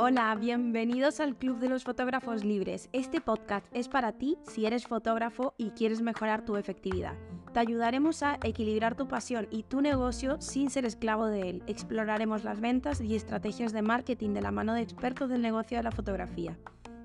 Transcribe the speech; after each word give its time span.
Hola, 0.00 0.34
bienvenidos 0.36 1.18
al 1.20 1.34
Club 1.36 1.58
de 1.58 1.68
los 1.68 1.84
Fotógrafos 1.84 2.44
Libres. 2.44 2.88
Este 2.92 3.20
podcast 3.20 3.66
es 3.72 3.88
para 3.88 4.12
ti 4.12 4.38
si 4.42 4.64
eres 4.64 4.86
fotógrafo 4.86 5.54
y 5.58 5.70
quieres 5.70 6.02
mejorar 6.02 6.44
tu 6.44 6.56
efectividad. 6.56 7.14
Te 7.52 7.60
ayudaremos 7.60 8.22
a 8.22 8.38
equilibrar 8.42 8.94
tu 8.94 9.08
pasión 9.08 9.48
y 9.50 9.64
tu 9.64 9.80
negocio 9.80 10.40
sin 10.40 10.70
ser 10.70 10.84
esclavo 10.84 11.26
de 11.26 11.50
él. 11.50 11.62
Exploraremos 11.66 12.44
las 12.44 12.60
ventas 12.60 13.00
y 13.00 13.16
estrategias 13.16 13.72
de 13.72 13.82
marketing 13.82 14.34
de 14.34 14.42
la 14.42 14.50
mano 14.50 14.72
de 14.74 14.82
expertos 14.82 15.28
del 15.30 15.42
negocio 15.42 15.78
de 15.78 15.82
la 15.82 15.90
fotografía. 15.90 16.56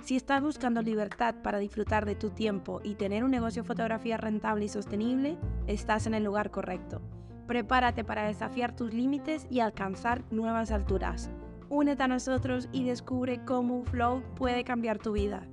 Si 0.04 0.16
estás 0.16 0.42
buscando 0.42 0.82
libertad 0.82 1.36
para 1.42 1.58
disfrutar 1.58 2.06
de 2.06 2.16
tu 2.16 2.30
tiempo 2.30 2.80
y 2.84 2.96
tener 2.96 3.24
un 3.24 3.32
negocio 3.32 3.64
de 3.64 3.68
fotografía 3.68 4.18
rentable 4.18 4.66
y 4.66 4.70
sostenible, 4.70 5.38
estás 5.68 6.06
en 6.06 6.14
el 6.14 6.26
lugar 6.26 6.52
correcto. 6.52 7.02
Prepárate 7.48 8.04
para 8.04 8.26
desafiar 8.26 8.76
tus 8.76 8.94
límites 8.94 9.48
y 9.50 9.60
alcanzar 9.60 10.24
nuevas 10.32 10.72
alturas. 10.72 11.30
Únete 11.70 12.04
a 12.04 12.08
nosotros 12.08 12.70
y 12.72 12.84
descubre 12.86 13.44
cómo 13.46 13.78
un 13.78 13.86
flow 13.86 14.24
puede 14.36 14.64
cambiar 14.64 15.00
tu 15.00 15.14
vida. 15.14 15.48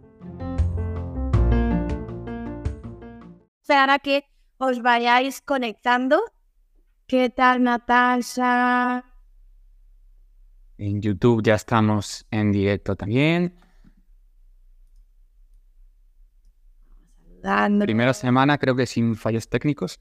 Para 3.67 3.98
que 3.98 4.25
os 4.59 4.83
vayáis 4.83 5.41
conectando. 5.41 6.21
¿Qué 7.07 7.31
tal, 7.31 7.62
Natasha? 7.62 9.05
En 10.77 11.01
YouTube 11.01 11.43
ya 11.43 11.55
estamos 11.55 12.27
en 12.31 12.53
directo 12.53 12.97
también. 12.97 13.55
Primera 17.81 18.12
semana 18.12 18.59
creo 18.59 18.77
que 18.77 18.87
sin 18.87 19.17
fallos 19.17 19.48
técnicos. 19.48 20.01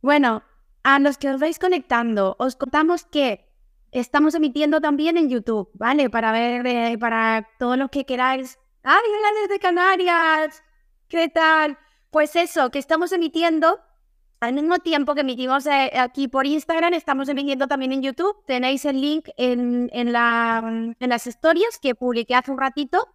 Bueno, 0.00 0.44
a 0.84 0.98
los 1.00 1.18
que 1.18 1.30
os 1.30 1.40
vais 1.40 1.58
conectando, 1.58 2.36
os 2.38 2.54
contamos 2.54 3.04
que 3.04 3.44
estamos 3.90 4.34
emitiendo 4.34 4.80
también 4.80 5.16
en 5.16 5.28
YouTube, 5.28 5.70
¿vale? 5.74 6.08
Para 6.08 6.30
ver, 6.30 6.66
eh, 6.66 6.96
para 6.98 7.48
todos 7.58 7.76
los 7.76 7.90
que 7.90 8.04
queráis. 8.04 8.58
¡Ay, 8.84 9.02
hola 9.06 9.40
desde 9.42 9.58
Canarias! 9.58 10.62
¿Qué 11.08 11.28
tal? 11.28 11.78
Pues 12.10 12.36
eso, 12.36 12.70
que 12.70 12.78
estamos 12.78 13.10
emitiendo 13.12 13.80
al 14.40 14.52
mismo 14.52 14.78
tiempo 14.78 15.16
que 15.16 15.22
emitimos 15.22 15.66
eh, 15.66 15.90
aquí 15.98 16.28
por 16.28 16.46
Instagram, 16.46 16.94
estamos 16.94 17.28
emitiendo 17.28 17.66
también 17.66 17.92
en 17.92 18.02
YouTube. 18.02 18.36
Tenéis 18.46 18.84
el 18.84 19.00
link 19.00 19.28
en, 19.36 19.90
en, 19.92 20.12
la, 20.12 20.62
en 20.98 21.08
las 21.08 21.26
historias 21.26 21.78
que 21.82 21.96
publiqué 21.96 22.36
hace 22.36 22.52
un 22.52 22.58
ratito 22.58 23.08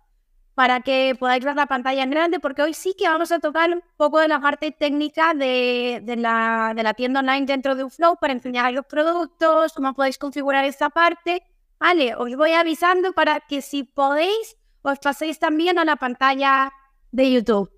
para 0.55 0.81
que 0.81 1.15
podáis 1.19 1.43
ver 1.43 1.55
la 1.55 1.65
pantalla 1.65 2.03
en 2.03 2.11
grande, 2.11 2.39
porque 2.39 2.61
hoy 2.61 2.73
sí 2.73 2.95
que 2.97 3.07
vamos 3.07 3.31
a 3.31 3.39
tocar 3.39 3.71
un 3.71 3.81
poco 3.97 4.19
de 4.19 4.27
la 4.27 4.39
parte 4.39 4.71
técnica 4.71 5.33
de, 5.33 6.01
de, 6.03 6.15
la, 6.15 6.73
de 6.75 6.83
la 6.83 6.93
tienda 6.93 7.21
online 7.21 7.45
dentro 7.45 7.75
de 7.75 7.83
Uflow 7.83 8.17
para 8.19 8.33
enseñar 8.33 8.71
los 8.73 8.85
productos, 8.85 9.73
cómo 9.73 9.93
podéis 9.93 10.17
configurar 10.17 10.65
esta 10.65 10.89
parte. 10.89 11.43
Vale, 11.79 12.15
os 12.15 12.35
voy 12.35 12.53
avisando 12.53 13.13
para 13.13 13.39
que 13.41 13.61
si 13.61 13.83
podéis, 13.83 14.57
os 14.83 14.99
paséis 14.99 15.39
también 15.39 15.79
a 15.79 15.85
la 15.85 15.95
pantalla 15.95 16.71
de 17.11 17.31
YouTube. 17.31 17.71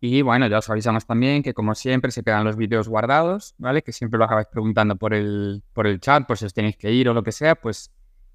Y 0.00 0.22
bueno, 0.22 0.46
ya 0.46 0.58
os 0.58 0.68
avisamos 0.68 1.06
también 1.06 1.42
que 1.42 1.54
como 1.54 1.74
siempre 1.74 2.10
se 2.10 2.22
quedan 2.22 2.44
los 2.44 2.56
vídeos 2.56 2.88
guardados, 2.88 3.54
¿vale? 3.58 3.82
Que 3.82 3.92
siempre 3.92 4.18
lo 4.18 4.24
acabáis 4.26 4.48
preguntando 4.48 4.96
por 4.96 5.14
el, 5.14 5.62
por 5.72 5.86
el 5.86 6.00
chat, 6.00 6.26
por 6.26 6.36
si 6.36 6.44
os 6.44 6.52
tenéis 6.52 6.76
que 6.76 6.92
ir 6.92 7.08
o 7.08 7.14
lo 7.14 7.22
que 7.22 7.32
sea, 7.32 7.54
pues 7.54 7.92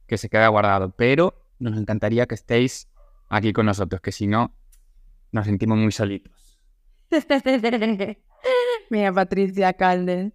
que 0.07 0.17
se 0.17 0.29
quede 0.29 0.47
guardado. 0.47 0.91
Pero 0.97 1.35
nos 1.59 1.77
encantaría 1.77 2.25
que 2.25 2.35
estéis 2.35 2.90
aquí 3.31 3.53
con 3.53 3.65
nosotros, 3.65 4.01
que 4.01 4.11
si 4.11 4.27
no, 4.27 4.53
nos 5.31 5.45
sentimos 5.45 5.77
muy 5.77 5.91
solitos. 5.91 6.59
Mira, 8.89 9.13
Patricia 9.13 9.73
Calden. 9.73 10.33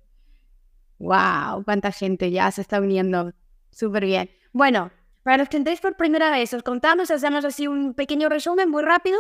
¡Wow! 0.98 1.62
¿Cuánta 1.64 1.92
gente 1.92 2.30
ya 2.30 2.50
se 2.50 2.62
está 2.62 2.80
uniendo? 2.80 3.33
Súper 3.70 4.06
bien. 4.06 4.30
Bueno, 4.52 4.91
para 5.22 5.36
los 5.36 5.48
que 5.50 5.58
entréis 5.58 5.80
por 5.80 5.97
primera 5.97 6.30
vez, 6.30 6.55
os 6.55 6.62
contamos, 6.62 7.11
hacemos 7.11 7.45
así 7.45 7.67
un 7.67 7.92
pequeño 7.92 8.30
resumen 8.30 8.70
muy 8.70 8.83
rápido. 8.83 9.18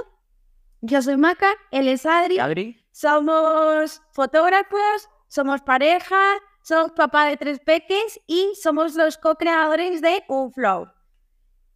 Yo 0.80 1.02
soy 1.02 1.18
Maca, 1.18 1.52
él 1.70 1.88
es 1.88 2.06
Adri. 2.06 2.38
Adri. 2.38 2.82
Somos 2.92 4.00
fotógrafos, 4.12 5.10
somos 5.28 5.60
pareja, 5.60 6.16
somos 6.62 6.92
papá 6.92 7.26
de 7.26 7.36
tres 7.36 7.60
peques 7.60 8.20
y 8.26 8.52
somos 8.60 8.94
los 8.94 9.18
co-creadores 9.18 10.00
de 10.00 10.24
Unflow. 10.28 10.88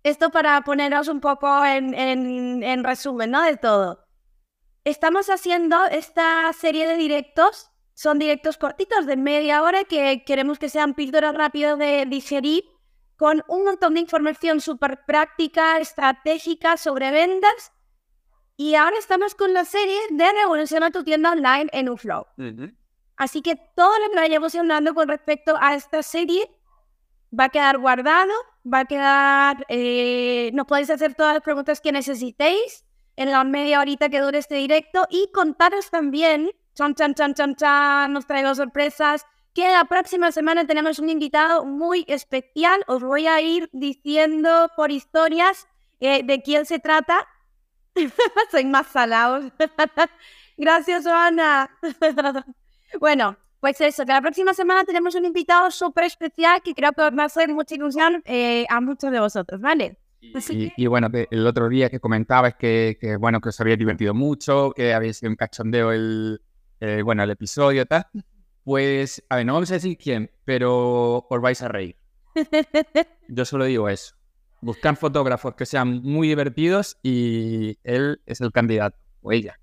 Esto 0.02 0.30
para 0.30 0.60
poneros 0.62 1.08
un 1.08 1.20
poco 1.20 1.64
en, 1.64 1.94
en, 1.94 2.62
en, 2.62 2.84
resumen, 2.84 3.30
¿no? 3.30 3.42
De 3.42 3.56
todo. 3.56 4.06
Estamos 4.84 5.28
haciendo 5.28 5.84
esta 5.86 6.50
serie 6.52 6.86
de 6.86 6.96
directos. 6.96 7.70
Son 7.94 8.18
directos 8.18 8.56
cortitos 8.56 9.04
de 9.04 9.16
media 9.16 9.62
hora 9.62 9.84
que 9.84 10.24
queremos 10.24 10.58
que 10.58 10.70
sean 10.70 10.94
píldoras 10.94 11.34
rápidas 11.34 11.78
de 11.78 12.06
digerir 12.06 12.64
con 13.16 13.44
un 13.48 13.64
montón 13.64 13.92
de 13.92 14.00
información 14.00 14.62
súper 14.62 15.04
práctica, 15.04 15.78
estratégica 15.78 16.78
sobre 16.78 17.10
ventas. 17.10 17.72
Y 18.56 18.74
ahora 18.74 18.96
estamos 18.98 19.34
con 19.34 19.52
la 19.52 19.66
serie 19.66 19.98
de 20.10 20.32
Revoluciona 20.32 20.90
tu 20.90 21.04
tienda 21.04 21.32
online 21.32 21.68
en 21.72 21.90
Uflow. 21.90 22.26
Uh 22.38 22.42
-huh. 22.42 22.76
Así 23.16 23.42
que 23.42 23.56
todo 23.76 23.98
lo 23.98 24.08
que 24.08 24.16
vayamos 24.16 24.54
hablando 24.54 24.94
con 24.94 25.06
respecto 25.08 25.54
a 25.60 25.74
esta 25.74 26.02
serie 26.02 26.50
va 27.38 27.44
a 27.44 27.48
quedar 27.50 27.76
guardado, 27.76 28.32
va 28.64 28.80
a 28.80 28.84
quedar, 28.84 29.66
eh, 29.68 30.50
nos 30.52 30.66
podéis 30.66 30.90
hacer 30.90 31.14
todas 31.14 31.34
las 31.34 31.42
preguntas 31.42 31.80
que 31.80 31.92
necesitéis 31.92 32.84
en 33.16 33.30
la 33.30 33.44
media 33.44 33.80
horita 33.80 34.08
que 34.08 34.20
dure 34.20 34.38
este 34.38 34.56
directo 34.56 35.06
y 35.10 35.30
contaros 35.32 35.90
también, 35.90 36.50
chan, 36.74 36.94
chan, 36.94 37.14
chan, 37.14 37.34
chan, 37.34 37.54
chan, 37.56 38.12
nos 38.12 38.26
traigo 38.26 38.54
sorpresas, 38.54 39.26
que 39.54 39.68
la 39.70 39.84
próxima 39.84 40.32
semana 40.32 40.66
tenemos 40.66 40.98
un 40.98 41.10
invitado 41.10 41.64
muy 41.64 42.04
especial, 42.08 42.84
os 42.86 43.02
voy 43.02 43.26
a 43.26 43.40
ir 43.40 43.68
diciendo 43.72 44.70
por 44.76 44.90
historias 44.90 45.66
eh, 45.98 46.22
de 46.22 46.42
quién 46.42 46.66
se 46.66 46.78
trata. 46.78 47.26
Soy 48.50 48.64
más 48.64 48.86
salados. 48.86 49.52
Gracias, 50.56 51.06
Ana. 51.06 51.70
bueno, 53.00 53.36
pues 53.60 53.80
eso, 53.80 54.04
que 54.04 54.12
la 54.12 54.22
próxima 54.22 54.54
semana 54.54 54.84
tenemos 54.84 55.14
un 55.14 55.24
invitado 55.24 55.70
súper 55.70 56.04
especial 56.04 56.62
que 56.62 56.74
creo 56.74 56.92
que 56.92 57.10
va 57.10 57.22
a 57.22 57.26
hacer 57.26 57.48
mucha 57.52 57.74
ilusión 57.74 58.22
eh, 58.24 58.66
a 58.68 58.80
muchos 58.80 59.10
de 59.12 59.20
vosotros, 59.20 59.60
¿vale? 59.60 59.98
Y, 60.22 60.72
y, 60.76 60.86
bueno, 60.86 61.08
el 61.12 61.46
otro 61.46 61.68
día 61.68 61.88
que 61.88 61.98
comentabas 61.98 62.54
que, 62.56 62.98
que, 63.00 63.16
bueno, 63.16 63.40
que 63.40 63.48
os 63.48 63.60
había 63.60 63.76
divertido 63.76 64.12
mucho, 64.12 64.72
que 64.76 64.92
había 64.92 65.12
sido 65.14 65.30
un 65.30 65.36
cachondeo 65.36 65.92
el, 65.92 66.42
eh, 66.80 67.02
bueno, 67.02 67.22
el 67.22 67.30
episodio, 67.30 67.86
tal. 67.86 68.06
Pues, 68.64 69.22
a 69.28 69.36
ver, 69.36 69.46
no 69.46 69.54
vamos 69.54 69.70
a 69.70 69.74
decir 69.74 69.96
quién, 69.98 70.30
pero 70.44 71.26
os 71.28 71.40
vais 71.40 71.60
a 71.62 71.68
reír. 71.68 71.96
Yo 73.28 73.44
solo 73.44 73.64
digo 73.66 73.88
eso. 73.88 74.14
Buscar 74.62 74.96
fotógrafos 74.96 75.54
que 75.54 75.66
sean 75.66 76.02
muy 76.02 76.28
divertidos 76.28 76.98
y 77.02 77.78
él 77.84 78.20
es 78.26 78.40
el 78.40 78.52
candidato, 78.52 78.98
o 79.22 79.32
ella. 79.32 79.59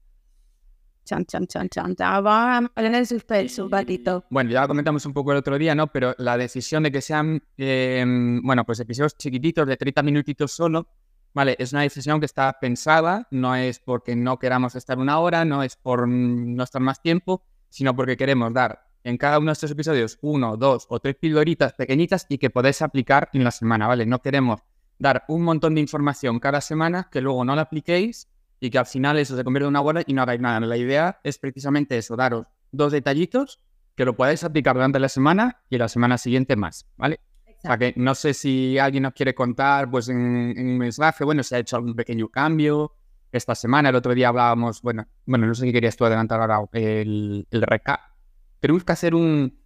Chan, 1.07 1.25
chan, 1.25 1.47
chan, 1.47 1.69
chan. 1.69 1.95
Vamos 1.97 2.69
a 2.75 2.81
el 2.81 3.07
suspenso 3.07 3.63
un 3.63 3.72
ratito. 3.72 4.25
Bueno, 4.29 4.51
ya 4.51 4.62
lo 4.63 4.68
comentamos 4.68 5.06
un 5.06 5.13
poco 5.13 5.31
el 5.31 5.38
otro 5.38 5.57
día, 5.57 5.73
¿no? 5.73 5.88
Pero 5.88 6.13
la 6.18 6.38
decisión 6.38 6.84
de 6.84 6.91
que 6.91 7.00
sean, 7.00 7.41
eh, 7.57 8.03
bueno, 8.44 8.66
pues 8.66 8.81
episodios 8.81 9.16
chiquititos 9.16 9.66
de 9.66 9.78
30 9.78 10.03
minutitos 10.03 10.51
solo, 10.51 10.90
¿vale? 11.34 11.56
Es 11.59 11.72
una 11.72 11.84
decisión 11.84 12.19
que 12.19 12.25
está 12.25 12.59
pensada, 12.59 13.25
no 13.31 13.56
es 13.56 13.79
porque 13.79 14.18
no 14.18 14.38
queramos 14.38 14.75
estar 14.75 15.00
una 15.00 15.19
hora, 15.19 15.45
no 15.45 15.63
es 15.63 15.78
por 15.78 16.09
no 16.09 16.62
estar 16.62 16.81
más 16.81 17.01
tiempo, 17.01 17.45
sino 17.69 17.95
porque 17.95 18.18
queremos 18.18 18.53
dar 18.53 18.81
en 19.06 19.16
cada 19.16 19.39
uno 19.39 19.47
de 19.47 19.53
estos 19.53 19.72
episodios 19.72 20.19
uno, 20.22 20.57
dos 20.57 20.88
o 20.89 21.00
tres 21.00 21.16
pildoritas 21.16 21.72
pequeñitas 21.72 22.25
y 22.28 22.38
que 22.38 22.50
podéis 22.50 22.81
aplicar 22.81 23.29
en 23.31 23.45
la 23.45 23.51
semana, 23.51 23.88
¿vale? 23.88 24.06
No 24.06 24.22
queremos 24.22 24.59
dar 25.00 25.24
un 25.29 25.44
montón 25.44 25.74
de 25.75 25.79
información 25.79 26.41
cada 26.41 26.59
semana 26.59 27.07
que 27.09 27.22
luego 27.22 27.45
no 27.45 27.56
la 27.56 27.62
apliquéis 27.62 28.28
y 28.59 28.69
que 28.69 28.78
al 28.78 28.85
final 28.85 29.18
eso 29.18 29.35
se 29.35 29.44
convierte 29.44 29.66
en 29.66 29.69
una 29.69 29.79
bola 29.79 30.03
y 30.06 30.13
no 30.13 30.22
hagáis 30.22 30.41
nada. 30.41 30.59
La 30.59 30.78
idea 30.78 31.19
es 31.23 31.38
precisamente 31.38 31.97
eso, 31.97 32.16
daros 32.16 32.47
dos 32.72 32.91
detallitos 32.91 33.59
que 33.95 34.06
lo 34.06 34.16
podáis 34.16 34.44
aplicar 34.44 34.75
durante 34.75 35.00
la 35.00 35.09
semana 35.09 35.63
y 35.69 35.77
la 35.77 35.88
semana 35.88 36.18
siguiente 36.18 36.56
más, 36.56 36.88
¿vale? 36.98 37.19
Exacto. 37.45 37.59
O 37.59 37.62
sea 37.62 37.77
que 37.77 37.94
no 38.00 38.13
sé 38.13 38.33
si 38.33 38.77
alguien 38.77 39.04
nos 39.04 39.13
quiere 39.13 39.33
contar, 39.33 39.89
pues 39.89 40.09
en, 40.09 40.54
en 40.56 40.68
un 40.68 40.77
mensaje, 40.77 41.24
bueno, 41.24 41.42
si 41.42 41.56
ha 41.56 41.59
hecho 41.59 41.77
algún 41.77 41.95
pequeño 41.95 42.30
cambio 42.30 42.94
esta 43.31 43.56
semana. 43.56 43.89
El 43.89 43.95
otro 43.95 44.13
día 44.13 44.30
hablábamos, 44.30 44.81
bueno, 44.81 45.07
bueno, 45.25 45.48
no 45.48 45.56
sé 45.56 45.65
si 45.65 45.74
querías 45.74 45.95
tú 45.95 46.06
adelantar 46.06 46.39
ahora 46.39 46.60
el, 46.74 47.48
el 47.50 47.62
recap. 47.62 48.00
Tenemos 48.60 48.83
que 48.83 48.92
hacer 48.92 49.15
un, 49.15 49.60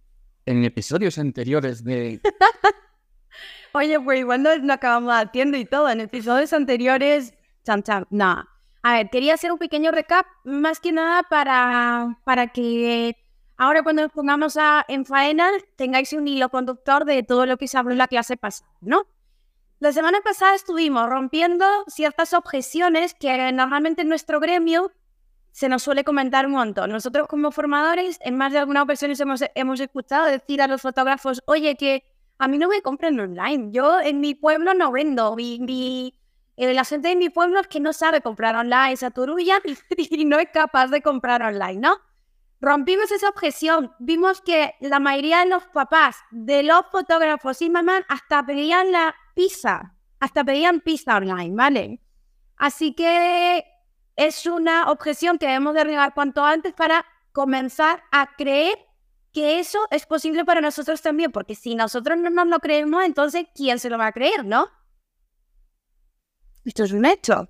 en 0.46 0.64
episodios 0.64 1.18
anteriores 1.18 1.84
de... 1.84 2.20
Oye, 3.74 3.98
pues 4.00 4.20
igual 4.20 4.42
no 4.42 4.54
lo 4.56 4.72
acabamos 4.72 5.14
haciendo 5.14 5.56
y 5.56 5.64
todo. 5.64 5.88
En 5.88 6.00
episodios 6.00 6.52
anteriores, 6.52 7.34
chan, 7.64 7.82
chan, 7.82 8.06
nada. 8.10 8.48
A 8.82 8.94
ver, 8.94 9.10
quería 9.10 9.34
hacer 9.34 9.52
un 9.52 9.58
pequeño 9.58 9.92
recap, 9.92 10.26
más 10.44 10.80
que 10.80 10.90
nada 10.90 11.22
para, 11.22 12.18
para 12.24 12.48
que 12.48 13.16
ahora 13.56 13.82
cuando 13.82 14.02
nos 14.02 14.12
pongamos 14.12 14.56
a, 14.56 14.84
en 14.88 15.06
faena 15.06 15.48
tengáis 15.76 16.12
un 16.12 16.26
hilo 16.26 16.48
conductor 16.48 17.04
de 17.04 17.22
todo 17.22 17.46
lo 17.46 17.56
que 17.58 17.68
se 17.68 17.78
habló 17.78 17.92
en 17.92 17.98
la 17.98 18.08
clase 18.08 18.36
pasada, 18.36 18.68
¿no? 18.80 19.06
La 19.78 19.92
semana 19.92 20.20
pasada 20.20 20.54
estuvimos 20.54 21.08
rompiendo 21.08 21.64
ciertas 21.88 22.34
objeciones 22.34 23.14
que 23.14 23.52
normalmente 23.52 24.02
en 24.02 24.08
nuestro 24.08 24.40
gremio 24.40 24.92
se 25.52 25.68
nos 25.68 25.82
suele 25.82 26.02
comentar 26.02 26.46
un 26.46 26.52
montón. 26.52 26.90
Nosotros 26.90 27.28
como 27.28 27.50
formadores, 27.52 28.18
en 28.20 28.36
más 28.36 28.52
de 28.52 28.58
alguna 28.58 28.82
ocasión 28.82 29.12
hemos, 29.18 29.44
hemos 29.54 29.80
escuchado 29.80 30.26
decir 30.26 30.62
a 30.62 30.66
los 30.66 30.82
fotógrafos, 30.82 31.42
oye, 31.46 31.76
que 31.76 32.04
a 32.38 32.48
mí 32.48 32.58
no 32.58 32.68
me 32.68 32.80
compren 32.80 33.18
online. 33.20 33.70
Yo 33.72 34.00
en 34.00 34.20
mi 34.20 34.34
pueblo 34.34 34.74
no 34.74 34.90
vendo. 34.92 35.36
Mi, 35.36 35.60
mi, 35.60 36.14
la 36.56 36.84
gente 36.84 37.08
de 37.08 37.16
mi 37.16 37.30
pueblo 37.30 37.60
es 37.60 37.68
que 37.68 37.80
no 37.80 37.92
sabe 37.92 38.20
comprar 38.20 38.56
online, 38.56 38.96
se 38.96 39.06
aturulla 39.06 39.60
y 39.96 40.24
no 40.24 40.38
es 40.38 40.48
capaz 40.52 40.88
de 40.88 41.02
comprar 41.02 41.42
online, 41.42 41.80
¿no? 41.80 41.98
Rompimos 42.60 43.10
esa 43.10 43.28
objeción. 43.28 43.92
Vimos 43.98 44.40
que 44.40 44.74
la 44.80 45.00
mayoría 45.00 45.40
de 45.40 45.46
los 45.46 45.64
papás, 45.66 46.16
de 46.30 46.62
los 46.62 46.82
fotógrafos 46.92 47.60
y 47.60 47.68
mamás, 47.68 48.04
hasta 48.08 48.46
pedían 48.46 48.92
la 48.92 49.16
pizza, 49.34 49.94
hasta 50.20 50.44
pedían 50.44 50.80
pizza 50.80 51.16
online, 51.16 51.56
¿vale? 51.56 52.00
Así 52.56 52.94
que 52.94 53.64
es 54.14 54.46
una 54.46 54.90
objeción 54.90 55.38
que 55.38 55.46
debemos 55.46 55.74
derribar 55.74 56.14
cuanto 56.14 56.44
antes 56.44 56.72
para 56.72 57.04
comenzar 57.32 58.04
a 58.12 58.36
creer 58.36 58.78
que 59.32 59.58
eso 59.58 59.80
es 59.90 60.06
posible 60.06 60.44
para 60.44 60.60
nosotros 60.60 61.00
también, 61.02 61.32
porque 61.32 61.54
si 61.54 61.74
nosotros 61.74 62.18
no 62.18 62.30
nos 62.30 62.46
lo 62.46 62.60
creemos, 62.60 63.02
entonces 63.04 63.46
¿quién 63.54 63.78
se 63.78 63.90
lo 63.90 63.98
va 63.98 64.08
a 64.08 64.12
creer, 64.12 64.44
no? 64.44 64.68
Esto 66.64 66.84
es 66.84 66.92
un 66.92 67.04
hecho. 67.04 67.48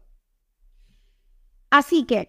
Así 1.70 2.05
que, 2.05 2.29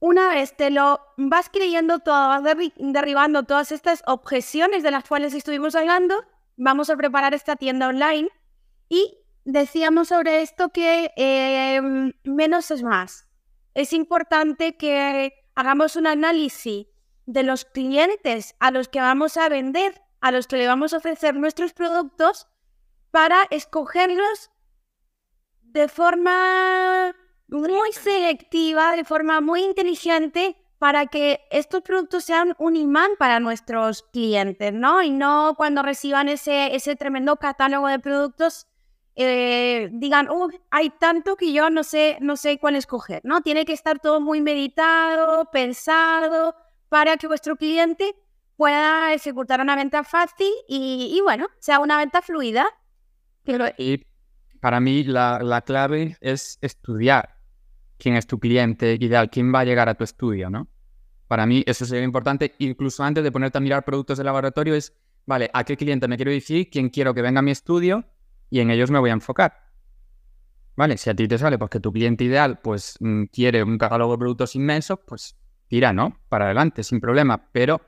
una 0.00 0.28
vez 0.28 0.56
te 0.56 0.70
lo 0.70 1.00
vas 1.16 1.50
creyendo 1.50 1.98
todo, 1.98 2.28
vas 2.28 2.42
derribando 2.76 3.42
todas 3.42 3.72
estas 3.72 4.02
objeciones 4.06 4.82
de 4.82 4.90
las 4.90 5.04
cuales 5.04 5.34
estuvimos 5.34 5.74
hablando, 5.74 6.24
vamos 6.56 6.88
a 6.88 6.96
preparar 6.96 7.34
esta 7.34 7.56
tienda 7.56 7.88
online 7.88 8.28
y 8.88 9.18
decíamos 9.44 10.08
sobre 10.08 10.42
esto 10.42 10.70
que 10.70 11.12
eh, 11.16 11.80
menos 12.24 12.70
es 12.70 12.82
más 12.82 13.28
es 13.78 13.92
importante 13.92 14.76
que 14.76 15.32
hagamos 15.54 15.94
un 15.94 16.08
análisis 16.08 16.88
de 17.26 17.42
los 17.44 17.64
clientes 17.64 18.56
a 18.58 18.72
los 18.72 18.88
que 18.88 19.00
vamos 19.00 19.36
a 19.36 19.48
vender, 19.48 20.02
a 20.20 20.32
los 20.32 20.48
que 20.48 20.56
le 20.56 20.66
vamos 20.66 20.92
a 20.92 20.96
ofrecer 20.96 21.36
nuestros 21.36 21.74
productos, 21.74 22.48
para 23.12 23.46
escogerlos 23.50 24.50
de 25.72 25.88
forma 25.88 27.14
muy 27.48 27.92
selectiva, 27.92 28.96
de 28.96 29.04
forma 29.04 29.40
muy 29.40 29.62
inteligente, 29.62 30.56
para 30.78 31.06
que 31.06 31.40
estos 31.50 31.82
productos 31.82 32.24
sean 32.24 32.54
un 32.58 32.76
imán 32.76 33.10
para 33.18 33.40
nuestros 33.40 34.02
clientes, 34.12 34.72
¿no? 34.72 35.02
Y 35.02 35.10
no 35.10 35.54
cuando 35.56 35.82
reciban 35.82 36.28
ese, 36.28 36.74
ese 36.74 36.94
tremendo 36.94 37.36
catálogo 37.36 37.88
de 37.88 37.98
productos 37.98 38.68
eh, 39.16 39.88
digan, 39.92 40.28
oh, 40.30 40.48
hay 40.70 40.90
tanto 40.90 41.34
que 41.34 41.52
yo 41.52 41.70
no 41.70 41.82
sé, 41.82 42.18
no 42.20 42.36
sé 42.36 42.58
cuál 42.60 42.76
escoger, 42.76 43.20
¿no? 43.24 43.40
Tiene 43.40 43.64
que 43.64 43.72
estar 43.72 43.98
todo 43.98 44.20
muy 44.20 44.40
meditado, 44.40 45.50
pensado, 45.50 46.54
para 46.88 47.16
que 47.16 47.26
vuestro 47.26 47.56
cliente 47.56 48.14
pueda 48.56 49.12
ejecutar 49.12 49.60
una 49.60 49.74
venta 49.74 50.04
fácil 50.04 50.52
y, 50.68 51.20
bueno, 51.24 51.48
sea 51.58 51.80
una 51.80 51.98
venta 51.98 52.22
fluida. 52.22 52.68
Y 53.76 54.06
para 54.60 54.80
mí 54.80 55.04
la, 55.04 55.40
la, 55.42 55.62
clave 55.62 56.16
es 56.20 56.58
estudiar 56.60 57.36
quién 57.98 58.16
es 58.16 58.26
tu 58.26 58.38
cliente 58.38 58.96
ideal, 59.00 59.30
quién 59.30 59.52
va 59.54 59.60
a 59.60 59.64
llegar 59.64 59.88
a 59.88 59.94
tu 59.94 60.04
estudio, 60.04 60.50
¿no? 60.50 60.68
Para 61.26 61.46
mí 61.46 61.62
eso 61.66 61.84
sería 61.84 62.04
importante, 62.04 62.54
incluso 62.58 63.02
antes 63.04 63.22
de 63.22 63.32
ponerte 63.32 63.58
a 63.58 63.60
mirar 63.60 63.84
productos 63.84 64.18
de 64.18 64.24
laboratorio, 64.24 64.74
es, 64.74 64.94
vale, 65.26 65.50
¿a 65.52 65.64
qué 65.64 65.76
cliente 65.76 66.08
me 66.08 66.16
quiero 66.16 66.30
decir? 66.30 66.70
¿Quién 66.70 66.88
quiero 66.88 67.12
que 67.12 67.22
venga 67.22 67.40
a 67.40 67.42
mi 67.42 67.50
estudio? 67.50 68.04
y 68.50 68.60
en 68.60 68.70
ellos 68.70 68.90
me 68.90 68.98
voy 68.98 69.10
a 69.10 69.14
enfocar. 69.14 69.68
¿Vale? 70.76 70.96
Si 70.96 71.10
a 71.10 71.14
ti 71.14 71.26
te 71.26 71.38
sale 71.38 71.58
porque 71.58 71.80
tu 71.80 71.92
cliente 71.92 72.24
ideal 72.24 72.60
pues 72.60 72.96
mm, 73.00 73.24
quiere 73.24 73.62
un 73.62 73.78
catálogo 73.78 74.12
de 74.12 74.18
productos 74.18 74.54
inmenso, 74.54 74.98
pues 74.98 75.36
tira, 75.66 75.92
¿no? 75.92 76.20
Para 76.28 76.46
adelante, 76.46 76.84
sin 76.84 77.00
problema. 77.00 77.50
Pero 77.52 77.80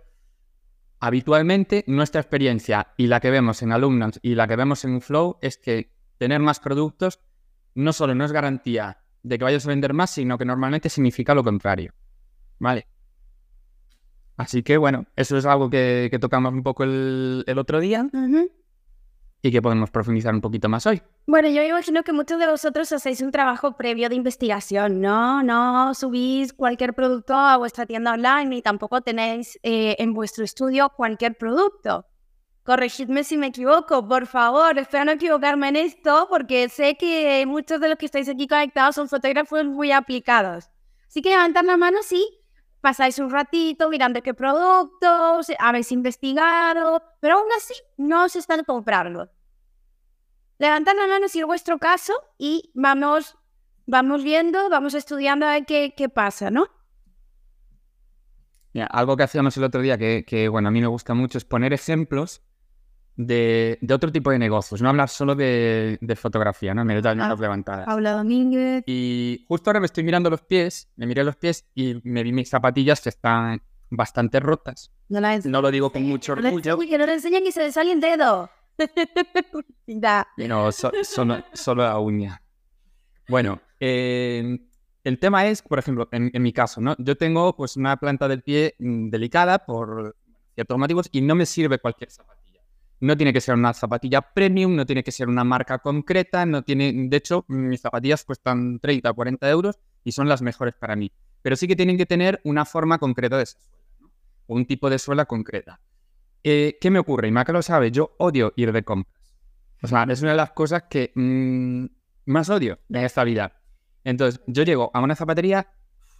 habitualmente 0.98 1.84
nuestra 1.86 2.20
experiencia 2.20 2.92
y 2.96 3.06
la 3.06 3.20
que 3.20 3.30
vemos 3.30 3.62
en 3.62 3.72
alumnos 3.72 4.18
y 4.22 4.34
la 4.34 4.48
que 4.48 4.56
vemos 4.56 4.84
en 4.84 5.00
Flow 5.00 5.38
es 5.40 5.56
que 5.56 5.92
tener 6.20 6.38
más 6.38 6.60
productos 6.60 7.18
no 7.74 7.94
solo 7.94 8.14
no 8.14 8.26
es 8.26 8.32
garantía 8.32 8.98
de 9.22 9.38
que 9.38 9.44
vayas 9.44 9.64
a 9.64 9.70
vender 9.70 9.94
más, 9.94 10.10
sino 10.10 10.36
que 10.36 10.44
normalmente 10.44 10.90
significa 10.90 11.34
lo 11.34 11.42
contrario. 11.42 11.94
¿Vale? 12.58 12.86
Así 14.36 14.62
que 14.62 14.76
bueno, 14.76 15.06
eso 15.16 15.38
es 15.38 15.46
algo 15.46 15.70
que, 15.70 16.14
tocamos 16.20 16.52
un 16.52 16.62
poco 16.62 16.84
el, 16.84 17.54
otro 17.56 17.80
día 17.80 18.06
y 19.40 19.50
que 19.50 19.62
podemos 19.62 19.90
profundizar 19.90 20.34
un 20.34 20.42
poquito 20.42 20.68
más 20.68 20.84
hoy. 20.86 21.00
Bueno, 21.26 21.48
yo 21.48 21.62
imagino 21.62 22.02
que 22.02 22.12
muchos 22.12 22.38
de 22.38 22.46
vosotros 22.46 22.92
hacéis 22.92 23.22
un 23.22 23.30
trabajo 23.30 23.78
previo 23.78 24.10
de 24.10 24.14
investigación, 24.14 25.00
¿no? 25.00 25.42
No 25.42 25.94
subís 25.94 26.52
cualquier 26.52 26.92
producto 26.92 27.34
a 27.34 27.56
vuestra 27.56 27.86
tienda 27.86 28.12
online 28.12 28.56
y 28.56 28.62
tampoco 28.62 29.00
tenéis 29.00 29.58
eh, 29.62 29.96
en 29.98 30.12
vuestro 30.12 30.44
estudio 30.44 30.90
cualquier 30.90 31.38
producto. 31.38 32.09
Corregidme 32.64 33.24
si 33.24 33.38
me 33.38 33.46
equivoco, 33.46 34.06
por 34.06 34.26
favor, 34.26 34.78
espero 34.78 35.06
no 35.06 35.12
equivocarme 35.12 35.68
en 35.68 35.76
esto 35.76 36.26
porque 36.28 36.68
sé 36.68 36.96
que 36.96 37.44
muchos 37.46 37.80
de 37.80 37.88
los 37.88 37.98
que 37.98 38.04
estáis 38.06 38.28
aquí 38.28 38.46
conectados 38.46 38.96
son 38.96 39.08
fotógrafos 39.08 39.64
muy 39.64 39.92
aplicados. 39.92 40.68
Así 41.08 41.22
que 41.22 41.30
levantar 41.30 41.64
la 41.64 41.78
mano 41.78 41.98
sí, 42.02 42.38
pasáis 42.82 43.18
un 43.18 43.30
ratito 43.30 43.88
mirando 43.88 44.22
qué 44.22 44.34
productos, 44.34 45.50
habéis 45.58 45.90
investigado, 45.90 47.02
pero 47.20 47.38
aún 47.38 47.48
así 47.56 47.74
no 47.96 48.28
se 48.28 48.40
están 48.40 48.62
comprando. 48.64 49.30
Levantad 50.58 50.92
la 50.94 51.06
mano 51.06 51.28
si 51.28 51.40
es 51.40 51.46
vuestro 51.46 51.78
caso 51.78 52.12
y 52.36 52.70
vamos, 52.74 53.38
vamos 53.86 54.22
viendo, 54.22 54.68
vamos 54.68 54.92
estudiando 54.92 55.46
a 55.46 55.52
ver 55.52 55.64
qué, 55.64 55.94
qué 55.96 56.10
pasa, 56.10 56.50
¿no? 56.50 56.66
algo 58.90 59.16
que 59.16 59.24
hacíamos 59.24 59.56
el 59.56 59.64
otro 59.64 59.80
día 59.80 59.98
que, 59.98 60.24
que, 60.24 60.48
bueno, 60.48 60.68
a 60.68 60.70
mí 60.70 60.80
me 60.80 60.86
gusta 60.86 61.12
mucho 61.14 61.38
es 61.38 61.44
poner 61.44 61.72
ejemplos 61.72 62.42
de, 63.16 63.78
otro 63.92 64.10
tipo 64.10 64.30
de 64.30 64.38
negocios, 64.38 64.80
no 64.80 64.88
hablar 64.88 65.08
solo 65.08 65.34
de, 65.34 65.98
fotografía, 66.16 66.74
¿no? 66.74 66.84
Me 66.84 66.96
ah, 66.96 67.36
levantadas. 67.38 67.86
Paula 67.86 68.12
Domínguez. 68.12 68.84
Y 68.86 69.44
justo 69.48 69.70
ahora 69.70 69.80
me 69.80 69.86
estoy 69.86 70.04
mirando 70.04 70.30
los 70.30 70.42
pies, 70.42 70.88
me 70.96 71.06
miré 71.06 71.24
los 71.24 71.36
pies 71.36 71.66
y 71.74 72.00
me 72.04 72.22
vi 72.22 72.32
mis 72.32 72.48
zapatillas 72.48 73.00
que 73.00 73.10
están 73.10 73.62
bastante 73.90 74.40
rotas. 74.40 74.92
No, 75.08 75.60
lo 75.60 75.70
digo 75.70 75.90
con 75.90 76.04
mucho 76.04 76.32
orgullo. 76.32 76.78
que 76.78 76.98
no 76.98 77.06
le 77.06 77.14
enseñan 77.14 77.46
y 77.46 77.52
se 77.52 77.60
le 77.60 77.72
sale 77.72 77.92
el 77.92 78.00
dedo. 78.00 78.48
no, 80.48 80.72
solo, 80.72 81.82
la 81.82 81.98
uña. 81.98 82.42
Bueno, 83.28 83.60
eh, 83.78 84.58
el 85.04 85.18
tema 85.18 85.46
es, 85.46 85.62
por 85.62 85.78
ejemplo, 85.78 86.08
en, 86.12 86.30
en, 86.32 86.42
mi 86.42 86.52
caso, 86.52 86.80
¿no? 86.80 86.96
Yo 86.98 87.16
tengo 87.16 87.54
pues 87.54 87.76
una 87.76 87.96
planta 87.96 88.28
del 88.28 88.42
pie 88.42 88.74
mm, 88.78 89.10
delicada 89.10 89.58
por 89.64 90.16
ciertos 90.54 90.78
motivos 90.78 91.08
y 91.12 91.20
no 91.20 91.34
me 91.34 91.46
sirve 91.46 91.78
cualquier 91.78 92.10
zapato. 92.10 92.39
No 93.00 93.16
tiene 93.16 93.32
que 93.32 93.40
ser 93.40 93.54
una 93.54 93.72
zapatilla 93.72 94.20
premium, 94.20 94.76
no 94.76 94.84
tiene 94.84 95.02
que 95.02 95.10
ser 95.10 95.28
una 95.28 95.42
marca 95.42 95.78
concreta, 95.78 96.44
no 96.44 96.62
tiene, 96.62 96.92
de 96.94 97.16
hecho, 97.16 97.46
mis 97.48 97.80
zapatillas 97.80 98.24
cuestan 98.24 98.78
30 98.78 99.10
o 99.10 99.14
40 99.14 99.50
euros 99.50 99.78
y 100.04 100.12
son 100.12 100.28
las 100.28 100.42
mejores 100.42 100.74
para 100.74 100.96
mí. 100.96 101.10
Pero 101.42 101.56
sí 101.56 101.66
que 101.66 101.76
tienen 101.76 101.96
que 101.96 102.04
tener 102.04 102.40
una 102.44 102.66
forma 102.66 102.98
concreta 102.98 103.38
de 103.38 103.44
esa 103.44 103.58
suela, 103.58 103.86
¿no? 104.00 104.10
un 104.48 104.66
tipo 104.66 104.90
de 104.90 104.98
suela 104.98 105.24
concreta. 105.24 105.80
Eh, 106.44 106.76
¿Qué 106.80 106.90
me 106.90 106.98
ocurre? 106.98 107.28
Y 107.28 107.30
Maca 107.30 107.52
lo 107.52 107.62
sabe, 107.62 107.90
yo 107.90 108.14
odio 108.18 108.52
ir 108.56 108.72
de 108.72 108.82
compras. 108.82 109.34
O 109.82 109.86
sea, 109.86 110.04
es 110.04 110.20
una 110.20 110.32
de 110.32 110.36
las 110.36 110.52
cosas 110.52 110.84
que 110.90 111.12
mm, 111.14 111.86
más 112.26 112.50
odio 112.50 112.78
en 112.90 113.04
esta 113.04 113.24
vida. 113.24 113.62
Entonces, 114.04 114.42
yo 114.46 114.62
llego 114.62 114.90
a 114.92 115.00
una 115.00 115.16
zapatería, 115.16 115.72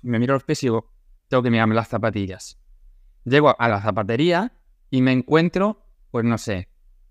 me 0.02 0.18
miro 0.18 0.34
los 0.34 0.44
pies 0.44 0.62
y 0.62 0.66
digo, 0.66 0.90
tengo 1.28 1.42
que 1.42 1.50
mirarme 1.50 1.74
las 1.74 1.88
zapatillas. 1.88 2.58
Llego 3.24 3.54
a 3.58 3.68
la 3.68 3.82
zapatería 3.82 4.52
y 4.90 5.02
me 5.02 5.12
encuentro, 5.12 5.86
pues 6.10 6.24
no 6.24 6.38
sé, 6.38 6.69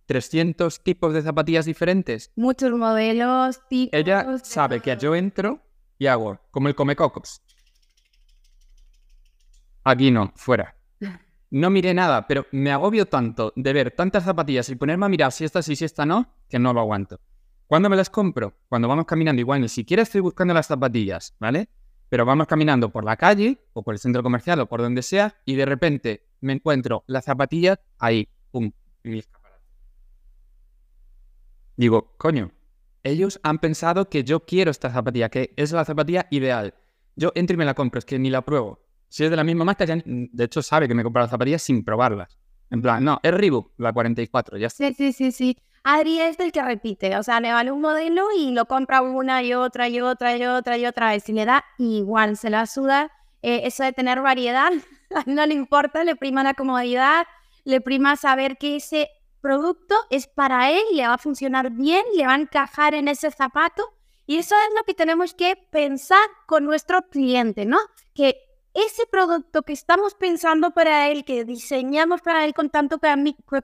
300 0.09 0.81
tipos 0.81 1.13
de 1.13 1.21
zapatillas 1.21 1.67
diferentes. 1.67 2.31
Muchos 2.35 2.71
modelos, 2.71 3.61
tipos. 3.69 3.93
Ella 3.93 4.39
sabe 4.41 4.79
que 4.79 4.97
yo 4.97 5.13
entro 5.13 5.61
y 5.99 6.07
hago 6.07 6.39
como 6.49 6.67
el 6.67 6.73
comecocos. 6.73 7.43
Aquí 9.83 10.09
no, 10.09 10.33
fuera. 10.35 10.75
No 11.51 11.69
miré 11.69 11.93
nada, 11.93 12.25
pero 12.25 12.47
me 12.51 12.71
agobio 12.71 13.05
tanto 13.05 13.53
de 13.55 13.71
ver 13.71 13.91
tantas 13.91 14.23
zapatillas 14.23 14.67
y 14.69 14.75
ponerme 14.75 15.05
a 15.05 15.09
mirar 15.09 15.31
si 15.31 15.45
esta 15.45 15.61
sí, 15.61 15.75
si 15.75 15.85
esta 15.85 16.07
no, 16.07 16.33
que 16.49 16.57
no 16.57 16.73
lo 16.73 16.79
aguanto. 16.79 17.19
¿Cuándo 17.67 17.87
me 17.87 17.95
las 17.95 18.09
compro? 18.09 18.55
Cuando 18.67 18.87
vamos 18.87 19.05
caminando, 19.05 19.39
igual 19.39 19.61
ni 19.61 19.69
siquiera 19.69 20.01
estoy 20.01 20.21
buscando 20.21 20.55
las 20.55 20.65
zapatillas, 20.65 21.35
¿vale? 21.39 21.69
Pero 22.09 22.25
vamos 22.25 22.47
caminando 22.47 22.89
por 22.89 23.03
la 23.03 23.15
calle 23.15 23.59
o 23.73 23.83
por 23.83 23.93
el 23.93 23.99
centro 23.99 24.23
comercial 24.23 24.59
o 24.59 24.65
por 24.65 24.81
donde 24.81 25.03
sea 25.03 25.35
y 25.45 25.53
de 25.53 25.65
repente 25.67 26.25
me 26.41 26.53
encuentro 26.53 27.03
las 27.05 27.25
zapatillas 27.25 27.77
ahí, 27.99 28.27
pum, 28.49 28.71
Digo, 31.79 32.13
coño, 32.17 32.51
ellos 33.03 33.39
han 33.41 33.57
pensado 33.59 34.09
que 34.09 34.25
yo 34.25 34.41
quiero 34.41 34.69
esta 34.69 34.89
zapatilla, 34.89 35.29
que 35.29 35.53
es 35.55 35.71
la 35.71 35.85
zapatilla 35.85 36.27
ideal. 36.29 36.73
Yo 37.15 37.31
entro 37.35 37.53
y 37.53 37.57
me 37.57 37.63
la 37.63 37.73
compro, 37.73 37.99
es 37.99 38.03
que 38.03 38.19
ni 38.19 38.29
la 38.29 38.41
pruebo. 38.41 38.81
Si 39.07 39.23
es 39.23 39.29
de 39.29 39.37
la 39.37 39.45
misma 39.45 39.63
marca, 39.63 39.85
de 39.85 40.43
hecho 40.43 40.61
sabe 40.61 40.89
que 40.89 40.93
me 40.93 41.03
compro 41.03 41.21
la 41.21 41.29
zapatilla 41.29 41.57
sin 41.57 41.85
probarlas. 41.85 42.37
En 42.69 42.81
plan, 42.81 43.01
no, 43.01 43.21
es 43.23 43.33
Reebok, 43.33 43.71
la 43.77 43.93
44, 43.93 44.57
ya 44.57 44.67
está. 44.67 44.89
Sí, 44.89 44.93
sí, 44.93 45.13
sí, 45.13 45.31
sí. 45.31 45.57
Adri 45.85 46.19
es 46.19 46.37
el 46.41 46.51
que 46.51 46.61
repite, 46.61 47.15
o 47.15 47.23
sea, 47.23 47.39
le 47.39 47.53
vale 47.53 47.71
un 47.71 47.79
modelo 47.79 48.25
y 48.37 48.51
lo 48.51 48.65
compra 48.65 49.01
una 49.01 49.41
y 49.41 49.53
otra 49.53 49.87
y 49.87 50.01
otra 50.01 50.35
y 50.35 50.43
otra 50.43 50.77
y 50.77 50.85
otra 50.85 51.11
vez 51.11 51.29
y 51.29 51.31
le 51.31 51.45
da 51.45 51.63
igual, 51.77 52.35
se 52.35 52.49
la 52.49 52.65
suda 52.65 53.09
eh, 53.41 53.61
eso 53.63 53.85
de 53.85 53.93
tener 53.93 54.21
variedad, 54.21 54.69
no 55.25 55.45
le 55.45 55.53
importa, 55.53 56.03
le 56.03 56.17
prima 56.17 56.43
la 56.43 56.55
comodidad, 56.55 57.25
le 57.63 57.79
prima 57.79 58.17
saber 58.17 58.57
que 58.57 58.75
ese 58.75 59.09
producto 59.41 59.95
es 60.09 60.27
para 60.27 60.71
él, 60.71 60.83
le 60.93 61.07
va 61.07 61.15
a 61.15 61.17
funcionar 61.17 61.71
bien, 61.71 62.03
le 62.15 62.25
va 62.25 62.33
a 62.33 62.39
encajar 62.39 62.93
en 62.93 63.07
ese 63.07 63.31
zapato. 63.31 63.93
Y 64.25 64.37
eso 64.37 64.55
es 64.55 64.75
lo 64.75 64.83
que 64.83 64.93
tenemos 64.93 65.33
que 65.33 65.55
pensar 65.71 66.27
con 66.45 66.65
nuestro 66.65 67.01
cliente, 67.09 67.65
¿no? 67.65 67.79
Que 68.13 68.37
ese 68.73 69.05
producto 69.07 69.63
que 69.63 69.73
estamos 69.73 70.13
pensando 70.13 70.71
para 70.71 71.09
él, 71.09 71.25
que 71.25 71.45
diseñamos 71.45 72.21
para 72.21 72.45
él 72.45 72.53
con 72.53 72.69
tanto 72.69 72.99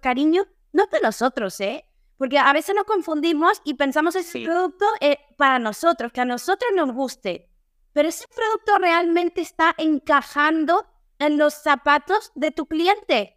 cariño, 0.01 0.46
no 0.74 0.84
es 0.84 0.89
de 0.89 1.01
nosotros, 1.01 1.60
¿eh? 1.60 1.86
Porque 2.17 2.39
a 2.39 2.51
veces 2.53 2.75
nos 2.75 2.86
confundimos 2.86 3.62
y 3.63 3.74
pensamos 3.74 4.15
ese 4.15 4.44
producto 4.44 4.86
eh, 5.01 5.20
para 5.38 5.60
nosotros, 5.60 6.12
que 6.12 6.22
a 6.22 6.25
nosotros 6.25 6.72
nos 6.74 6.94
guste. 6.94 7.50
Pero 7.94 8.10
ese 8.10 8.25
producto 8.27 8.77
realmente 8.79 9.41
está 9.41 9.75
encajando 9.77 10.86
en 11.20 11.38
los 11.38 11.53
zapatos 11.53 12.32
de 12.36 12.51
tu 12.51 12.65
cliente. 12.65 13.35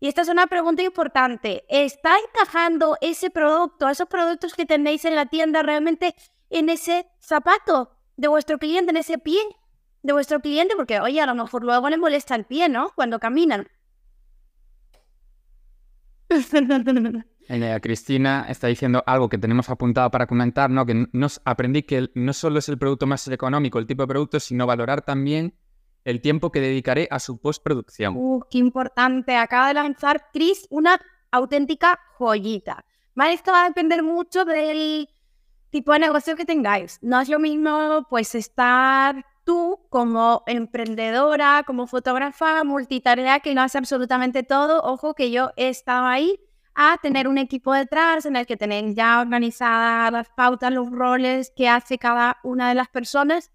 Y 0.00 0.08
esta 0.08 0.22
es 0.22 0.28
una 0.28 0.46
pregunta 0.46 0.82
importante. 0.82 1.64
¿Está 1.68 2.14
encajando 2.18 2.96
ese 3.02 3.28
producto, 3.28 3.86
esos 3.88 4.08
productos 4.08 4.54
que 4.54 4.64
tenéis 4.64 5.04
en 5.04 5.14
la 5.14 5.26
tienda 5.26 5.62
realmente 5.62 6.14
en 6.48 6.70
ese 6.70 7.06
zapato 7.20 7.90
de 8.16 8.28
vuestro 8.28 8.58
cliente, 8.58 8.90
en 8.90 8.96
ese 8.96 9.18
pie 9.18 9.38
de 10.02 10.14
vuestro 10.14 10.40
cliente? 10.40 10.74
Porque, 10.74 11.00
oye, 11.00 11.20
a 11.20 11.26
lo 11.26 11.34
mejor 11.34 11.64
luego 11.64 11.90
le 11.90 11.98
molesta 11.98 12.34
el 12.34 12.46
pie, 12.46 12.70
¿no? 12.70 12.92
Cuando 12.94 13.20
caminan. 13.20 13.68
Cristina 17.82 18.46
está 18.48 18.68
diciendo 18.68 19.02
algo 19.06 19.28
que 19.28 19.36
tenemos 19.36 19.68
apuntado 19.68 20.10
para 20.10 20.26
comentar, 20.26 20.70
¿no? 20.70 20.86
Que 20.86 21.08
nos 21.12 21.42
aprendí 21.44 21.82
que 21.82 22.08
no 22.14 22.32
solo 22.32 22.60
es 22.60 22.68
el 22.68 22.78
producto 22.78 23.06
más 23.06 23.26
económico, 23.28 23.78
el 23.78 23.86
tipo 23.86 24.04
de 24.04 24.08
producto, 24.08 24.40
sino 24.40 24.66
valorar 24.66 25.02
también 25.02 25.54
el 26.04 26.20
tiempo 26.20 26.50
que 26.50 26.60
dedicaré 26.60 27.08
a 27.10 27.18
su 27.18 27.38
postproducción. 27.38 28.14
Uh, 28.16 28.40
qué 28.50 28.58
importante. 28.58 29.36
Acaba 29.36 29.68
de 29.68 29.74
lanzar 29.74 30.28
Chris 30.32 30.66
una 30.70 31.00
auténtica 31.30 31.98
joyita. 32.16 32.84
¿Vale? 33.14 33.34
Esto 33.34 33.52
va 33.52 33.64
a 33.64 33.68
depender 33.68 34.02
mucho 34.02 34.44
del 34.44 35.08
tipo 35.70 35.92
de 35.92 35.98
negocio 35.98 36.36
que 36.36 36.44
tengáis. 36.44 36.98
No 37.02 37.20
es 37.20 37.28
lo 37.28 37.38
mismo, 37.38 38.06
pues, 38.08 38.34
estar 38.34 39.24
tú 39.44 39.80
como 39.88 40.42
emprendedora, 40.46 41.64
como 41.66 41.86
fotógrafa, 41.86 42.62
multitarea 42.64 43.40
que 43.40 43.54
no 43.54 43.62
hace 43.62 43.78
absolutamente 43.78 44.42
todo. 44.42 44.82
Ojo 44.82 45.14
que 45.14 45.30
yo 45.30 45.50
he 45.56 45.68
estado 45.68 46.06
ahí 46.06 46.38
a 46.74 46.98
tener 47.02 47.26
un 47.28 47.38
equipo 47.38 47.74
detrás 47.74 48.26
en 48.26 48.36
el 48.36 48.46
que 48.46 48.56
tenéis 48.56 48.94
ya 48.94 49.20
organizadas 49.20 50.12
las 50.12 50.28
pautas, 50.30 50.72
los 50.72 50.90
roles 50.90 51.52
que 51.54 51.68
hace 51.68 51.98
cada 51.98 52.38
una 52.42 52.68
de 52.68 52.74
las 52.74 52.88
personas, 52.88 53.50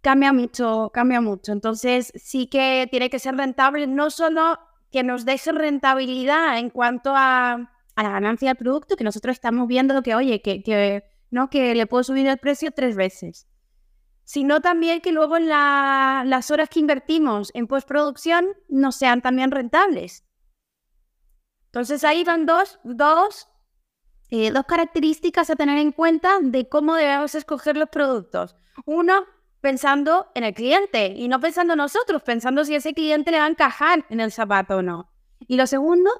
cambia 0.00 0.32
mucho, 0.32 0.90
cambia 0.92 1.20
mucho. 1.20 1.52
Entonces 1.52 2.12
sí 2.14 2.46
que 2.46 2.88
tiene 2.90 3.10
que 3.10 3.18
ser 3.18 3.36
rentable, 3.36 3.86
no 3.86 4.10
solo 4.10 4.58
que 4.90 5.02
nos 5.02 5.24
deje 5.24 5.52
rentabilidad 5.52 6.58
en 6.58 6.70
cuanto 6.70 7.14
a, 7.14 7.52
a, 7.94 8.02
la 8.02 8.10
ganancia 8.10 8.50
del 8.50 8.56
producto, 8.56 8.96
que 8.96 9.04
nosotros 9.04 9.34
estamos 9.34 9.68
viendo 9.68 10.02
que, 10.02 10.14
oye, 10.14 10.42
que, 10.42 10.62
que, 10.62 11.04
¿no? 11.30 11.48
que 11.48 11.74
le 11.74 11.86
puedo 11.86 12.02
subir 12.02 12.26
el 12.26 12.38
precio 12.38 12.72
tres 12.72 12.96
veces, 12.96 13.46
sino 14.24 14.60
también 14.60 15.00
que 15.00 15.12
luego 15.12 15.38
las 15.38 16.50
horas 16.50 16.68
que 16.68 16.80
invertimos 16.80 17.50
en 17.54 17.66
postproducción 17.66 18.46
no 18.68 18.92
sean 18.92 19.22
también 19.22 19.50
rentables. 19.50 20.24
Entonces 21.66 22.02
ahí 22.02 22.24
van 22.24 22.46
dos, 22.46 22.80
dos, 22.82 23.48
eh, 24.30 24.50
dos 24.50 24.64
características 24.66 25.50
a 25.50 25.56
tener 25.56 25.78
en 25.78 25.92
cuenta 25.92 26.38
de 26.42 26.68
cómo 26.68 26.96
debemos 26.96 27.34
escoger 27.36 27.76
los 27.76 27.88
productos. 27.90 28.56
Uno, 28.86 29.24
pensando 29.60 30.30
en 30.34 30.44
el 30.44 30.54
cliente 30.54 31.14
y 31.16 31.28
no 31.28 31.40
pensando 31.40 31.76
nosotros, 31.76 32.22
pensando 32.22 32.64
si 32.64 32.74
ese 32.74 32.94
cliente 32.94 33.30
le 33.30 33.38
va 33.38 33.44
a 33.44 33.50
encajar 33.50 34.04
en 34.08 34.20
el 34.20 34.32
zapato 34.32 34.76
o 34.76 34.82
no. 34.82 35.10
Y 35.46 35.56
lo 35.56 35.66
segundo, 35.66 36.10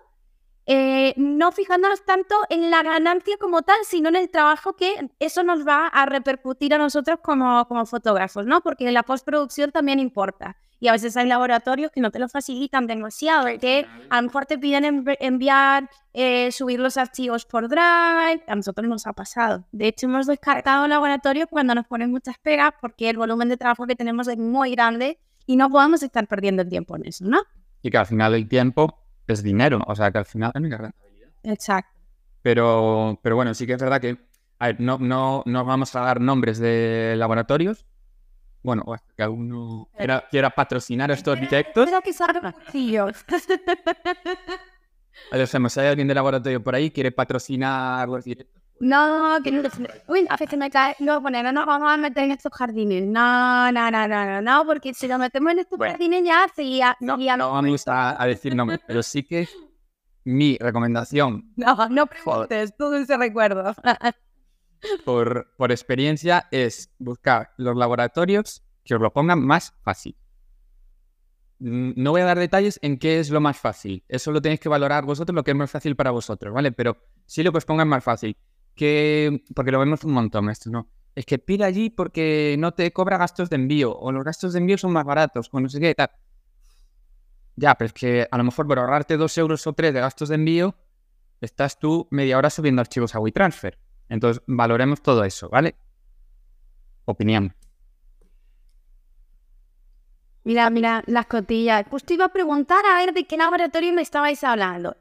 eh, 0.67 1.15
no 1.17 1.53
fijándonos 1.53 2.05
tanto 2.05 2.35
en 2.49 2.71
la 2.71 2.83
ganancia 2.83 3.37
como 3.39 3.63
tal, 3.63 3.79
sino 3.85 4.09
en 4.09 4.17
el 4.17 4.31
trabajo 4.31 4.77
que 4.77 5.11
eso 5.19 5.43
nos 5.43 5.67
va 5.67 5.87
a 5.87 6.07
repercutir 6.07 6.75
a 6.75 6.79
nosotros 6.79 7.19
como, 7.23 7.67
como 7.67 7.87
fotógrafos, 7.87 8.47
¿no? 8.47 8.61
Porque 8.61 8.91
la 8.93 9.03
postproducción 9.03 9.73
también 9.73 9.99
importa 9.99 10.57
y 10.81 10.89
a 10.89 10.93
veces 10.93 11.17
hay 11.17 11.27
laboratorios 11.27 11.93
que 11.93 12.01
no 12.01 12.11
te 12.11 12.19
lo 12.19 12.29
facilitan 12.29 12.87
demasiado, 12.87 13.47
que 13.61 13.87
a 14.09 14.17
lo 14.17 14.23
mejor 14.29 14.47
te 14.47 14.59
piden 14.59 15.05
enviar, 15.21 15.91
eh, 16.15 16.51
subir 16.53 16.81
los 16.81 16.97
archivos 16.97 17.45
por 17.45 17.69
Drive, 17.69 18.43
a 18.47 18.57
nosotros 18.57 18.89
nos 18.89 19.07
ha 19.07 19.13
pasado. 19.13 19.65
De 19.73 19.89
hecho, 19.89 20.07
hemos 20.07 20.27
descartado 20.27 20.89
laboratorios 20.89 21.49
cuando 21.51 21.75
nos 21.75 21.87
ponen 21.87 22.11
muchas 22.11 22.37
pegas 22.39 22.73
porque 22.81 23.11
el 23.11 23.19
volumen 23.19 23.51
de 23.51 23.59
trabajo 23.59 23.87
que 23.87 23.95
tenemos 23.95 24.27
es 24.27 24.39
muy 24.39 24.71
grande 24.73 25.19
y 25.47 25.57
no 25.57 25.69
podemos 25.69 26.03
estar 26.03 26.27
perdiendo 26.27 26.63
el 26.63 26.71
tiempo 26.71 26.97
en 26.97 27.07
eso, 27.07 27.27
¿no? 27.27 27.43
Y 27.83 27.91
que 27.91 27.99
al 27.99 28.07
final 28.07 28.35
el 28.35 28.49
tiempo 28.49 28.99
es 29.27 29.43
dinero, 29.43 29.81
o 29.87 29.95
sea 29.95 30.11
que 30.11 30.19
al 30.19 30.25
final 30.25 30.53
hay 30.55 30.63
rentabilidad. 30.63 31.31
Exacto. 31.43 31.99
Pero, 32.43 33.19
pero 33.23 33.37
bueno, 33.37 33.55
sí 33.55 33.67
que 33.67 33.75
es 33.75 33.81
verdad 33.81 34.01
que 34.01 34.19
a 34.61 34.67
ver, 34.67 34.81
no, 34.81 34.99
no, 34.99 35.43
no 35.47 35.65
vamos 35.65 35.97
a 35.97 36.01
dar 36.01 36.21
nombres 36.21 36.59
de 36.59 37.15
laboratorios, 37.17 37.87
bueno, 38.63 38.83
o 38.85 38.93
hasta 38.93 39.11
que 39.15 39.23
alguno 39.23 39.89
quiera, 39.97 40.25
quiera 40.31 40.51
patrocinar 40.51 41.11
estos 41.11 41.41
directos. 41.41 41.85
Espero 41.85 42.03
que 42.03 42.13
salgan 42.13 42.53
cursillos. 42.53 43.25
A 45.33 45.37
ver, 45.37 45.47
si 45.47 45.81
hay 45.81 45.87
alguien 45.89 46.09
de 46.09 46.15
laboratorio 46.15 46.63
por 46.63 46.75
ahí 46.75 46.91
quiere 46.91 47.11
patrocinar 47.11 48.09
los 48.09 48.25
directos. 48.25 48.60
No, 48.81 49.39
que 49.45 49.53
no. 49.53 49.63
Uy, 50.09 50.27
a 50.29 50.37
veces 50.37 50.59
me 50.59 50.71
cae. 50.71 50.97
No, 51.01 51.21
bueno, 51.21 51.43
no 51.43 51.53
nos 51.53 51.67
vamos 51.67 51.91
a 51.91 51.97
meter 51.97 52.25
en 52.25 52.33
estos 52.33 52.53
jardines. 52.53 53.07
No, 53.07 53.71
no, 53.71 53.91
no, 53.91 54.09
no, 54.09 54.25
no, 54.25 54.43
no, 54.43 54.67
porque 54.67 54.95
si 54.95 55.07
nos 55.07 55.19
metemos 55.19 55.53
en 55.53 55.59
estos 55.61 55.79
jardines 55.79 56.25
ya 56.25 56.47
sería. 56.55 56.97
No, 57.01 57.17
no 57.17 57.53
vamos 57.53 57.87
a, 57.87 58.21
a 58.21 58.27
decir 58.27 58.57
nombres, 58.57 58.81
pero 58.87 59.03
sí 59.03 59.23
que 59.23 59.49
mi 60.25 60.57
recomendación. 60.59 61.53
No, 61.57 61.89
no 61.89 62.07
preguntes, 62.07 62.75
todo 62.77 62.97
ese 62.97 63.17
recuerdo 63.17 63.75
por, 65.05 65.53
por 65.57 65.73
experiencia 65.73 66.49
es 66.51 66.91
buscar 66.99 67.51
los 67.57 67.77
laboratorios 67.77 68.63
que 68.85 68.95
os 68.95 69.01
lo 69.01 69.13
pongan 69.13 69.45
más 69.45 69.75
fácil. 69.83 70.17
No 71.59 72.13
voy 72.13 72.23
a 72.23 72.25
dar 72.25 72.39
detalles 72.39 72.79
en 72.83 72.99
qué 72.99 73.21
es 73.21 73.29
lo 73.31 73.41
más 73.41 73.59
fácil. 73.59 74.03
Eso 74.09 74.33
lo 74.33 74.41
tenéis 74.41 74.61
que 74.61 74.71
valorar 74.71 75.05
vosotros, 75.05 75.35
lo 75.35 75.45
que 75.45 75.51
es 75.51 75.57
más 75.57 75.71
fácil 75.71 75.95
para 75.95 76.11
vosotros, 76.11 76.55
¿vale? 76.55 76.73
Pero 76.73 76.97
sí 77.27 77.43
lo 77.43 77.53
que 77.53 77.59
os 77.59 77.67
pongan 77.67 77.89
más 77.89 78.03
fácil. 78.03 78.35
Que, 78.81 79.45
porque 79.55 79.71
lo 79.71 79.79
vemos 79.79 80.03
un 80.05 80.13
montón 80.13 80.49
esto, 80.49 80.71
¿no? 80.71 80.89
Es 81.15 81.27
que 81.27 81.39
pide 81.39 81.65
allí 81.65 81.91
porque 81.91 82.57
no 82.59 82.73
te 82.73 82.91
cobra 82.95 83.19
gastos 83.19 83.51
de 83.51 83.57
envío, 83.57 83.95
o 83.95 84.11
los 84.11 84.25
gastos 84.25 84.55
de 84.55 84.59
envío 84.59 84.79
son 84.79 84.91
más 84.91 85.05
baratos, 85.05 85.51
o 85.53 85.61
no 85.61 85.69
sé 85.69 85.79
qué, 85.79 85.95
tal. 85.95 86.11
Ya, 87.57 87.75
pero 87.75 87.89
es 87.89 87.93
que 87.93 88.27
a 88.31 88.39
lo 88.39 88.45
mejor 88.45 88.67
por 88.67 88.79
ahorrarte 88.79 89.19
dos 89.19 89.37
euros 89.37 89.67
o 89.67 89.75
tres 89.75 89.93
de 89.93 90.01
gastos 90.01 90.31
de 90.31 90.37
envío, 90.37 90.75
estás 91.43 91.79
tú 91.79 92.09
media 92.11 92.39
hora 92.39 92.49
subiendo 92.49 92.81
archivos 92.81 93.15
a 93.15 93.21
WeTransfer. 93.21 93.79
Entonces, 94.09 94.43
valoremos 94.47 95.03
todo 95.03 95.25
eso, 95.25 95.51
¿vale? 95.51 95.77
Opinión. 97.05 97.55
Mira, 100.45 100.71
mira, 100.71 101.03
las 101.07 101.27
cotillas. 101.27 101.85
Pues 101.91 102.03
te 102.05 102.15
iba 102.15 102.25
a 102.25 102.33
preguntar 102.33 102.83
a 102.87 102.97
ver 102.97 103.13
de 103.13 103.25
qué 103.25 103.37
laboratorio 103.37 103.93
me 103.93 104.01
estabais 104.01 104.43
hablando. 104.43 104.97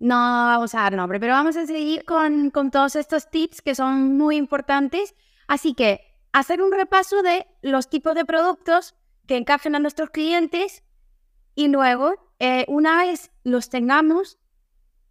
No 0.00 0.14
vamos 0.14 0.74
a 0.74 0.82
dar 0.82 0.94
nombre, 0.94 1.18
pero 1.18 1.32
vamos 1.32 1.56
a 1.56 1.66
seguir 1.66 2.04
con, 2.04 2.50
con 2.50 2.70
todos 2.70 2.94
estos 2.96 3.30
tips 3.30 3.62
que 3.62 3.74
son 3.74 4.16
muy 4.16 4.36
importantes. 4.36 5.14
Así 5.48 5.74
que 5.74 6.00
hacer 6.32 6.62
un 6.62 6.72
repaso 6.72 7.22
de 7.22 7.46
los 7.62 7.88
tipos 7.88 8.14
de 8.14 8.24
productos 8.24 8.94
que 9.26 9.36
encajen 9.36 9.74
a 9.74 9.78
nuestros 9.78 10.10
clientes 10.10 10.84
y 11.54 11.68
luego, 11.68 12.14
eh, 12.38 12.64
una 12.68 13.04
vez 13.04 13.32
los 13.42 13.68
tengamos, 13.68 14.38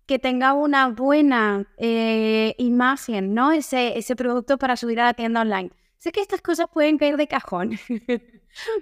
que 0.06 0.20
tenga 0.20 0.54
una 0.54 0.88
buena 0.88 1.68
eh, 1.78 2.56
imagen, 2.58 3.34
¿no? 3.34 3.52
Ese, 3.52 3.98
ese 3.98 4.16
producto 4.16 4.58
para 4.58 4.78
subir 4.78 5.02
a 5.02 5.06
la 5.06 5.14
tienda 5.14 5.42
online. 5.42 5.72
Sé 5.98 6.14
que 6.14 6.22
estas 6.22 6.42
cosas 6.42 6.68
pueden 6.72 6.98
caer 6.98 7.18
de 7.18 7.28
cajón. 7.28 7.78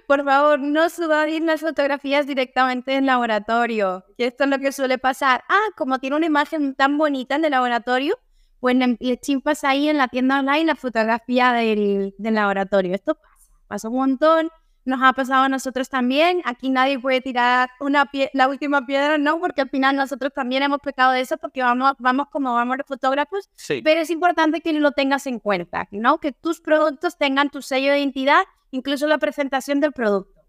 Por 0.06 0.24
favor, 0.24 0.58
no 0.58 0.88
subáis 0.88 1.40
las 1.42 1.60
fotografías 1.60 2.26
directamente 2.26 2.94
en 2.94 3.06
laboratorio. 3.06 4.04
Esto 4.18 4.44
es 4.44 4.50
lo 4.50 4.58
que 4.58 4.72
suele 4.72 4.98
pasar. 4.98 5.44
Ah, 5.48 5.68
como 5.76 5.98
tiene 5.98 6.16
una 6.16 6.26
imagen 6.26 6.74
tan 6.74 6.98
bonita 6.98 7.36
en 7.36 7.44
el 7.44 7.50
laboratorio, 7.50 8.18
pues 8.60 8.76
le 8.76 9.16
chimpas 9.18 9.64
ahí 9.64 9.88
en 9.88 9.98
la 9.98 10.08
tienda 10.08 10.40
online 10.40 10.64
la 10.64 10.76
fotografía 10.76 11.52
del, 11.52 12.14
del 12.18 12.34
laboratorio. 12.34 12.94
Esto 12.94 13.14
pasa, 13.14 13.52
pasa 13.66 13.88
un 13.88 13.96
montón 13.96 14.50
nos 14.86 15.02
ha 15.02 15.12
pasado 15.12 15.44
a 15.44 15.48
nosotros 15.48 15.88
también. 15.88 16.40
Aquí 16.44 16.70
nadie 16.70 16.98
puede 16.98 17.20
tirar 17.20 17.68
una 17.80 18.08
la 18.32 18.48
última 18.48 18.86
piedra, 18.86 19.18
no, 19.18 19.38
porque 19.40 19.62
al 19.62 19.68
final 19.68 19.96
nosotros 19.96 20.32
también 20.32 20.62
hemos 20.62 20.78
pecado 20.78 21.12
de 21.12 21.20
eso 21.20 21.36
porque 21.36 21.62
vamos, 21.62 21.94
vamos 21.98 22.28
como 22.30 22.54
vamos 22.54 22.78
los 22.78 22.86
fotógrafos. 22.86 23.50
Pero 23.68 24.00
es 24.00 24.10
importante 24.10 24.60
que 24.60 24.72
lo 24.72 24.92
tengas 24.92 25.26
en 25.26 25.40
cuenta, 25.40 25.88
¿no? 25.90 26.18
Que 26.18 26.32
tus 26.32 26.60
productos 26.60 27.18
tengan 27.18 27.50
tu 27.50 27.62
sello 27.62 27.92
de 27.92 27.98
identidad, 27.98 28.44
incluso 28.70 29.06
la 29.06 29.18
presentación 29.18 29.80
del 29.80 29.92
producto. 29.92 30.40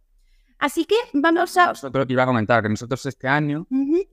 Así 0.60 0.86
que 0.86 0.96
vamos 1.13 1.56
a... 1.58 1.67
Nosotros 1.67 2.06
iba 2.10 2.24
a 2.24 2.25
comentar 2.25 2.63
que 2.63 2.70
nosotros 2.70 3.06
este 3.06 3.27
año, 3.27 3.67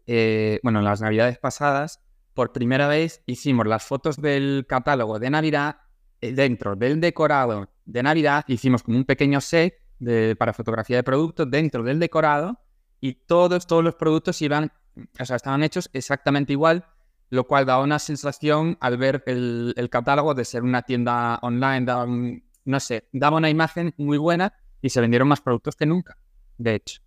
eh, 0.06 0.60
bueno, 0.62 0.80
en 0.80 0.84
las 0.84 1.00
navidades 1.00 1.38
pasadas, 1.38 2.00
por 2.34 2.52
primera 2.52 2.88
vez 2.88 3.22
hicimos 3.26 3.66
las 3.66 3.84
fotos 3.84 4.20
del 4.20 4.66
catálogo 4.68 5.18
de 5.18 5.30
Navidad 5.30 5.76
eh, 6.20 6.32
dentro 6.32 6.76
del 6.76 7.00
decorado 7.00 7.70
de 7.84 8.02
Navidad, 8.02 8.44
hicimos 8.48 8.82
como 8.82 8.98
un 8.98 9.04
pequeño 9.04 9.40
set 9.40 9.83
de, 9.98 10.36
para 10.36 10.52
fotografía 10.52 10.96
de 10.96 11.02
productos 11.02 11.50
dentro 11.50 11.82
del 11.82 11.98
decorado 11.98 12.58
y 13.00 13.14
todos, 13.14 13.66
todos 13.66 13.84
los 13.84 13.94
productos 13.94 14.40
iban, 14.42 14.72
o 15.18 15.24
sea, 15.24 15.36
estaban 15.36 15.62
hechos 15.62 15.90
exactamente 15.92 16.52
igual, 16.52 16.86
lo 17.30 17.46
cual 17.46 17.66
da 17.66 17.80
una 17.80 17.98
sensación 17.98 18.78
al 18.80 18.96
ver 18.96 19.22
el, 19.26 19.88
catálogo 19.90 20.34
de 20.34 20.44
ser 20.44 20.62
una 20.62 20.82
tienda 20.82 21.38
online, 21.42 22.42
no 22.64 22.80
sé, 22.80 23.08
daba 23.12 23.36
una 23.36 23.50
imagen 23.50 23.94
muy 23.96 24.18
buena 24.18 24.54
y 24.80 24.90
se 24.90 25.00
vendieron 25.00 25.28
más 25.28 25.40
productos 25.40 25.76
que 25.76 25.86
nunca, 25.86 26.16
de 26.58 26.76
hecho. 26.76 27.02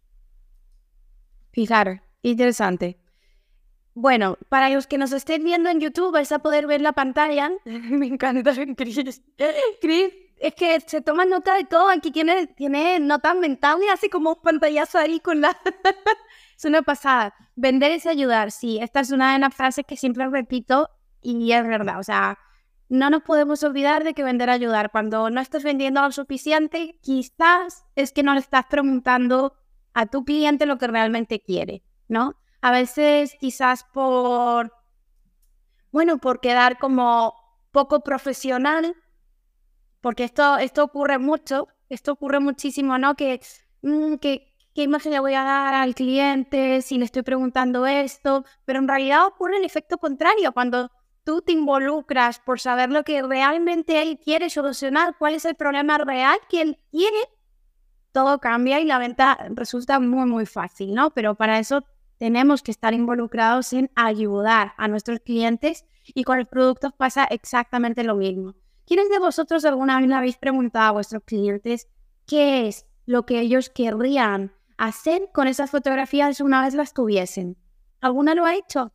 Fijar, 1.51 2.03
interesante. 2.22 3.00
Bueno, 4.00 4.38
para 4.50 4.70
los 4.70 4.86
que 4.86 5.00
nos 5.00 5.12
estén 5.12 5.44
viendo 5.44 5.72
en 5.72 5.79
YouTube 5.79 6.12
vais 6.12 6.32
a 6.32 6.38
poder 6.38 6.67
ver 6.67 6.82
la 6.82 6.94
pantalla. 6.94 7.51
Me 7.65 8.06
encanta 8.06 8.53
Chris. 8.75 9.24
Chris, 9.82 10.13
es 10.39 10.53
que 10.56 10.79
se 10.82 11.01
toma 11.01 11.25
nota 11.25 11.56
de 11.56 11.63
todo. 11.63 11.89
Aquí 11.89 12.12
tiene, 12.12 12.48
tiene 12.48 13.00
notas 13.00 13.36
mentales, 13.36 13.88
así 13.91 14.10
como 14.10 14.32
un 14.32 14.41
pantallazo 14.41 14.98
ahí 14.98 15.20
con 15.20 15.41
la... 15.41 15.58
es 16.58 16.65
una 16.65 16.82
pasada. 16.82 17.34
Vender 17.56 17.91
es 17.91 18.06
ayudar. 18.06 18.51
Sí, 18.51 18.79
esta 18.82 19.00
es 19.00 19.12
una 19.12 19.34
de 19.34 19.39
las 19.39 19.53
frases 19.53 19.86
que 19.86 19.98
siempre 19.98 20.27
repito 20.29 20.89
y 21.22 21.51
es 21.51 21.67
verdad. 21.67 22.00
O 22.00 22.03
sea, 22.03 22.38
no 22.89 23.10
nos 23.10 23.24
podemos 23.24 23.63
olvidar 23.63 24.03
de 24.03 24.13
que 24.13 24.24
vender 24.24 24.50
ayudar. 24.50 24.91
Cuando 24.91 25.29
no 25.29 25.41
estás 25.41 25.63
vendiendo 25.63 26.01
lo 26.01 26.12
suficiente, 26.12 26.98
quizás 27.01 27.86
es 27.96 28.12
que 28.12 28.24
no 28.24 28.34
le 28.34 28.39
estás 28.39 28.65
preguntando 28.70 29.53
a 29.94 30.06
tu 30.06 30.24
cliente 30.24 30.65
lo 30.65 30.77
que 30.77 30.88
realmente 30.88 31.41
quiere, 31.41 31.84
¿no? 32.08 32.36
A 32.62 32.72
veces 32.72 33.36
quizás 33.39 33.84
por, 33.84 34.74
bueno, 35.91 36.17
por 36.20 36.39
quedar 36.39 36.77
como 36.77 37.34
poco 37.72 38.01
profesional, 38.01 38.96
porque 40.08 40.24
esto, 40.24 40.58
esto 40.58 40.86
ocurre 40.86 41.18
mucho, 41.18 41.68
esto 41.90 42.14
ocurre 42.14 42.40
muchísimo, 42.40 42.98
¿no? 42.98 43.12
Mm, 43.82 44.16
que, 44.16 44.56
¿qué 44.74 44.84
imagen 44.84 45.12
le 45.12 45.20
voy 45.20 45.34
a 45.34 45.44
dar 45.44 45.74
al 45.74 45.96
cliente 45.96 46.82
si 46.82 46.98
le 46.98 47.04
estoy 47.04 47.24
preguntando 47.24 47.86
esto? 47.86 48.46
Pero 48.64 48.80
en 48.80 48.88
realidad 48.88 49.28
ocurre 49.28 49.58
el 49.58 49.66
efecto 49.66 49.98
contrario, 49.98 50.54
cuando 50.54 50.92
tú 51.26 51.42
te 51.42 51.52
involucras 51.52 52.40
por 52.40 52.62
saber 52.62 52.90
lo 52.90 53.04
que 53.04 53.22
realmente 53.22 54.02
él 54.02 54.18
quiere 54.18 54.50
solucionar, 54.50 55.18
cuál 55.20 55.36
es 55.36 55.44
el 55.44 55.56
problema 55.56 55.98
real 55.98 56.40
que 56.48 56.62
él 56.62 56.80
quiere, 56.90 57.18
todo 58.14 58.40
cambia 58.40 58.80
y 58.80 58.86
la 58.86 59.00
venta 59.00 59.38
resulta 59.50 60.00
muy, 60.00 60.26
muy 60.26 60.46
fácil, 60.46 60.94
¿no? 60.94 61.12
Pero 61.12 61.36
para 61.36 61.60
eso 61.60 61.84
tenemos 62.18 62.64
que 62.64 62.72
estar 62.72 62.94
involucrados 62.94 63.74
en 63.74 63.92
ayudar 63.96 64.72
a 64.78 64.88
nuestros 64.88 65.20
clientes 65.20 65.84
y 66.06 66.24
con 66.24 66.38
los 66.38 66.48
productos 66.48 66.94
pasa 66.94 67.26
exactamente 67.26 68.06
lo 68.06 68.16
mismo. 68.16 68.56
¿Quiénes 68.88 69.10
de 69.10 69.20
vosotros 69.20 69.65
alguna 69.65 70.00
vez 70.00 70.08
le 70.08 70.15
habéis 70.15 70.38
preguntado 70.38 70.88
a 70.88 70.91
vuestros 70.91 71.22
clientes 71.24 71.88
qué 72.25 72.67
es 72.67 72.88
lo 73.06 73.25
que 73.25 73.39
ellos 73.39 73.70
querrían 73.70 74.53
hacer 74.77 75.29
con 75.34 75.48
esas 75.48 75.70
fotografías 75.70 76.41
una 76.41 76.63
vez 76.63 76.74
las 76.74 76.94
tuviesen? 76.94 77.58
¿Alguna 78.01 78.34
lo 78.34 78.46
ha 78.46 78.56
hecho? 78.56 78.91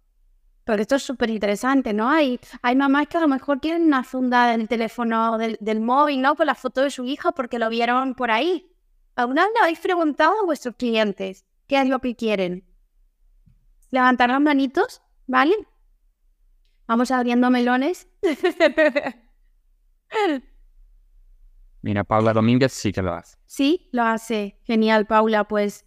Porque 0.64 0.82
esto 0.82 0.96
es 0.96 1.02
súper 1.04 1.30
interesante, 1.30 1.92
¿no? 1.92 2.08
Hay, 2.08 2.40
hay 2.62 2.74
mamás 2.74 3.06
que 3.06 3.18
a 3.18 3.20
lo 3.20 3.28
mejor 3.28 3.60
quieren 3.60 3.84
una 3.84 4.02
funda 4.02 4.48
del 4.48 4.66
teléfono, 4.66 5.38
del, 5.38 5.58
del 5.60 5.80
móvil, 5.80 6.22
¿no? 6.22 6.34
Con 6.34 6.46
la 6.46 6.54
foto 6.54 6.80
de 6.80 6.90
su 6.90 7.04
hija 7.04 7.32
porque 7.32 7.58
lo 7.58 7.68
vieron 7.68 8.14
por 8.14 8.30
ahí. 8.30 8.68
¿Alguna 9.14 9.44
vez 9.44 9.52
le 9.54 9.60
habéis 9.60 9.80
preguntado 9.80 10.32
a 10.40 10.44
vuestros 10.44 10.74
clientes 10.74 11.44
qué 11.68 11.80
es 11.80 11.88
lo 11.88 12.00
que 12.00 12.16
quieren? 12.16 12.64
levantar 13.92 14.30
las 14.30 14.40
manitos, 14.40 15.02
¿vale? 15.28 15.54
Vamos 16.88 17.12
abriendo 17.12 17.50
melones. 17.50 18.08
Mira, 21.82 22.04
Paula 22.04 22.32
Domínguez 22.32 22.72
sí 22.72 22.92
que 22.92 23.02
lo 23.02 23.12
hace. 23.12 23.36
Sí, 23.46 23.88
lo 23.92 24.04
hace. 24.04 24.58
Genial, 24.64 25.06
Paula. 25.06 25.44
Pues 25.44 25.84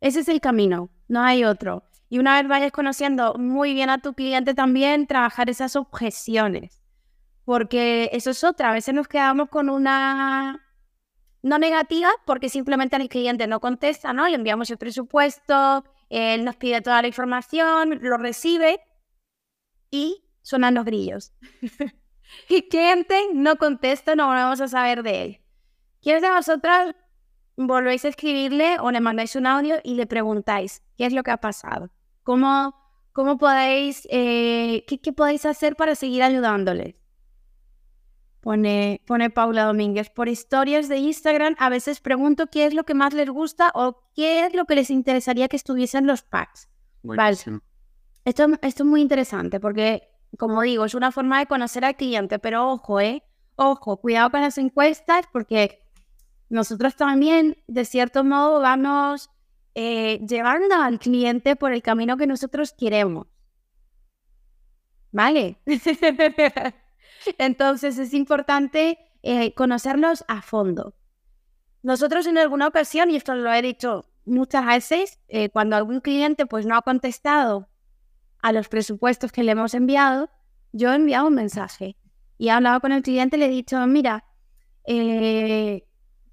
ese 0.00 0.20
es 0.20 0.28
el 0.28 0.40
camino, 0.40 0.90
no 1.08 1.22
hay 1.22 1.44
otro. 1.44 1.84
Y 2.08 2.18
una 2.18 2.40
vez 2.40 2.48
vayas 2.48 2.72
conociendo 2.72 3.34
muy 3.34 3.74
bien 3.74 3.90
a 3.90 3.98
tu 3.98 4.14
cliente 4.14 4.54
también, 4.54 5.06
trabajar 5.06 5.50
esas 5.50 5.76
objeciones. 5.76 6.82
Porque 7.44 8.10
eso 8.12 8.30
es 8.30 8.44
otra. 8.44 8.70
A 8.70 8.74
veces 8.74 8.94
nos 8.94 9.08
quedamos 9.08 9.48
con 9.48 9.68
una 9.68 10.64
no 11.42 11.58
negativa 11.58 12.10
porque 12.26 12.48
simplemente 12.48 12.96
el 12.96 13.08
cliente 13.08 13.46
no 13.46 13.60
contesta, 13.60 14.12
¿no? 14.12 14.28
Le 14.28 14.36
enviamos 14.36 14.70
el 14.70 14.78
presupuesto, 14.78 15.84
él 16.08 16.44
nos 16.44 16.56
pide 16.56 16.80
toda 16.80 17.02
la 17.02 17.08
información, 17.08 17.98
lo 18.02 18.16
recibe 18.16 18.80
y 19.90 20.24
suenan 20.42 20.74
los 20.74 20.84
grillos. 20.84 21.32
y 22.48 22.68
cliente 22.68 23.28
no 23.34 23.56
contesta, 23.56 24.14
no 24.14 24.28
vamos 24.28 24.60
a 24.60 24.68
saber 24.68 25.02
de 25.02 25.22
él. 25.22 25.40
¿Quiénes 26.00 26.22
de 26.22 26.30
vosotras 26.30 26.94
volvéis 27.56 28.04
a 28.04 28.08
escribirle 28.08 28.78
o 28.80 28.90
le 28.90 29.00
mandáis 29.00 29.34
un 29.36 29.46
audio 29.46 29.76
y 29.82 29.94
le 29.94 30.06
preguntáis 30.06 30.82
qué 30.96 31.06
es 31.06 31.12
lo 31.12 31.22
que 31.22 31.30
ha 31.30 31.38
pasado? 31.38 31.90
¿Cómo, 32.22 32.74
cómo 33.12 33.38
podéis, 33.38 34.06
eh, 34.10 34.84
qué, 34.86 35.00
qué 35.00 35.12
podéis 35.12 35.46
hacer 35.46 35.76
para 35.76 35.94
seguir 35.94 36.22
ayudándole? 36.22 36.98
Pone, 38.40 39.02
pone 39.06 39.30
Paula 39.30 39.64
Domínguez. 39.64 40.10
Por 40.10 40.28
historias 40.28 40.88
de 40.88 40.98
Instagram 40.98 41.56
a 41.58 41.68
veces 41.68 42.00
pregunto 42.00 42.46
qué 42.46 42.66
es 42.66 42.74
lo 42.74 42.84
que 42.84 42.94
más 42.94 43.12
les 43.12 43.28
gusta 43.28 43.72
o 43.74 44.04
qué 44.14 44.46
es 44.46 44.54
lo 44.54 44.64
que 44.64 44.76
les 44.76 44.90
interesaría 44.90 45.48
que 45.48 45.56
estuviesen 45.56 46.06
los 46.06 46.22
packs. 46.22 46.68
Vale. 47.02 47.36
Esto, 48.24 48.46
esto 48.62 48.82
es 48.82 48.84
muy 48.84 49.00
interesante 49.00 49.58
porque, 49.58 50.08
como 50.36 50.62
digo, 50.62 50.84
es 50.84 50.94
una 50.94 51.12
forma 51.12 51.38
de 51.38 51.46
conocer 51.46 51.84
al 51.84 51.96
cliente, 51.96 52.38
pero 52.38 52.70
ojo, 52.70 53.00
¿eh? 53.00 53.22
Ojo, 53.56 53.96
cuidado 53.96 54.30
con 54.30 54.40
las 54.42 54.58
encuestas 54.58 55.26
porque 55.32 55.82
nosotros 56.48 56.96
también, 56.96 57.56
de 57.66 57.84
cierto 57.84 58.24
modo, 58.24 58.60
vamos 58.60 59.30
eh, 59.74 60.20
llevando 60.26 60.74
al 60.76 60.98
cliente 60.98 61.56
por 61.56 61.72
el 61.72 61.82
camino 61.82 62.16
que 62.16 62.26
nosotros 62.26 62.72
queremos. 62.72 63.26
¿Vale? 65.10 65.58
Entonces 67.38 67.98
es 67.98 68.14
importante 68.14 68.98
eh, 69.22 69.54
conocerlos 69.54 70.24
a 70.28 70.42
fondo. 70.42 70.94
Nosotros 71.82 72.26
en 72.26 72.38
alguna 72.38 72.66
ocasión, 72.66 73.10
y 73.10 73.16
esto 73.16 73.34
lo 73.34 73.52
he 73.52 73.62
dicho 73.62 74.04
muchas 74.24 74.66
veces, 74.66 75.18
eh, 75.28 75.48
cuando 75.50 75.76
algún 75.76 76.00
cliente 76.00 76.46
pues 76.46 76.66
no 76.66 76.76
ha 76.76 76.82
contestado 76.82 77.68
a 78.42 78.52
los 78.52 78.68
presupuestos 78.68 79.32
que 79.32 79.42
le 79.42 79.52
hemos 79.52 79.74
enviado, 79.74 80.30
yo 80.72 80.92
he 80.92 80.96
enviado 80.96 81.28
un 81.28 81.34
mensaje 81.34 81.96
y 82.36 82.48
he 82.48 82.50
hablado 82.50 82.80
con 82.80 82.92
el 82.92 83.02
cliente 83.02 83.36
y 83.36 83.40
le 83.40 83.46
he 83.46 83.50
dicho, 83.50 83.84
mira, 83.86 84.24
eh, 84.84 85.86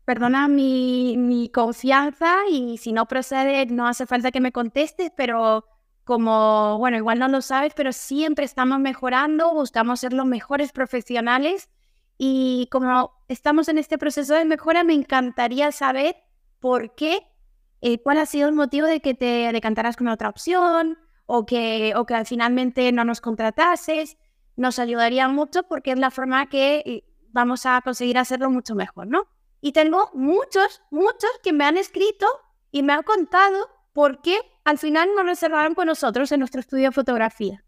perdona 0.06 0.48
mi, 0.48 1.18
mi, 1.18 1.50
confianza 1.50 2.36
y 2.50 2.78
si 2.78 2.94
no 2.94 3.08
procede 3.08 3.66
no 3.66 3.88
hace 3.88 4.06
falta 4.06 4.32
que 4.32 4.40
me 4.40 4.52
contestes, 4.52 5.12
pero 5.16 5.66
como, 6.04 6.78
bueno, 6.78 6.98
igual 6.98 7.18
no 7.18 7.28
lo 7.28 7.42
sabes, 7.42 7.74
pero 7.76 7.92
siempre 7.92 8.46
estamos 8.46 8.80
mejorando, 8.80 9.54
buscamos 9.54 10.00
ser 10.00 10.14
los 10.14 10.28
mejores 10.28 10.72
profesionales 10.72 11.70
y 12.18 12.68
como 12.72 13.12
estamos 13.28 13.68
en 13.68 13.80
este 13.80 13.98
proceso 13.98 14.36
de 14.36 14.46
mejora, 14.46 14.84
me 14.84 14.94
encantaría 14.94 15.72
saber 15.72 16.16
por 16.60 16.94
qué, 16.94 17.28
eh, 17.82 18.02
cuál 18.02 18.20
ha 18.20 18.26
sido 18.28 18.48
el 18.48 18.56
motivo 18.56 18.86
de 18.86 19.02
que 19.02 19.16
te 19.16 19.52
decantaras 19.52 19.98
con 19.98 20.08
otra 20.08 20.30
opción 20.30 20.98
o 21.26 21.46
que, 21.46 21.94
o 21.96 22.06
que 22.06 22.26
finalmente 22.26 22.92
no 22.92 23.06
nos 23.06 23.22
contratases. 23.22 24.18
Nos 24.56 24.80
ayudaría 24.80 25.28
mucho 25.28 25.64
porque 25.64 25.92
es 25.92 26.00
la 26.00 26.12
forma 26.12 26.48
que 26.48 26.84
eh, 26.86 27.04
vamos 27.30 27.66
a 27.66 27.82
conseguir 27.82 28.18
hacerlo 28.18 28.50
mucho 28.50 28.76
mejor, 28.76 29.08
¿no? 29.08 29.28
Y 29.62 29.72
tengo 29.72 30.12
muchos, 30.14 30.82
muchos 30.92 31.30
que 31.44 31.52
me 31.52 31.66
han 31.66 31.78
escrito 31.78 32.28
y 32.72 32.84
me 32.84 32.94
han 32.94 33.04
contado 33.04 33.68
por 33.94 34.22
qué 34.22 34.40
al 34.64 34.78
final 34.78 35.10
nos 35.16 35.26
reservaron 35.26 35.76
con 35.76 35.88
nosotros 35.88 36.32
en 36.32 36.40
nuestro 36.40 36.62
estudio 36.62 36.90
de 36.90 36.92
fotografía. 36.92 37.64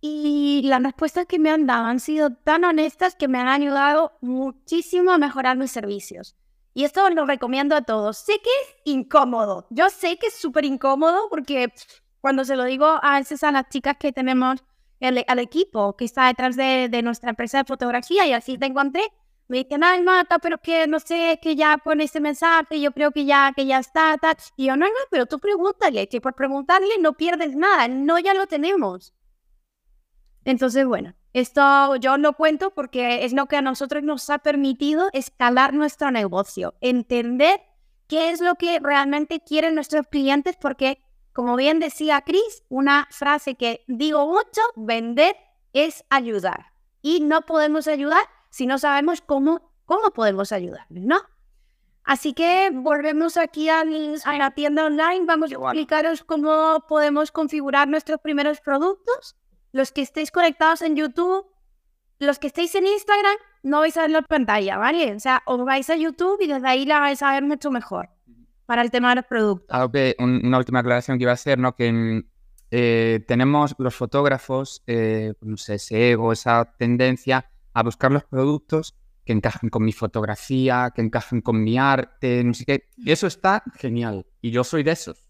Y 0.00 0.62
las 0.64 0.82
respuestas 0.82 1.26
que 1.26 1.38
me 1.38 1.50
han 1.50 1.66
dado 1.66 1.84
han 1.84 2.00
sido 2.00 2.30
tan 2.34 2.64
honestas 2.64 3.14
que 3.14 3.28
me 3.28 3.38
han 3.38 3.48
ayudado 3.48 4.12
muchísimo 4.20 5.12
a 5.12 5.18
mejorar 5.18 5.56
mis 5.58 5.70
servicios. 5.70 6.36
Y 6.72 6.84
esto 6.84 7.08
lo 7.10 7.26
recomiendo 7.26 7.76
a 7.76 7.82
todos. 7.82 8.18
Sé 8.18 8.40
que 8.42 8.50
es 8.62 8.76
incómodo. 8.84 9.66
Yo 9.70 9.90
sé 9.90 10.18
que 10.18 10.28
es 10.28 10.34
súper 10.34 10.64
incómodo 10.64 11.28
porque 11.28 11.72
cuando 12.20 12.44
se 12.44 12.56
lo 12.56 12.64
digo 12.64 12.86
a 13.02 13.18
veces 13.18 13.42
a 13.44 13.52
las 13.52 13.68
chicas 13.68 13.96
que 13.98 14.12
tenemos 14.12 14.62
el, 15.00 15.24
al 15.26 15.38
equipo 15.38 15.96
que 15.96 16.04
está 16.04 16.26
detrás 16.26 16.56
de, 16.56 16.88
de, 16.90 17.02
nuestra 17.02 17.30
empresa 17.30 17.58
de 17.58 17.64
fotografía 17.64 18.26
y 18.26 18.32
así 18.32 18.58
te 18.58 18.66
encontré, 18.66 19.02
me 19.50 19.64
dicen, 19.64 19.82
ay, 19.82 20.02
Mata, 20.02 20.38
pero 20.38 20.58
que 20.58 20.86
no 20.86 21.00
sé, 21.00 21.40
que 21.42 21.56
ya 21.56 21.76
pone 21.78 22.04
este 22.04 22.20
mensaje, 22.20 22.80
yo 22.80 22.92
creo 22.92 23.10
que 23.10 23.24
ya, 23.24 23.52
que 23.54 23.66
ya 23.66 23.80
está, 23.80 24.16
tal. 24.18 24.36
Y 24.56 24.66
yo, 24.66 24.76
no, 24.76 24.86
no, 24.86 24.92
pero 25.10 25.26
tú 25.26 25.40
pregúntale, 25.40 26.08
que 26.08 26.20
por 26.20 26.34
preguntarle 26.34 26.98
no 27.00 27.14
pierdes 27.14 27.56
nada, 27.56 27.88
no 27.88 28.18
ya 28.20 28.32
lo 28.32 28.46
tenemos. 28.46 29.12
Entonces, 30.44 30.86
bueno, 30.86 31.14
esto 31.32 31.96
yo 31.96 32.16
lo 32.16 32.34
cuento 32.34 32.70
porque 32.70 33.24
es 33.24 33.32
lo 33.32 33.46
que 33.46 33.56
a 33.56 33.62
nosotros 33.62 34.04
nos 34.04 34.30
ha 34.30 34.38
permitido 34.38 35.08
escalar 35.12 35.74
nuestro 35.74 36.12
negocio, 36.12 36.74
entender 36.80 37.60
qué 38.06 38.30
es 38.30 38.40
lo 38.40 38.54
que 38.54 38.78
realmente 38.78 39.40
quieren 39.40 39.74
nuestros 39.74 40.06
clientes, 40.06 40.56
porque, 40.60 41.02
como 41.40 41.56
bien 41.56 41.80
decía 41.80 42.20
Chris, 42.20 42.64
una 42.68 43.08
frase 43.10 43.54
que 43.54 43.82
digo 43.88 44.26
mucho, 44.26 44.60
vender 44.76 45.34
es 45.72 46.04
ayudar. 46.10 46.66
Y 47.00 47.20
no 47.20 47.46
podemos 47.46 47.88
ayudar 47.88 48.20
si 48.50 48.66
no 48.66 48.76
sabemos 48.76 49.22
cómo, 49.22 49.72
cómo 49.86 50.10
podemos 50.10 50.52
ayudarles, 50.52 51.02
¿no? 51.02 51.18
Así 52.04 52.34
que 52.34 52.68
volvemos 52.70 53.38
aquí 53.38 53.70
a, 53.70 53.80
a 53.80 54.36
la 54.36 54.50
tienda 54.50 54.84
online. 54.84 55.24
Vamos 55.24 55.50
a 55.50 55.54
explicaros 55.54 56.24
cómo 56.24 56.84
podemos 56.86 57.32
configurar 57.32 57.88
nuestros 57.88 58.20
primeros 58.20 58.60
productos. 58.60 59.34
Los 59.72 59.92
que 59.92 60.02
estéis 60.02 60.30
conectados 60.30 60.82
en 60.82 60.94
YouTube, 60.94 61.46
los 62.18 62.38
que 62.38 62.48
estéis 62.48 62.74
en 62.74 62.86
Instagram, 62.86 63.36
no 63.62 63.80
vais 63.80 63.96
a 63.96 64.02
ver 64.02 64.10
la 64.10 64.20
pantalla, 64.20 64.76
¿vale? 64.76 65.14
O 65.14 65.20
sea, 65.20 65.42
os 65.46 65.64
vais 65.64 65.88
a 65.88 65.96
YouTube 65.96 66.42
y 66.42 66.48
desde 66.48 66.68
ahí 66.68 66.84
la 66.84 67.00
vais 67.00 67.22
a 67.22 67.32
ver 67.32 67.44
mucho 67.44 67.70
mejor 67.70 68.10
para 68.70 68.82
el 68.82 68.92
tema 68.92 69.08
de 69.08 69.16
los 69.16 69.24
productos. 69.24 69.66
Algo 69.68 69.90
que, 69.90 70.14
una 70.20 70.56
última 70.56 70.78
aclaración 70.78 71.18
que 71.18 71.24
iba 71.24 71.32
a 71.32 71.34
hacer, 71.34 71.58
¿no? 71.58 71.74
Que 71.74 72.22
eh, 72.70 73.24
tenemos 73.26 73.74
los 73.78 73.96
fotógrafos, 73.96 74.84
eh, 74.86 75.34
no 75.40 75.56
sé, 75.56 75.74
ese 75.74 76.12
ego, 76.12 76.30
esa 76.30 76.72
tendencia 76.78 77.50
a 77.72 77.82
buscar 77.82 78.12
los 78.12 78.22
productos 78.22 78.94
que 79.24 79.32
encajen 79.32 79.70
con 79.70 79.82
mi 79.82 79.90
fotografía, 79.90 80.92
que 80.94 81.02
encajen 81.02 81.40
con 81.40 81.64
mi 81.64 81.78
arte, 81.78 82.44
no 82.44 82.54
sé 82.54 82.64
qué. 82.64 82.84
Y 82.96 83.10
eso 83.10 83.26
está 83.26 83.64
genial. 83.74 84.24
Y 84.40 84.52
yo 84.52 84.62
soy 84.62 84.84
de 84.84 84.92
esos. 84.92 85.26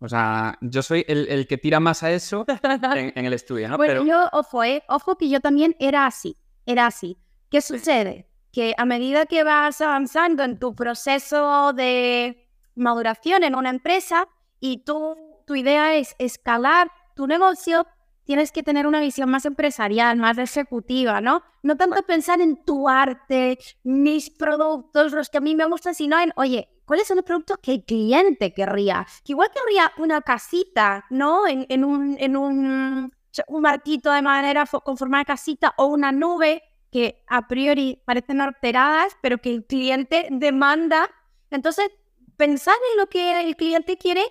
O 0.00 0.08
sea, 0.08 0.58
yo 0.60 0.82
soy 0.82 1.04
el, 1.06 1.46
que 1.46 1.58
tira 1.58 1.78
más 1.78 2.02
a 2.02 2.10
eso 2.10 2.44
en, 2.96 3.24
el 3.24 3.32
estudio, 3.32 3.68
¿no? 3.68 3.76
Bueno, 3.76 4.04
yo, 4.04 4.28
ojo, 4.32 4.64
eh, 4.64 4.82
ojo 4.88 5.16
que 5.16 5.28
yo 5.28 5.38
también 5.38 5.76
era 5.78 6.04
así, 6.04 6.36
era 6.66 6.86
así. 6.86 7.16
¿Qué 7.48 7.60
sucede? 7.60 8.28
Que 8.50 8.74
a 8.76 8.84
medida 8.84 9.26
que 9.26 9.44
vas 9.44 9.80
avanzando 9.80 10.42
en 10.42 10.58
tu 10.58 10.74
proceso 10.74 11.72
de 11.74 12.41
maduración 12.74 13.44
en 13.44 13.54
una 13.54 13.70
empresa 13.70 14.28
y 14.60 14.84
tú, 14.84 15.16
tu 15.46 15.54
idea 15.54 15.94
es 15.94 16.14
escalar 16.18 16.90
tu 17.14 17.26
negocio, 17.26 17.86
tienes 18.24 18.52
que 18.52 18.62
tener 18.62 18.86
una 18.86 19.00
visión 19.00 19.28
más 19.30 19.44
empresarial, 19.44 20.16
más 20.16 20.38
ejecutiva, 20.38 21.20
¿no? 21.20 21.42
No 21.62 21.76
tanto 21.76 22.00
pensar 22.02 22.40
en 22.40 22.64
tu 22.64 22.88
arte, 22.88 23.58
mis 23.82 24.30
productos, 24.30 25.12
los 25.12 25.28
que 25.28 25.38
a 25.38 25.40
mí 25.40 25.54
me 25.54 25.66
gustan, 25.66 25.94
sino 25.94 26.18
en, 26.18 26.32
oye, 26.36 26.68
¿cuáles 26.84 27.06
son 27.06 27.16
los 27.16 27.24
productos 27.24 27.58
que 27.60 27.72
el 27.72 27.84
cliente 27.84 28.52
querría? 28.54 29.06
Que 29.24 29.32
igual 29.32 29.50
querría 29.52 29.92
una 29.98 30.20
casita, 30.20 31.04
¿no? 31.10 31.46
En, 31.46 31.66
en, 31.68 31.84
un, 31.84 32.16
en 32.18 32.36
un, 32.36 33.12
un 33.48 33.60
marquito 33.60 34.12
de 34.12 34.22
madera 34.22 34.66
con 34.66 34.96
forma 34.96 35.18
de 35.18 35.24
casita 35.24 35.74
o 35.76 35.86
una 35.86 36.12
nube 36.12 36.62
que 36.90 37.24
a 37.26 37.48
priori 37.48 38.02
parecen 38.04 38.40
alteradas, 38.40 39.16
pero 39.22 39.38
que 39.38 39.50
el 39.50 39.64
cliente 39.64 40.28
demanda. 40.30 41.10
Entonces, 41.50 41.90
pensar 42.42 42.74
en 42.90 42.98
lo 42.98 43.06
que 43.06 43.40
el 43.40 43.54
cliente 43.54 43.96
quiere 43.96 44.24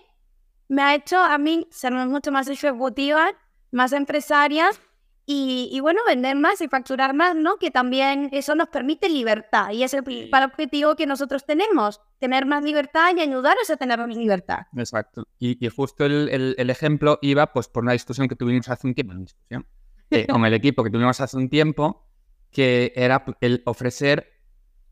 me 0.67 0.82
ha 0.82 0.95
hecho 0.95 1.17
a 1.17 1.38
mí 1.38 1.65
ser 1.71 1.93
mucho 1.93 2.30
más 2.30 2.50
ejecutiva 2.50 3.32
más 3.71 3.93
empresarias 3.93 4.82
y, 5.26 5.80
bueno, 5.80 6.02
vender 6.06 6.36
más 6.36 6.60
y 6.60 6.67
facturar 6.67 7.13
más, 7.13 7.38
¿no? 7.38 7.56
Que 7.56 7.71
también 7.71 8.28
eso 8.34 8.54
nos 8.54 8.67
permite 8.67 9.08
libertad 9.08 9.71
y 9.71 9.84
es 9.84 9.93
el 9.93 10.04
principal 10.04 10.43
objetivo 10.43 10.97
que 10.97 11.06
nosotros 11.06 11.45
tenemos, 11.45 12.02
tener 12.19 12.45
más 12.45 12.65
libertad 12.65 13.15
y 13.15 13.21
ayudaros 13.21 13.69
a 13.69 13.78
tener 13.78 13.97
más 13.97 14.17
libertad. 14.17 14.63
Exacto. 14.76 15.24
Y, 15.39 15.58
justo 15.69 16.04
el, 16.04 16.54
el, 16.58 16.69
ejemplo 16.69 17.17
iba 17.21 17.54
pues 17.54 17.69
por 17.69 17.84
una 17.84 17.93
discusión 17.93 18.28
que 18.28 18.36
tuvimos 18.36 18.67
hace 18.67 18.88
un 18.88 18.93
tiempo, 18.93 19.13
discusión, 19.13 19.65
con 20.30 20.45
el 20.45 20.54
equipo 20.54 20.84
que 20.84 20.89
tuvimos 20.89 21.21
hace 21.21 21.38
un 21.38 21.50
tiempo, 21.50 22.10
que 22.52 22.91
era 22.93 23.24
el 23.39 23.63
ofrecer 23.65 24.28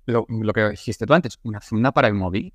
lo, 0.06 0.26
lo 0.30 0.54
que 0.54 0.70
dijiste 0.70 1.06
tú 1.06 1.14
antes, 1.14 1.38
una 1.44 1.60
funda 1.60 1.92
para 1.92 2.08
el 2.08 2.14
móvil. 2.14 2.54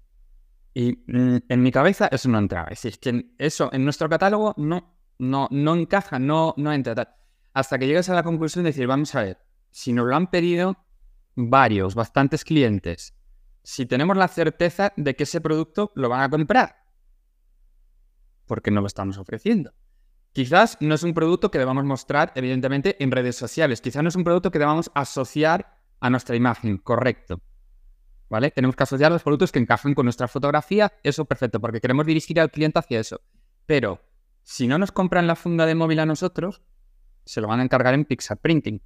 Y 0.74 1.04
mm, 1.06 1.36
en 1.48 1.62
mi 1.62 1.70
cabeza 1.70 2.08
eso 2.10 2.28
no 2.28 2.38
entraba. 2.38 2.68
Es 2.68 2.82
decir, 2.82 2.98
que 2.98 3.34
eso 3.38 3.70
en 3.72 3.84
nuestro 3.84 4.08
catálogo 4.08 4.54
no, 4.58 4.92
no, 5.18 5.48
no 5.50 5.76
encaja, 5.76 6.18
no, 6.18 6.52
no 6.56 6.72
entra. 6.72 7.16
Hasta 7.52 7.78
que 7.78 7.86
llegas 7.86 8.08
a 8.08 8.14
la 8.14 8.24
conclusión 8.24 8.64
de 8.64 8.70
decir, 8.70 8.88
vamos 8.88 9.14
a 9.14 9.22
ver, 9.22 9.38
si 9.70 9.92
nos 9.92 10.06
lo 10.06 10.16
han 10.16 10.26
pedido 10.26 10.76
varios, 11.36 11.94
bastantes 11.94 12.44
clientes, 12.44 13.16
si 13.62 13.86
tenemos 13.86 14.16
la 14.16 14.28
certeza 14.28 14.92
de 14.96 15.14
que 15.14 15.22
ese 15.22 15.40
producto 15.40 15.92
lo 15.94 16.08
van 16.08 16.22
a 16.22 16.28
comprar, 16.28 16.76
porque 18.46 18.72
no 18.72 18.80
lo 18.80 18.88
estamos 18.88 19.16
ofreciendo. 19.16 19.72
Quizás 20.32 20.76
no 20.80 20.96
es 20.96 21.04
un 21.04 21.14
producto 21.14 21.52
que 21.52 21.60
debamos 21.60 21.84
mostrar, 21.84 22.32
evidentemente, 22.34 23.02
en 23.02 23.12
redes 23.12 23.36
sociales. 23.36 23.80
Quizás 23.80 24.02
no 24.02 24.08
es 24.08 24.16
un 24.16 24.24
producto 24.24 24.50
que 24.50 24.58
debamos 24.58 24.90
asociar 24.92 25.78
a 26.00 26.10
nuestra 26.10 26.34
imagen, 26.34 26.78
correcto. 26.78 27.40
¿Vale? 28.34 28.50
Tenemos 28.50 28.74
que 28.74 28.82
asociar 28.82 29.12
los 29.12 29.22
productos 29.22 29.52
que 29.52 29.60
encajen 29.60 29.94
con 29.94 30.06
nuestra 30.06 30.26
fotografía, 30.26 30.92
eso 31.04 31.24
perfecto, 31.24 31.60
porque 31.60 31.80
queremos 31.80 32.04
dirigir 32.04 32.40
al 32.40 32.50
cliente 32.50 32.80
hacia 32.80 32.98
eso. 32.98 33.20
Pero 33.64 34.00
si 34.42 34.66
no 34.66 34.76
nos 34.76 34.90
compran 34.90 35.28
la 35.28 35.36
funda 35.36 35.66
de 35.66 35.76
móvil 35.76 36.00
a 36.00 36.04
nosotros, 36.04 36.60
se 37.24 37.40
lo 37.40 37.46
van 37.46 37.60
a 37.60 37.62
encargar 37.62 37.94
en 37.94 38.04
Pixar 38.04 38.38
Printing. 38.38 38.82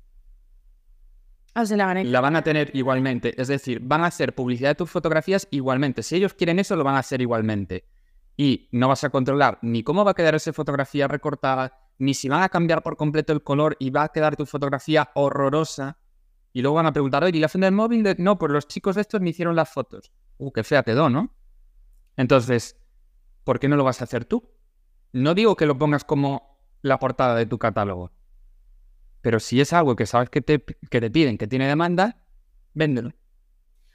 Ah, 1.55 1.65
la, 1.65 1.87
van 1.87 1.97
a... 1.97 2.05
la 2.05 2.21
van 2.21 2.37
a 2.37 2.43
tener 2.43 2.71
igualmente. 2.75 3.41
Es 3.41 3.49
decir, 3.49 3.81
van 3.81 4.03
a 4.03 4.09
hacer 4.09 4.35
publicidad 4.35 4.69
de 4.69 4.75
tus 4.75 4.91
fotografías 4.91 5.49
igualmente. 5.51 6.03
Si 6.03 6.17
ellos 6.17 6.35
quieren 6.35 6.59
eso, 6.59 6.77
lo 6.77 6.85
van 6.85 6.97
a 6.97 6.99
hacer 6.99 7.23
igualmente. 7.23 7.87
Y 8.37 8.69
no 8.71 8.89
vas 8.89 9.03
a 9.05 9.09
controlar 9.09 9.59
ni 9.63 9.83
cómo 9.83 10.05
va 10.05 10.11
a 10.11 10.15
quedar 10.15 10.35
esa 10.35 10.53
fotografía 10.53 11.09
recortada, 11.09 11.73
ni 11.97 12.13
si 12.13 12.29
van 12.29 12.43
a 12.43 12.51
cambiar 12.51 12.83
por 12.83 12.99
completo 12.99 13.33
el 13.33 13.43
color 13.43 13.79
y 13.81 13.89
va 13.89 14.03
a 14.03 14.09
quedar 14.11 14.37
tu 14.37 14.45
fotografía 14.45 15.09
horrorosa. 15.15 15.97
Y 16.59 16.61
luego 16.61 16.75
van 16.75 16.87
a 16.87 16.93
preguntar, 16.93 17.23
oye, 17.23 17.39
¿y 17.39 17.41
la 17.41 17.49
funda 17.49 17.69
del 17.69 17.75
móvil? 17.77 18.05
No, 18.19 18.37
pues 18.37 18.51
los 18.51 18.67
chicos 18.67 18.97
de 18.97 19.03
estos 19.03 19.21
me 19.21 19.31
hicieron 19.31 19.55
las 19.55 19.69
fotos. 19.69 20.11
Uh, 20.39 20.51
qué 20.51 20.65
fea 20.65 20.83
quedó, 20.83 21.09
¿no? 21.09 21.33
Entonces, 22.17 22.77
¿por 23.45 23.61
qué 23.61 23.69
no 23.69 23.77
lo 23.77 23.85
vas 23.85 24.01
a 24.01 24.05
hacer 24.05 24.25
tú? 24.25 24.43
No 25.13 25.35
digo 25.35 25.55
que 25.55 25.67
lo 25.67 25.79
pongas 25.79 26.03
como 26.03 26.59
la 26.83 26.99
portada 26.99 27.37
de 27.37 27.47
tu 27.47 27.61
catálogo, 27.61 28.11
pero 29.21 29.39
si 29.39 29.61
es 29.61 29.73
algo 29.73 29.95
que 29.95 30.05
sabes 30.05 30.31
que 30.31 30.41
te, 30.41 30.61
que 30.61 31.01
te 31.01 31.09
piden, 31.13 31.39
que 31.39 31.47
tiene 31.47 31.69
demanda, 31.69 32.25
véndelo. 32.75 33.13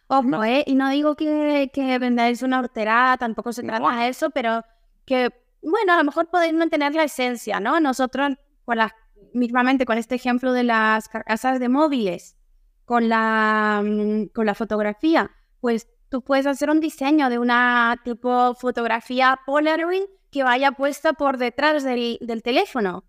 Ojo, 0.07 0.45
¿eh? 0.45 0.63
Y 0.65 0.75
no 0.75 0.87
digo 0.87 1.17
que, 1.17 1.69
que 1.73 1.99
vendáis 1.99 2.43
una 2.43 2.59
hortera, 2.59 3.17
tampoco 3.19 3.51
se 3.51 3.63
trata 3.63 3.93
de 3.99 4.07
eso, 4.07 4.29
pero 4.29 4.63
que, 5.05 5.33
bueno, 5.61 5.91
a 5.91 5.97
lo 5.97 6.05
mejor 6.05 6.29
podéis 6.29 6.53
mantener 6.53 6.95
la 6.95 7.03
esencia, 7.03 7.59
¿no? 7.59 7.81
Nosotros, 7.81 8.37
con 8.63 8.77
las, 8.77 8.93
mismamente 9.33 9.85
con 9.85 9.97
este 9.97 10.15
ejemplo 10.15 10.53
de 10.53 10.63
las 10.63 11.09
carcasas 11.09 11.59
de 11.59 11.67
móviles, 11.67 12.37
con 12.85 13.09
la, 13.09 13.81
mm, 13.83 14.27
con 14.27 14.45
la 14.45 14.55
fotografía, 14.55 15.31
pues 15.59 15.87
tú 16.09 16.21
puedes 16.21 16.45
hacer 16.45 16.69
un 16.69 16.79
diseño 16.79 17.29
de 17.29 17.39
una 17.39 17.99
tipo 18.03 18.53
fotografía 18.55 19.39
Polaroid 19.45 20.03
que 20.29 20.43
vaya 20.43 20.71
puesta 20.71 21.13
por 21.13 21.37
detrás 21.37 21.83
del, 21.83 22.19
teléfono. 22.43 23.05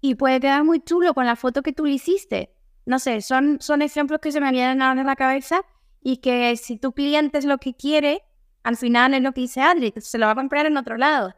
Y 0.00 0.14
puede 0.14 0.40
quedar 0.40 0.64
muy 0.64 0.80
chulo 0.80 1.14
con 1.14 1.26
la 1.26 1.36
foto 1.36 1.62
que 1.62 1.72
tú 1.72 1.84
le 1.84 1.92
hiciste. 1.92 2.54
No 2.86 2.98
sé, 2.98 3.20
son, 3.20 3.58
son 3.60 3.82
ejemplos 3.82 4.20
que 4.20 4.30
se 4.30 4.40
me 4.40 4.52
vienen 4.52 4.82
a 4.82 4.94
la 4.94 5.16
cabeza 5.16 5.62
y 6.00 6.18
que 6.18 6.56
si 6.56 6.78
tu 6.78 6.92
cliente 6.92 7.38
es 7.38 7.44
lo 7.44 7.58
que 7.58 7.74
quiere, 7.74 8.22
al 8.62 8.76
final 8.76 9.14
es 9.14 9.22
lo 9.22 9.32
que 9.32 9.42
dice 9.42 9.60
Adri, 9.60 9.92
se 9.96 10.18
lo 10.18 10.26
va 10.26 10.32
a 10.32 10.36
comprar 10.36 10.66
en 10.66 10.76
otro 10.76 10.96
lado. 10.96 11.34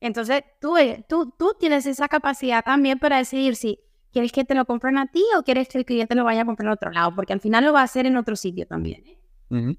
Entonces, 0.00 0.42
tú, 0.60 0.76
eh, 0.76 1.04
tú, 1.08 1.32
tú 1.38 1.54
tienes 1.58 1.86
esa 1.86 2.08
capacidad 2.08 2.64
también 2.64 2.98
para 2.98 3.18
decidir 3.18 3.56
si 3.56 3.80
quieres 4.12 4.32
que 4.32 4.44
te 4.44 4.54
lo 4.54 4.64
compren 4.64 4.98
a 4.98 5.06
ti 5.06 5.22
o 5.38 5.42
quieres 5.42 5.68
que 5.68 5.78
el 5.78 5.84
cliente 5.84 6.14
lo 6.14 6.24
vaya 6.24 6.42
a 6.42 6.44
comprar 6.44 6.66
en 6.66 6.72
otro 6.72 6.90
lado, 6.90 7.14
porque 7.14 7.32
al 7.32 7.40
final 7.40 7.64
lo 7.64 7.72
va 7.72 7.80
a 7.80 7.84
hacer 7.84 8.06
en 8.06 8.16
otro 8.16 8.36
sitio 8.36 8.66
también. 8.66 9.04
¿eh? 9.06 9.76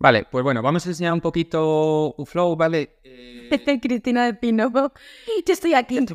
Vale, 0.00 0.26
pues 0.30 0.42
bueno, 0.42 0.62
vamos 0.62 0.86
a 0.86 0.88
enseñar 0.88 1.12
un 1.12 1.20
poquito 1.20 2.14
Uflow, 2.16 2.56
¿vale? 2.56 2.96
Eh... 3.04 3.50
Cristina 3.82 4.24
de 4.24 4.32
Pino. 4.32 4.72
Yo 5.46 5.52
estoy 5.52 5.74
aquí. 5.74 5.98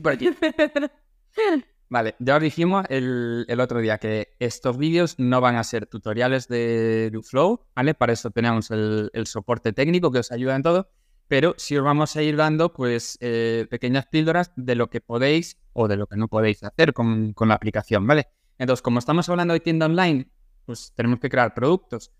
vale, 1.89 2.15
ya 2.17 2.37
os 2.37 2.41
dijimos 2.41 2.83
el, 2.89 3.45
otro 3.59 3.81
día 3.81 3.99
que 3.99 4.35
estos 4.39 4.79
vídeos 4.79 5.19
no 5.19 5.39
van 5.39 5.55
a 5.55 5.63
ser 5.63 5.85
tutoriales 5.85 6.47
de 6.47 7.11
Uflow, 7.15 7.67
¿vale? 7.75 7.93
Para 7.93 8.13
eso 8.13 8.31
tenemos 8.31 8.71
el, 8.71 9.11
soporte 9.25 9.71
técnico 9.71 10.11
que 10.11 10.17
os 10.17 10.31
ayuda 10.31 10.55
en 10.55 10.63
todo, 10.63 10.89
pero 11.27 11.55
sí 11.57 11.77
os 11.77 11.83
vamos 11.83 12.15
a 12.15 12.21
ir 12.21 12.35
dando 12.35 12.73
pues 12.73 13.17
eh, 13.21 13.67
pequeñas 13.69 14.05
píldoras 14.07 14.51
de 14.55 14.75
lo 14.75 14.89
que 14.89 15.01
podéis 15.01 15.57
o 15.73 15.87
de 15.87 15.97
lo 15.97 16.07
que 16.07 16.17
no 16.17 16.27
podéis 16.27 16.63
hacer 16.63 16.93
con, 16.93 17.33
con 17.33 17.49
la 17.49 17.55
aplicación, 17.55 18.05
¿vale? 18.05 18.27
Entonces, 18.57 18.81
como 18.81 18.99
estamos 18.99 19.27
hablando 19.29 19.53
de 19.53 19.59
tienda 19.59 19.85
online, 19.85 20.29
pues 20.65 20.93
tenemos 20.95 21.19
que 21.19 21.29
crear 21.29 21.53
productos 21.53 22.11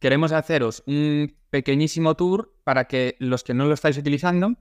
queremos 0.00 0.32
haceros 0.32 0.82
un 0.86 1.36
pequeñísimo 1.50 2.16
tour 2.16 2.52
para 2.64 2.86
que 2.86 3.16
los 3.20 3.44
que 3.44 3.54
no 3.54 3.66
lo 3.66 3.74
estáis 3.74 3.98
utilizando, 3.98 4.56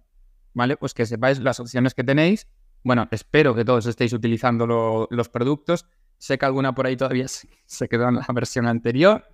¿vale? 0.53 0.77
Pues 0.77 0.93
que 0.93 1.05
sepáis 1.05 1.39
las 1.39 1.59
opciones 1.59 1.95
que 1.95 2.03
tenéis. 2.03 2.47
Bueno, 2.83 3.07
espero 3.09 3.55
que 3.55 3.65
todos 3.65 3.85
estéis 3.87 4.13
utilizando 4.13 5.07
los 5.09 5.29
productos. 5.29 5.85
Sé 6.17 6.37
que 6.37 6.45
alguna 6.45 6.75
por 6.75 6.85
ahí 6.85 6.97
todavía 6.97 7.27
se 7.65 7.89
quedó 7.89 8.09
en 8.09 8.15
la 8.15 8.27
versión 8.33 8.67
anterior. 8.67 9.25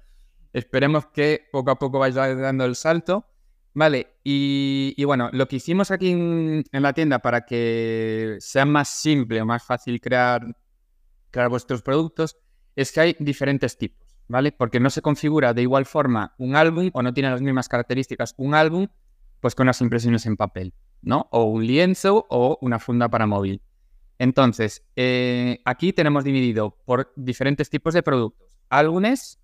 Esperemos 0.54 1.08
que 1.08 1.48
poco 1.52 1.72
a 1.72 1.80
poco 1.80 2.00
vayáis 2.00 2.38
dando 2.38 2.64
el 2.66 2.76
salto. 2.76 3.26
Vale, 3.76 4.16
y, 4.24 5.04
bueno, 5.04 5.30
lo 5.34 5.50
que 5.50 5.58
hicimos 5.58 5.92
aquí 5.92 6.12
en, 6.12 6.64
la 6.72 6.94
tienda 6.94 7.20
para 7.20 7.46
que 7.46 8.38
sea 8.40 8.66
más 8.66 8.88
simple 8.88 9.42
o 9.42 9.46
más 9.46 9.64
fácil 9.64 10.00
crear, 10.00 10.56
crear 11.30 11.50
vuestros 11.50 11.82
productos 11.82 12.38
es 12.76 12.94
que 12.94 13.02
hay 13.02 13.16
diferentes 13.20 13.78
tipos. 13.78 14.06
¿vale? 14.28 14.54
Porque 14.54 14.80
no 14.80 14.90
se 14.90 15.02
configura 15.02 15.54
de 15.54 15.62
igual 15.62 15.86
forma 15.86 16.34
un 16.38 16.56
álbum 16.56 16.90
o 16.94 17.04
no 17.04 17.14
tiene 17.14 17.30
las 17.30 17.42
mismas 17.42 17.68
características 17.68 18.34
un 18.38 18.56
álbum, 18.56 18.88
pues 19.40 19.56
con 19.56 19.68
las 19.68 19.82
impresiones 19.82 20.26
en 20.26 20.38
papel, 20.38 20.74
¿no? 21.02 21.28
O 21.32 21.44
un 21.44 21.68
lienzo 21.68 22.26
o 22.30 22.58
una 22.62 22.80
funda 22.80 23.10
para 23.10 23.28
móvil. 23.28 23.62
Entonces, 24.18 24.86
eh, 24.96 25.62
aquí 25.66 25.94
tenemos 25.94 26.24
dividido 26.24 26.78
por 26.86 27.12
diferentes 27.16 27.70
tipos 27.70 27.94
de 27.94 28.02
productos. 28.02 28.58
Álbumes 28.70 29.40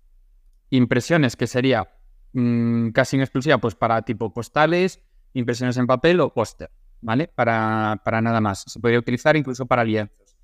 impresiones, 0.70 1.36
que 1.36 1.46
sería 1.46 1.90
mm, 2.32 2.90
casi 2.90 3.16
en 3.16 3.22
exclusiva 3.22 3.58
pues 3.58 3.74
para 3.74 4.02
tipo 4.02 4.32
postales, 4.32 5.00
impresiones 5.34 5.76
en 5.76 5.86
papel 5.86 6.20
o 6.20 6.32
póster, 6.32 6.70
¿vale? 7.00 7.28
Para, 7.28 8.00
para 8.04 8.20
nada 8.20 8.40
más. 8.40 8.64
Se 8.66 8.80
podría 8.80 8.98
utilizar 8.98 9.36
incluso 9.36 9.66
para 9.66 9.84
lienzos. 9.84 10.36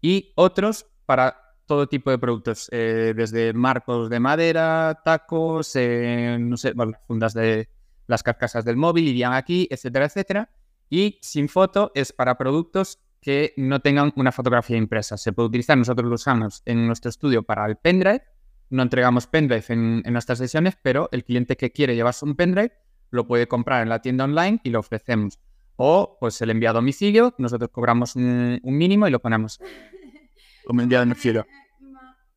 Y 0.00 0.32
otros 0.36 0.86
para 1.06 1.44
todo 1.66 1.88
tipo 1.88 2.10
de 2.10 2.18
productos, 2.18 2.68
eh, 2.72 3.14
desde 3.16 3.52
marcos 3.52 4.10
de 4.10 4.20
madera, 4.20 5.00
tacos, 5.04 5.74
eh, 5.76 6.36
no 6.38 6.56
sé, 6.56 6.74
fundas 7.06 7.34
de 7.34 7.68
las 8.06 8.22
carcasas 8.22 8.64
del 8.64 8.76
móvil 8.76 9.08
irían 9.08 9.32
aquí, 9.32 9.66
etcétera, 9.70 10.06
etcétera. 10.06 10.50
Y 10.90 11.18
sin 11.22 11.48
foto 11.48 11.90
es 11.94 12.12
para 12.12 12.36
productos 12.36 12.98
que 13.20 13.54
no 13.56 13.80
tengan 13.80 14.12
una 14.16 14.32
fotografía 14.32 14.76
impresa. 14.76 15.16
Se 15.16 15.32
puede 15.32 15.48
utilizar, 15.48 15.78
nosotros 15.78 16.08
lo 16.08 16.14
usamos 16.16 16.62
en 16.66 16.86
nuestro 16.86 17.08
estudio 17.08 17.42
para 17.42 17.64
el 17.66 17.76
pendrive. 17.76 18.22
No 18.70 18.82
entregamos 18.82 19.26
pendrive 19.26 19.64
en, 19.68 20.02
nuestras 20.12 20.38
sesiones, 20.38 20.76
pero 20.82 21.08
el 21.12 21.24
cliente 21.24 21.56
que 21.56 21.70
quiere 21.70 21.94
llevarse 21.94 22.24
un 22.24 22.34
pendrive 22.34 22.72
lo 23.10 23.26
puede 23.26 23.46
comprar 23.46 23.82
en 23.82 23.88
la 23.88 24.00
tienda 24.00 24.24
online 24.24 24.60
y 24.64 24.70
lo 24.70 24.80
ofrecemos. 24.80 25.38
O 25.76 26.16
pues 26.20 26.34
se 26.34 26.46
le 26.46 26.52
envía 26.52 26.70
a 26.70 26.72
domicilio, 26.72 27.34
nosotros 27.38 27.70
cobramos 27.70 28.16
un, 28.16 28.60
mínimo 28.62 29.06
y 29.06 29.10
lo 29.10 29.20
ponemos 29.20 29.60
como 30.66 30.82
enviado 30.82 31.02
a 31.02 31.06
domicilio. 31.06 31.46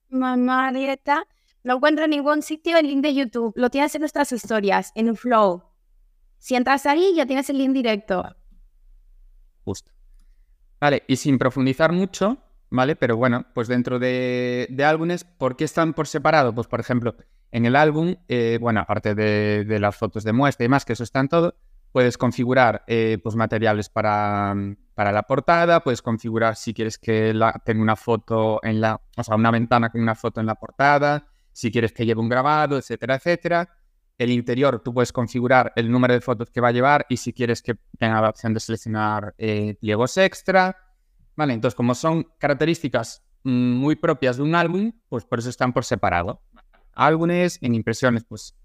Mamá 0.10 0.72
dieta 0.72 1.26
no 1.64 1.76
encuentro 1.76 2.06
en 2.06 2.12
ningún 2.12 2.42
sitio 2.42 2.78
el 2.78 2.88
link 2.88 3.02
de 3.02 3.14
YouTube. 3.14 3.54
Lo 3.58 3.70
tienes 3.70 3.94
en 3.94 4.00
nuestras 4.00 4.32
historias, 4.32 4.94
en 4.96 5.16
Flow. 5.18 5.64
Si 6.38 6.56
entras 6.56 6.86
ahí, 6.86 7.14
ya 7.14 7.26
tienes 7.26 7.50
el 7.50 7.58
link 7.58 7.74
directo. 7.74 8.24
Justo. 9.66 9.92
Vale, 10.80 11.04
y 11.08 11.18
sin 11.18 11.38
profundizar 11.38 11.92
mucho, 11.92 12.38
¿vale? 12.70 12.96
Pero 12.96 13.18
bueno, 13.18 13.46
pues 13.54 13.68
dentro 13.68 14.00
de, 14.00 14.68
álbumes, 14.86 15.24
¿por 15.24 15.56
qué 15.56 15.64
están 15.64 15.94
por 15.94 16.08
separado? 16.08 16.54
Pues 16.54 16.68
por 16.68 16.80
ejemplo, 16.80 17.16
en 17.52 17.66
el 17.66 17.76
álbum, 17.76 18.16
eh, 18.28 18.58
bueno, 18.60 18.82
aparte 18.82 19.16
de, 19.16 19.80
las 19.80 19.96
fotos 19.96 20.24
de 20.24 20.34
muestra 20.34 20.66
y 20.66 20.70
más, 20.70 20.86
que 20.86 20.94
eso 20.94 21.04
está 21.04 21.20
en 21.20 21.30
todo, 21.30 21.56
puedes 21.92 22.18
configurar 22.18 22.84
eh, 22.88 23.18
pues 23.24 23.36
materiales 23.36 23.90
para, 23.90 24.56
para, 24.94 25.12
la 25.12 25.24
portada, 25.24 25.82
puedes 25.82 26.02
configurar 26.02 26.56
si 26.56 26.74
quieres 26.74 26.98
que 26.98 27.34
tenga 27.64 27.82
una 27.82 27.96
foto 27.96 28.60
en 28.64 28.82
la, 28.82 29.02
o 29.16 29.24
sea, 29.24 29.36
una 29.36 29.52
ventana 29.52 29.90
con 29.90 30.02
una 30.02 30.16
foto 30.16 30.40
en 30.40 30.46
la 30.46 30.56
portada, 30.56 31.28
si 31.52 31.72
quieres 31.72 31.94
que 31.94 32.06
lleve 32.06 32.22
un 32.22 32.30
grabado, 32.30 32.78
etcétera, 32.78 33.16
etcétera. 33.16 33.70
El 34.18 34.32
interior, 34.32 34.82
tú 34.84 34.94
puedes 34.94 35.14
configurar 35.14 35.74
el 35.76 35.92
número 35.92 36.14
de 36.14 36.22
fotos 36.22 36.50
que 36.50 36.60
va 36.60 36.70
a 36.70 36.72
llevar 36.72 37.06
y 37.08 37.18
si 37.18 37.34
quieres 37.34 37.62
que 37.62 37.76
tenga 38.00 38.20
la 38.20 38.30
opción 38.30 38.54
de 38.54 38.60
seleccionar 38.60 39.36
eh, 39.38 39.76
pliegos 39.80 40.18
extra. 40.18 40.76
Vale, 41.38 41.54
entonces 41.54 41.76
como 41.76 41.96
son 41.96 42.28
características 42.40 43.24
mm, 43.44 43.50
muy 43.76 43.96
propias 43.96 44.38
de 44.38 44.44
un 44.44 44.56
álbum, 44.56 44.92
pues 45.08 45.24
por 45.24 45.40
eso 45.40 45.50
están 45.50 45.72
por 45.72 45.86
separado. 45.86 46.42
Álbumes, 46.94 47.60
en 47.62 47.76
impresiones, 47.76 48.26
pues 48.26 48.58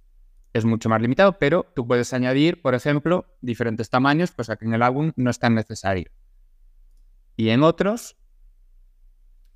es 0.55 0.65
mucho 0.65 0.89
más 0.89 1.01
limitado, 1.01 1.39
pero 1.39 1.71
tú 1.77 1.87
puedes 1.87 2.13
añadir, 2.15 2.63
por 2.63 2.75
ejemplo, 2.75 3.27
diferentes 3.43 3.91
tamaños, 3.91 4.33
pues 4.33 4.49
aquí 4.49 4.65
en 4.65 4.75
el 4.75 4.83
álbum 4.83 5.13
no 5.17 5.31
es 5.31 5.39
tan 5.39 5.55
necesario. 5.55 6.11
Y 7.37 7.51
en 7.51 7.63
otros, 7.63 8.17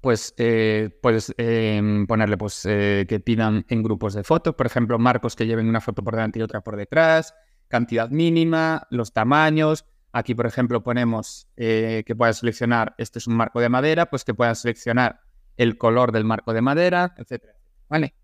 pues 0.03 0.35
eh, 0.37 0.91
puedes 1.03 1.35
em, 1.39 2.07
ponerle 2.07 2.37
pues, 2.37 2.67
eh, 2.67 3.07
que 3.09 3.19
pidan 3.19 3.65
en 3.69 3.83
grupos 3.83 4.13
de 4.13 4.25
fotos, 4.25 4.55
por 4.55 4.67
ejemplo, 4.67 4.99
marcos 4.99 5.37
que 5.37 5.47
lleven 5.47 5.69
una 5.69 5.81
foto 5.81 6.03
por 6.03 6.15
delante 6.15 6.39
y 6.39 6.43
otra 6.43 6.61
por 6.61 6.77
detrás, 6.77 7.35
cantidad 7.69 8.11
mínima, 8.11 8.87
los 8.91 9.13
tamaños. 9.13 9.87
Aquí, 10.17 10.35
por 10.35 10.47
ejemplo, 10.47 10.83
ponemos 10.83 11.47
eh, 11.59 12.03
que 12.07 12.17
puedas 12.17 12.39
seleccionar, 12.39 12.95
este 12.97 13.19
es 13.19 13.27
un 13.27 13.35
marco 13.35 13.61
de 13.61 13.69
madera, 13.69 14.07
pues 14.07 14.25
que 14.25 14.33
puedas 14.33 14.61
seleccionar 14.61 15.21
el 15.59 15.77
color 15.77 16.11
del 16.11 16.25
marco 16.25 16.55
de 16.55 16.63
madera, 16.63 17.15
etc. 17.19 17.45
¿Vale? 17.87 18.15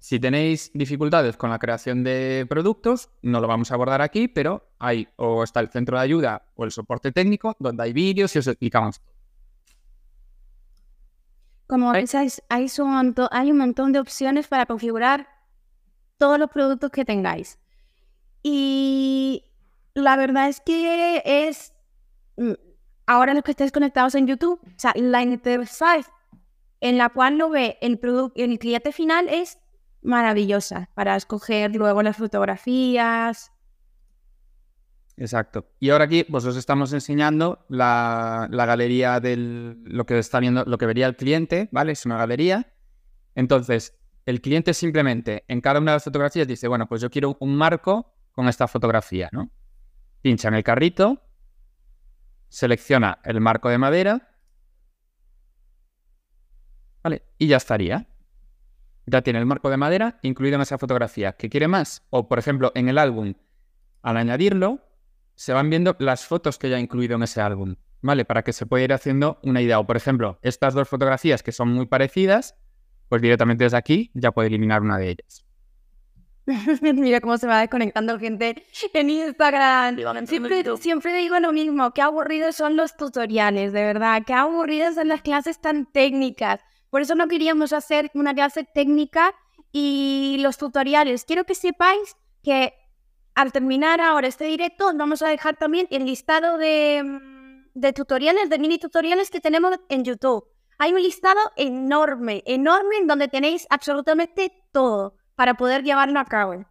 Si 0.00 0.18
tenéis 0.18 0.72
dificultades 0.74 1.36
con 1.36 1.50
la 1.50 1.60
creación 1.60 2.02
de 2.02 2.44
productos, 2.48 3.08
no 3.22 3.40
lo 3.40 3.46
vamos 3.46 3.70
a 3.70 3.74
abordar 3.74 4.02
aquí, 4.02 4.26
pero 4.26 4.68
hay 4.80 5.06
o 5.14 5.44
está 5.44 5.60
el 5.60 5.68
centro 5.68 5.96
de 5.96 6.02
ayuda 6.02 6.50
o 6.56 6.64
el 6.64 6.72
soporte 6.72 7.12
técnico, 7.12 7.54
donde 7.60 7.84
hay 7.84 7.92
vídeos 7.92 8.34
y 8.34 8.40
os 8.40 8.46
explicamos 8.48 8.98
todo. 8.98 9.14
Como 11.68 11.92
veis, 11.92 12.16
hay, 12.16 12.66
un 12.80 12.92
montón, 12.92 13.28
hay 13.30 13.52
un 13.52 13.58
montón 13.58 13.92
de 13.92 14.00
opciones 14.00 14.48
para 14.48 14.66
configurar 14.66 15.28
todos 16.18 16.36
los 16.36 16.50
productos 16.50 16.90
que 16.90 17.04
tengáis. 17.04 17.60
Y 18.42 19.53
la 19.94 20.16
verdad 20.16 20.48
es 20.48 20.60
que 20.60 21.22
es, 21.24 21.72
mm, 22.36 22.52
ahora 23.06 23.34
los 23.34 23.42
que 23.42 23.52
estáis 23.52 23.72
conectados 23.72 24.14
en 24.14 24.26
YouTube, 24.26 24.60
o 24.64 24.78
sea, 24.78 24.92
la 24.96 25.22
interfaz 25.22 26.10
en 26.80 26.98
la 26.98 27.08
cual 27.08 27.38
lo 27.38 27.50
ve 27.50 27.78
el, 27.80 28.00
el 28.34 28.58
cliente 28.58 28.92
final 28.92 29.28
es 29.28 29.58
maravillosa 30.02 30.90
para 30.94 31.16
escoger 31.16 31.74
luego 31.74 32.02
las 32.02 32.16
fotografías, 32.16 33.50
Exacto. 35.16 35.66
Y 35.78 35.90
ahora 35.90 36.04
aquí 36.04 36.24
pues 36.24 36.44
os 36.44 36.56
estamos 36.56 36.92
enseñando 36.92 37.64
la, 37.68 38.48
galería 38.50 39.20
de 39.20 39.36
lo 39.36 40.06
que 40.06 40.18
está 40.18 40.40
viendo, 40.40 40.64
lo 40.64 40.78
que 40.78 40.86
vería 40.86 41.06
el 41.06 41.16
cliente, 41.16 41.68
¿vale? 41.72 41.92
Es 41.92 42.04
una 42.04 42.16
galería. 42.16 42.72
Entonces, 43.34 43.96
el 44.26 44.40
cliente 44.40 44.74
simplemente 44.74 45.44
en 45.48 45.60
cada 45.60 45.80
una 45.80 45.92
de 45.92 45.96
las 45.96 46.04
fotografías 46.04 46.48
dice, 46.48 46.68
bueno, 46.68 46.88
pues 46.88 47.00
yo 47.00 47.10
quiero 47.10 47.36
un 47.40 47.54
marco 47.54 48.12
con 48.32 48.48
esta 48.48 48.66
fotografía, 48.66 49.28
¿no? 49.32 49.50
Pincha 50.24 50.48
en 50.48 50.54
el 50.54 50.64
carrito, 50.64 51.20
selecciona 52.48 53.18
el 53.24 53.42
marco 53.42 53.68
de 53.68 53.76
madera, 53.76 54.30
¿vale? 57.02 57.26
Y 57.36 57.48
ya 57.48 57.58
estaría. 57.58 58.08
Ya 59.04 59.20
tiene 59.20 59.38
el 59.38 59.44
marco 59.44 59.68
de 59.68 59.76
madera 59.76 60.18
incluido 60.22 60.54
en 60.54 60.62
esa 60.62 60.78
fotografía. 60.78 61.34
¿Qué 61.34 61.50
quiere 61.50 61.68
más? 61.68 62.06
O, 62.08 62.26
por 62.26 62.38
ejemplo, 62.38 62.72
en 62.74 62.88
el 62.88 62.96
álbum, 62.96 63.34
al 64.00 64.16
añadirlo, 64.16 64.78
se 65.34 65.52
van 65.52 65.68
viendo 65.68 65.94
las 65.98 66.24
fotos 66.24 66.56
que 66.56 66.70
ya 66.70 66.76
ha 66.76 66.80
incluido 66.80 67.16
en 67.16 67.24
ese 67.24 67.42
álbum, 67.42 67.76
¿vale? 68.00 68.24
Para 68.24 68.42
que 68.42 68.54
se 68.54 68.64
pueda 68.64 68.82
ir 68.82 68.94
haciendo 68.94 69.38
una 69.42 69.60
idea. 69.60 69.78
O, 69.78 69.86
por 69.86 69.98
ejemplo, 69.98 70.38
estas 70.40 70.72
dos 70.72 70.88
fotografías 70.88 71.42
que 71.42 71.52
son 71.52 71.68
muy 71.68 71.84
parecidas, 71.84 72.56
pues 73.10 73.20
directamente 73.20 73.64
desde 73.64 73.76
aquí 73.76 74.10
ya 74.14 74.32
puede 74.32 74.48
eliminar 74.48 74.80
una 74.80 74.96
de 74.96 75.10
ellas. 75.10 75.44
Mira 76.82 77.20
cómo 77.20 77.38
se 77.38 77.46
va 77.46 77.60
desconectando 77.60 78.18
gente 78.18 78.66
en 78.92 79.10
Instagram. 79.10 79.96
Siempre, 80.26 80.76
siempre 80.76 81.16
digo 81.16 81.38
lo 81.40 81.52
mismo, 81.52 81.92
qué 81.92 82.02
aburridos 82.02 82.56
son 82.56 82.76
los 82.76 82.96
tutoriales, 82.96 83.72
de 83.72 83.82
verdad, 83.82 84.22
qué 84.26 84.34
aburridos 84.34 84.96
son 84.96 85.08
las 85.08 85.22
clases 85.22 85.60
tan 85.60 85.86
técnicas. 85.86 86.60
Por 86.90 87.00
eso 87.00 87.14
no 87.14 87.28
queríamos 87.28 87.72
hacer 87.72 88.10
una 88.14 88.34
clase 88.34 88.64
técnica 88.64 89.34
y 89.72 90.36
los 90.40 90.58
tutoriales. 90.58 91.24
Quiero 91.24 91.44
que 91.44 91.54
sepáis 91.54 92.16
que 92.42 92.74
al 93.34 93.50
terminar 93.50 94.00
ahora 94.00 94.28
este 94.28 94.44
directo, 94.44 94.92
vamos 94.94 95.22
a 95.22 95.28
dejar 95.28 95.56
también 95.56 95.88
el 95.90 96.04
listado 96.04 96.56
mm, 96.56 97.70
de, 97.74 97.92
tutoriales, 97.92 98.48
de 98.48 98.58
mini 98.58 98.78
tutoriales 98.78 99.30
que 99.30 99.40
tenemos 99.40 99.76
en 99.88 100.04
YouTube. 100.04 100.44
Hay 100.78 100.92
un 100.92 101.02
listado 101.02 101.40
enorme, 101.56 102.42
enorme, 102.46 102.96
en 102.98 103.06
donde 103.06 103.28
tenéis 103.28 103.66
absolutamente 103.70 104.52
todo 104.72 105.16
para 105.34 105.54
poder 105.54 105.82
llevarlo 105.82 106.20
a 106.20 106.24
cabo. 106.24 106.64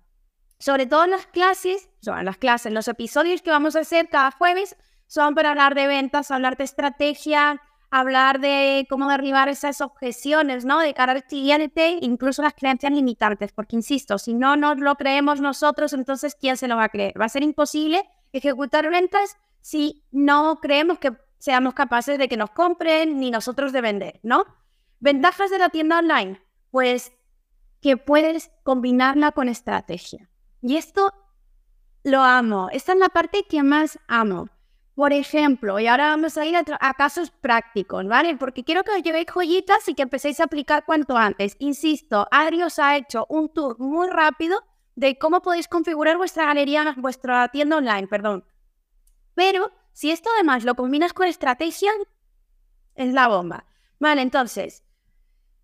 Sobre 0.60 0.86
todo 0.86 1.04
en 1.04 1.12
las 1.12 1.26
clases, 1.28 1.89
son 2.02 2.23
las 2.23 2.38
clases, 2.38 2.71
los 2.71 2.88
episodios 2.88 3.41
que 3.41 3.52
vamos 3.52 3.76
a 3.76 3.82
hacer 3.82 4.10
cada 4.10 4.32
jueves 4.32 4.76
son 5.08 5.36
para 5.36 5.52
hablar 5.52 5.76
de 5.76 5.88
ventas, 5.88 6.32
hablar 6.32 6.58
de 6.58 6.63
estrategia, 6.63 7.62
hablar 7.91 8.39
de 8.39 8.88
cómo 8.89 9.08
derribar 9.08 9.49
esas 9.49 9.80
objeciones, 9.82 10.65
¿no? 10.65 10.80
De 10.80 10.95
cara 10.95 11.12
al 11.12 11.23
cliente, 11.26 11.99
incluso 12.02 12.41
las 12.41 12.56
creencias 12.56 12.91
limitantes, 12.91 13.52
porque 13.52 13.76
insisto, 13.76 14.17
si 14.17 14.34
no 14.34 14.56
nos 14.56 14.80
lo 14.80 14.95
creemos 14.95 15.41
nosotros, 15.41 15.93
entonces 15.93 16.36
¿quién 16.36 16.58
se 16.58 16.67
lo 16.67 16.76
va 16.76 16.86
a 16.86 16.89
creer? 16.89 17.13
Va 17.19 17.26
a 17.26 17.30
ser 17.30 17.43
imposible 17.43 18.04
ejecutar 18.32 18.89
ventas 18.89 19.38
si 19.62 20.04
no 20.12 20.60
creemos 20.60 20.97
que 20.97 21.12
seamos 21.38 21.76
capaces 21.76 22.17
de 22.17 22.28
que 22.28 22.38
nos 22.38 22.49
compren 22.49 23.19
ni 23.19 23.30
nosotros 23.30 23.71
de 23.71 23.82
vender, 23.82 24.19
¿no? 24.23 24.45
Ventajas 24.99 25.52
de 25.52 25.60
la 25.60 25.69
tienda 25.69 25.99
online, 25.99 26.41
pues 26.71 27.12
que 27.84 27.98
puedes 27.98 28.50
combinarla 28.63 29.34
con 29.34 29.50
estrategia. 29.50 30.30
Y 30.62 30.78
esto 30.78 31.13
lo 32.04 32.22
amo. 32.22 32.69
Esta 32.72 32.93
es 32.93 32.98
la 32.98 33.10
parte 33.10 33.43
que 33.43 33.62
más 33.62 34.00
amo. 34.08 34.48
Por 34.96 35.12
ejemplo, 35.12 35.80
y 35.80 35.88
ahora 35.88 36.10
vamos 36.10 36.38
a 36.38 36.46
ir 36.46 36.56
a, 36.56 36.93
casos 36.93 37.32
prácticos, 37.32 38.08
¿vale? 38.08 38.38
Porque 38.38 38.63
quiero 38.63 38.84
que 38.84 38.91
os 38.91 39.04
llevéis 39.04 39.28
joyitas 39.28 39.88
y 39.89 39.96
que 39.96 40.04
empecéis 40.04 40.39
a 40.39 40.46
aplicar 40.46 40.86
cuanto 40.86 41.17
antes. 41.17 41.58
Insisto, 41.60 42.26
Adri 42.32 42.63
os 42.63 42.80
ha 42.80 42.96
hecho 42.96 43.26
un 43.28 43.52
tour 43.52 43.78
muy 43.80 44.08
rápido 44.08 44.63
de 44.96 45.17
cómo 45.17 45.41
podéis 45.41 45.67
configurar 45.67 46.15
vuestra 46.15 46.46
galería, 46.46 46.96
vuestra 46.98 47.50
tienda 47.50 47.78
online, 47.78 48.08
perdón. 48.08 48.46
Pero 49.34 49.72
si 49.91 50.12
esto 50.12 50.30
además 50.36 50.63
lo 50.63 50.76
combinas 50.76 51.12
con 51.12 51.28
estrategia, 51.28 51.91
es 52.96 53.13
la 53.13 53.28
bomba. 53.28 53.65
Vale, 54.00 54.22
entonces, 54.22 54.84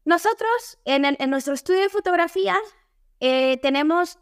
nosotros 0.05 0.79
en, 0.85 1.17
nuestro 1.29 1.53
estudio 1.53 1.81
de 1.81 1.89
fotografía 1.89 2.57
eh, 3.19 3.57
tenemos 3.61 4.19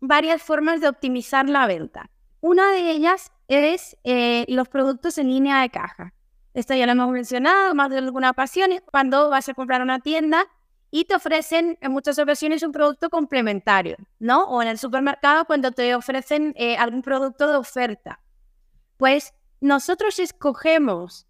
varias 0.00 0.42
formas 0.42 0.80
de 0.80 0.88
optimizar 0.88 1.48
la 1.48 1.66
venta. 1.66 2.10
Una 2.40 2.70
de 2.72 2.90
ellas 2.90 3.32
es 3.48 3.96
eh, 4.04 4.44
los 4.48 4.68
productos 4.68 5.18
en 5.18 5.28
línea 5.28 5.60
de 5.60 5.70
caja. 5.70 6.12
Esto 6.54 6.74
ya 6.74 6.86
lo 6.86 6.92
hemos 6.92 7.10
mencionado 7.10 7.74
más 7.74 7.90
de 7.90 7.98
alguna 7.98 8.30
ocasión, 8.30 8.70
cuando 8.90 9.30
vas 9.30 9.48
a 9.48 9.54
comprar 9.54 9.82
una 9.82 10.00
tienda 10.00 10.46
y 10.90 11.04
te 11.04 11.14
ofrecen 11.14 11.78
en 11.80 11.92
muchas 11.92 12.18
ocasiones 12.18 12.62
un 12.62 12.72
producto 12.72 13.10
complementario, 13.10 13.96
¿no? 14.18 14.44
O 14.44 14.62
en 14.62 14.68
el 14.68 14.78
supermercado 14.78 15.44
cuando 15.44 15.72
te 15.72 15.94
ofrecen 15.94 16.54
eh, 16.56 16.76
algún 16.76 17.02
producto 17.02 17.48
de 17.48 17.56
oferta. 17.56 18.20
Pues 18.96 19.34
nosotros 19.60 20.18
escogemos 20.18 21.27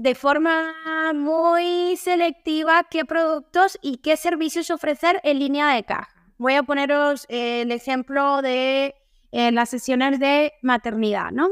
de 0.00 0.14
forma 0.14 0.72
muy 1.14 1.94
selectiva 1.98 2.84
qué 2.90 3.04
productos 3.04 3.78
y 3.82 3.98
qué 3.98 4.16
servicios 4.16 4.70
ofrecer 4.70 5.20
en 5.24 5.38
línea 5.38 5.74
de 5.74 5.84
caja. 5.84 6.08
Voy 6.38 6.54
a 6.54 6.62
poneros 6.62 7.26
el 7.28 7.70
ejemplo 7.70 8.40
de 8.40 8.94
eh, 9.30 9.52
las 9.52 9.68
sesiones 9.68 10.18
de 10.18 10.54
maternidad, 10.62 11.32
¿no? 11.32 11.50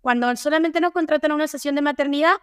Cuando 0.00 0.34
solamente 0.36 0.80
nos 0.80 0.92
contratan 0.92 1.32
una 1.32 1.46
sesión 1.48 1.74
de 1.74 1.82
maternidad, 1.82 2.36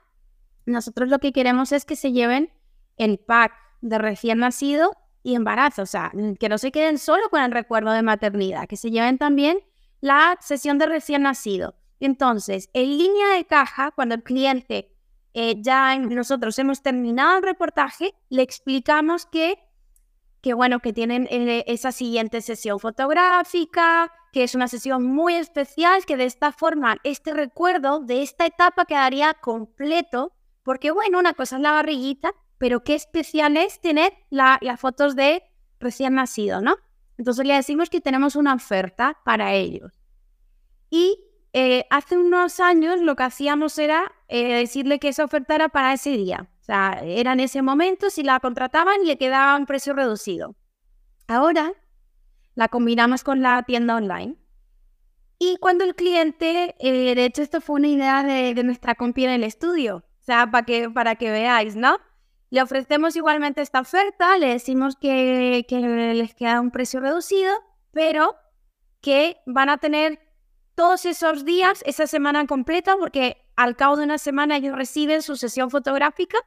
nosotros 0.68 1.10
lo 1.10 1.18
que 1.18 1.34
queremos 1.34 1.72
es 1.72 1.84
que 1.84 1.96
se 1.96 2.12
lleven 2.12 2.52
el 2.98 3.18
pack 3.18 3.52
de 3.82 3.98
recién 3.98 4.38
nacido 4.38 4.96
y 5.24 5.34
embarazo, 5.34 5.82
o 5.82 5.88
sea, 5.88 6.12
que 6.40 6.48
no 6.48 6.60
se 6.60 6.72
queden 6.72 7.00
solo 7.00 7.28
con 7.32 7.42
el 7.42 7.52
recuerdo 7.52 7.92
de 7.92 8.04
maternidad, 8.04 8.68
que 8.68 8.78
se 8.78 8.92
lleven 8.92 9.18
también 9.18 9.58
la 10.00 10.38
sesión 10.42 10.78
de 10.78 10.86
recién 10.86 11.24
nacido. 11.24 11.74
Entonces, 12.00 12.70
en 12.74 13.00
línea 13.00 13.30
de 13.30 13.46
caja, 13.46 13.90
cuando 13.90 14.14
el 14.14 14.22
cliente 14.22 14.96
eh, 15.34 15.56
ya 15.60 15.98
nosotros 15.98 16.58
hemos 16.60 16.82
terminado 16.82 17.38
el 17.38 17.44
reportaje, 17.44 18.14
le 18.30 18.42
explicamos 18.42 19.26
que, 19.26 19.60
que 20.42 20.54
bueno, 20.54 20.80
que 20.80 20.94
tienen 20.94 21.28
eh, 21.30 21.64
esa 21.68 21.92
siguiente 21.92 22.42
sesión 22.42 22.80
fotográfica, 22.80 24.12
que 24.32 24.44
es 24.44 24.56
una 24.56 24.68
sesión 24.68 25.06
muy 25.06 25.36
especial, 25.36 26.06
que 26.06 26.18
de 26.18 26.26
esta 26.26 26.52
forma 26.52 26.98
este 27.04 27.34
recuerdo 27.34 28.00
de 28.00 28.22
esta 28.22 28.46
etapa 28.46 28.86
quedaría 28.86 29.34
completo, 29.36 30.34
porque 30.64 30.92
bueno, 30.92 31.20
una 31.20 31.34
cosa 31.34 31.58
es 31.58 31.62
la 31.62 31.72
barriguita, 31.72 32.32
pero 32.58 32.84
qué 32.84 32.96
especial 32.96 33.58
es 33.58 33.80
tener 33.80 34.14
las 34.30 34.80
fotos 34.80 35.16
de 35.16 35.44
recién 35.80 36.16
nacido, 36.16 36.62
¿no? 36.62 36.76
Entonces 37.18 37.46
le 37.46 37.54
decimos 37.54 37.90
que 37.90 38.02
tenemos 38.02 38.36
una 38.36 38.54
oferta 38.54 39.18
para 39.26 39.54
ellos. 39.54 40.00
Y 40.90 41.20
eh, 41.54 41.86
hace 41.90 42.18
unos 42.18 42.60
años 42.60 43.02
lo 43.02 43.16
que 43.16 43.24
hacíamos 43.24 43.78
era 43.78 44.12
eh, 44.30 44.54
decirle 44.56 45.00
que 45.00 45.10
esa 45.10 45.26
oferta 45.26 45.56
era 45.56 45.70
para 45.70 45.92
ese 45.92 46.12
día. 46.12 46.48
O 46.62 46.64
sea, 46.64 47.02
era 47.04 47.34
en 47.34 47.40
ese 47.40 47.64
momento, 47.64 48.10
si 48.12 48.24
la 48.24 48.40
contrataban 48.40 49.04
le 49.04 49.18
quedaba 49.18 49.58
un 49.58 49.66
precio 49.66 49.94
reducido. 49.94 50.56
Ahora 51.28 51.74
la 52.54 52.68
combinamos 52.68 53.24
con 53.24 53.42
la 53.42 53.64
tienda 53.64 53.96
online. 53.96 54.36
Y 55.40 55.58
cuando 55.58 55.84
el 55.84 55.96
cliente, 55.96 56.76
eh, 56.80 57.16
de 57.16 57.26
hecho 57.26 57.42
esto 57.42 57.60
fue 57.60 57.78
una 57.78 57.88
idea 57.88 58.24
de, 58.24 58.64
nuestra 58.64 58.94
compi 58.94 59.24
en 59.24 59.32
el 59.32 59.44
estudio, 59.44 59.98
o 59.98 60.24
sea, 60.24 60.52
para 60.52 60.66
que, 60.66 60.90
para 60.90 61.16
que 61.16 61.32
veáis, 61.32 61.76
¿no? 61.76 61.98
Le 62.52 62.62
ofrecemos 62.62 63.16
igualmente 63.16 63.62
esta 63.62 63.80
oferta, 63.80 64.38
le 64.38 64.48
decimos 64.48 64.96
que, 64.96 65.66
que 65.68 65.80
les 65.80 66.36
queda 66.36 66.60
un 66.60 66.72
precio 66.72 67.00
reducido, 67.00 67.54
pero 67.92 68.36
que 69.02 69.38
van 69.46 69.70
a 69.70 69.78
tener 69.78 70.20
todos 70.76 71.06
esos 71.06 71.46
días, 71.46 71.84
esa 71.86 72.06
semana 72.06 72.46
completa, 72.46 72.98
porque 72.98 73.49
al 73.60 73.76
cabo 73.76 73.98
de 73.98 74.06
una 74.06 74.18
semana 74.18 74.56
ellos 74.56 74.74
reciben 74.74 75.22
su 75.22 75.36
sesión 75.36 75.70
fotográfica 75.70 76.38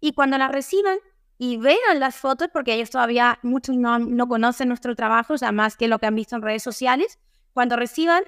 y 0.00 0.14
cuando 0.14 0.36
la 0.36 0.48
reciban 0.48 0.98
y 1.38 1.58
vean 1.58 2.00
las 2.00 2.16
fotos, 2.16 2.48
porque 2.52 2.74
ellos 2.74 2.90
todavía 2.90 3.38
muchos 3.42 3.76
no, 3.76 4.00
no 4.00 4.26
conocen 4.26 4.66
nuestro 4.66 4.96
trabajo, 4.96 5.34
o 5.40 5.52
más 5.52 5.76
que 5.76 5.86
lo 5.86 6.00
que 6.00 6.06
han 6.06 6.16
visto 6.16 6.34
en 6.34 6.42
redes 6.42 6.64
sociales, 6.64 7.20
cuando 7.52 7.76
reciban 7.76 8.24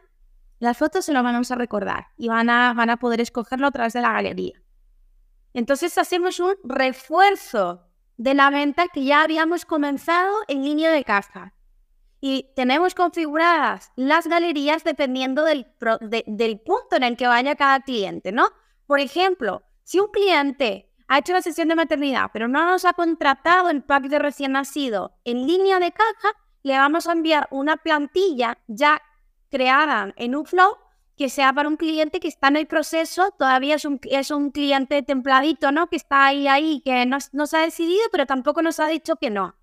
las 0.61 0.79
fotos 0.79 1.05
se 1.05 1.13
lo 1.13 1.25
van 1.25 1.35
a 1.35 1.55
recordar 1.57 2.07
y 2.17 2.29
van 2.29 2.49
a, 2.49 2.75
van 2.75 2.91
a 2.91 2.97
poder 2.99 3.21
escogerlo 3.21 3.67
a 3.67 3.73
través 3.73 3.93
de 3.93 4.03
la 4.03 4.13
galería. 4.13 4.63
Entonces 5.53 5.99
hacemos 5.99 6.39
un 6.39 6.55
refuerzo 6.63 7.89
de 8.19 8.35
la 8.35 8.51
venta 8.51 8.87
que 8.87 9.05
ya 9.05 9.23
habíamos 9.23 9.65
comenzado 9.65 10.33
en 10.47 10.63
línea 10.63 10.93
de 10.93 11.03
caja 11.03 11.55
y 12.21 12.51
tenemos 12.57 12.95
configuradas 12.95 13.93
las 13.97 14.27
galerías 14.27 14.85
dependiendo 14.85 15.45
del, 15.45 15.67
del 16.27 16.61
punto 16.61 16.97
en 16.97 17.03
el 17.03 17.17
que 17.17 17.27
vaya 17.27 17.57
cada 17.57 17.81
cliente, 17.81 18.33
¿no? 18.33 18.49
Por 18.87 19.01
ejemplo, 19.01 19.63
si 19.83 20.01
un 20.01 20.09
cliente 20.09 20.91
ha 21.09 21.19
hecho 21.19 21.33
la 21.33 21.43
sesión 21.43 21.69
de 21.69 21.75
maternidad, 21.75 22.31
pero 22.33 22.49
no 22.49 22.67
nos 22.67 22.85
ha 22.85 22.93
contratado 22.93 23.71
el 23.71 23.83
pack 23.83 24.05
de 24.05 24.19
recién 24.19 24.53
nacido 24.53 25.15
en 25.25 25.47
línea 25.47 25.79
de 25.79 25.93
caja, 25.93 26.33
le 26.63 26.77
vamos 26.77 27.07
a 27.07 27.13
enviar 27.13 27.47
una 27.51 27.77
plantilla 27.77 28.59
ya 28.67 29.01
creada 29.51 30.13
en 30.17 30.35
un 30.35 30.47
flow 30.47 30.77
que 31.17 31.29
sea 31.31 31.53
para 31.53 31.69
un 31.69 31.77
cliente 31.77 32.21
que 32.21 32.29
está 32.29 32.49
en 32.49 32.57
el 32.57 32.67
proceso, 32.67 33.31
todavía 33.39 33.77
es 33.77 33.85
un, 33.85 33.99
es 34.03 34.31
un 34.31 34.51
cliente 34.51 35.03
templadito, 35.03 35.73
¿no? 35.73 35.87
Que 35.89 35.97
está 35.97 36.27
ahí, 36.27 36.47
ahí, 36.47 36.83
que 36.85 37.07
no, 37.07 37.19
no 37.33 37.45
ha 37.51 37.59
decidido, 37.61 38.03
pero 38.13 38.27
tampoco 38.27 38.61
nos 38.61 38.81
ha 38.81 38.87
dicho 38.89 39.17
que 39.17 39.31
no. 39.31 39.55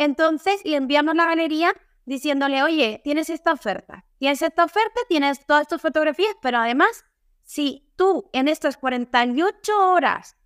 Entonces 0.00 0.62
le 0.64 0.76
enviamos 0.76 1.14
la 1.14 1.26
galería 1.26 1.74
diciéndole, 2.06 2.62
oye, 2.62 3.02
tienes 3.04 3.28
esta 3.28 3.52
oferta, 3.52 4.06
tienes 4.16 4.40
esta 4.40 4.64
oferta, 4.64 4.98
tienes 5.10 5.44
todas 5.44 5.68
tus 5.68 5.82
fotografías, 5.82 6.34
pero 6.40 6.56
además, 6.56 7.04
si 7.42 7.92
tú 7.96 8.30
en 8.32 8.48
estas 8.48 8.78
48 8.78 9.92
horas 9.92 10.38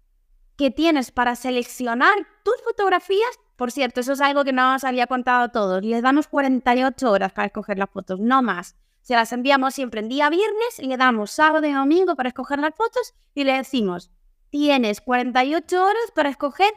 que 0.56 0.72
tienes 0.72 1.12
para 1.12 1.36
seleccionar 1.36 2.16
tus 2.42 2.60
fotografías, 2.64 3.38
por 3.54 3.70
cierto, 3.70 4.00
eso 4.00 4.14
es 4.14 4.20
algo 4.20 4.42
que 4.42 4.52
no 4.52 4.72
nos 4.72 4.82
había 4.82 5.06
contado 5.06 5.44
a 5.44 5.52
todos, 5.52 5.84
les 5.84 6.02
damos 6.02 6.26
48 6.26 7.08
horas 7.08 7.32
para 7.32 7.46
escoger 7.46 7.78
las 7.78 7.90
fotos, 7.90 8.18
no 8.18 8.42
más. 8.42 8.74
Se 9.02 9.14
las 9.14 9.32
enviamos 9.32 9.72
siempre 9.72 10.00
en 10.00 10.08
día 10.08 10.30
viernes, 10.30 10.80
le 10.80 10.96
damos 10.96 11.30
sábado 11.30 11.64
y 11.64 11.72
domingo 11.72 12.16
para 12.16 12.30
escoger 12.30 12.58
las 12.58 12.74
fotos 12.74 13.14
y 13.36 13.44
le 13.44 13.52
decimos, 13.52 14.10
tienes 14.50 15.00
48 15.00 15.80
horas 15.80 16.10
para 16.12 16.30
escoger 16.30 16.72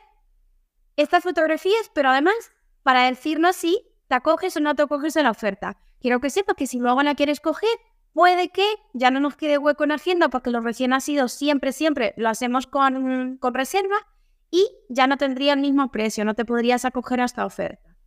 estas 0.95 1.23
fotografías, 1.23 1.89
pero 1.95 2.09
además 2.09 2.35
para 2.88 3.04
decirnos 3.04 3.58
si 3.58 3.86
te 4.08 4.15
acoges 4.15 4.56
o 4.56 4.62
no 4.62 4.73
te 4.73 4.84
acoges 4.84 5.17
a 5.17 5.21
la 5.21 5.32
oferta. 5.32 5.76
Quiero 6.00 6.21
que 6.21 6.30
sepas 6.30 6.56
que 6.56 6.67
si 6.67 6.80
luego 6.80 7.04
la 7.04 7.15
quieres 7.15 7.41
coger, 7.41 7.69
puede 8.13 8.47
que 8.47 8.65
ya 8.93 9.12
no 9.12 9.19
nos 9.19 9.36
quede 9.36 9.58
hueco 9.58 9.84
en 9.84 9.91
Hacienda 9.91 10.30
porque 10.30 10.52
los 10.52 10.63
recién 10.63 10.91
nacidos 10.91 11.34
siempre, 11.34 11.73
siempre 11.73 12.13
lo 12.15 12.30
hacemos 12.30 12.65
con, 12.65 13.39
con 13.39 13.54
reserva 13.54 13.97
y 14.50 14.69
ya 14.88 15.06
no 15.06 15.17
tendría 15.17 15.52
el 15.52 15.60
mismo 15.60 15.91
precio, 15.91 16.23
no 16.23 16.34
te 16.34 16.45
podrías 16.45 16.86
acoger 16.86 17.19
a 17.19 17.26
esta 17.26 17.45
oferta. 17.45 17.97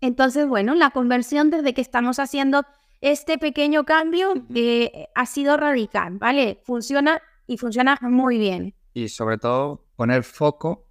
Entonces, 0.00 0.48
bueno, 0.48 0.74
la 0.74 0.90
conversión 0.90 1.50
desde 1.50 1.74
que 1.74 1.80
estamos 1.80 2.18
haciendo 2.18 2.66
este 3.02 3.38
pequeño 3.38 3.84
cambio 3.84 4.34
eh, 4.52 5.06
ha 5.14 5.26
sido 5.26 5.56
radical, 5.56 6.18
¿vale? 6.18 6.60
Funciona 6.64 7.22
y 7.46 7.56
funciona 7.58 8.00
muy 8.02 8.36
bien. 8.36 8.74
Y 8.94 9.10
sobre 9.10 9.38
todo 9.38 9.86
poner 9.94 10.24
foco 10.24 10.88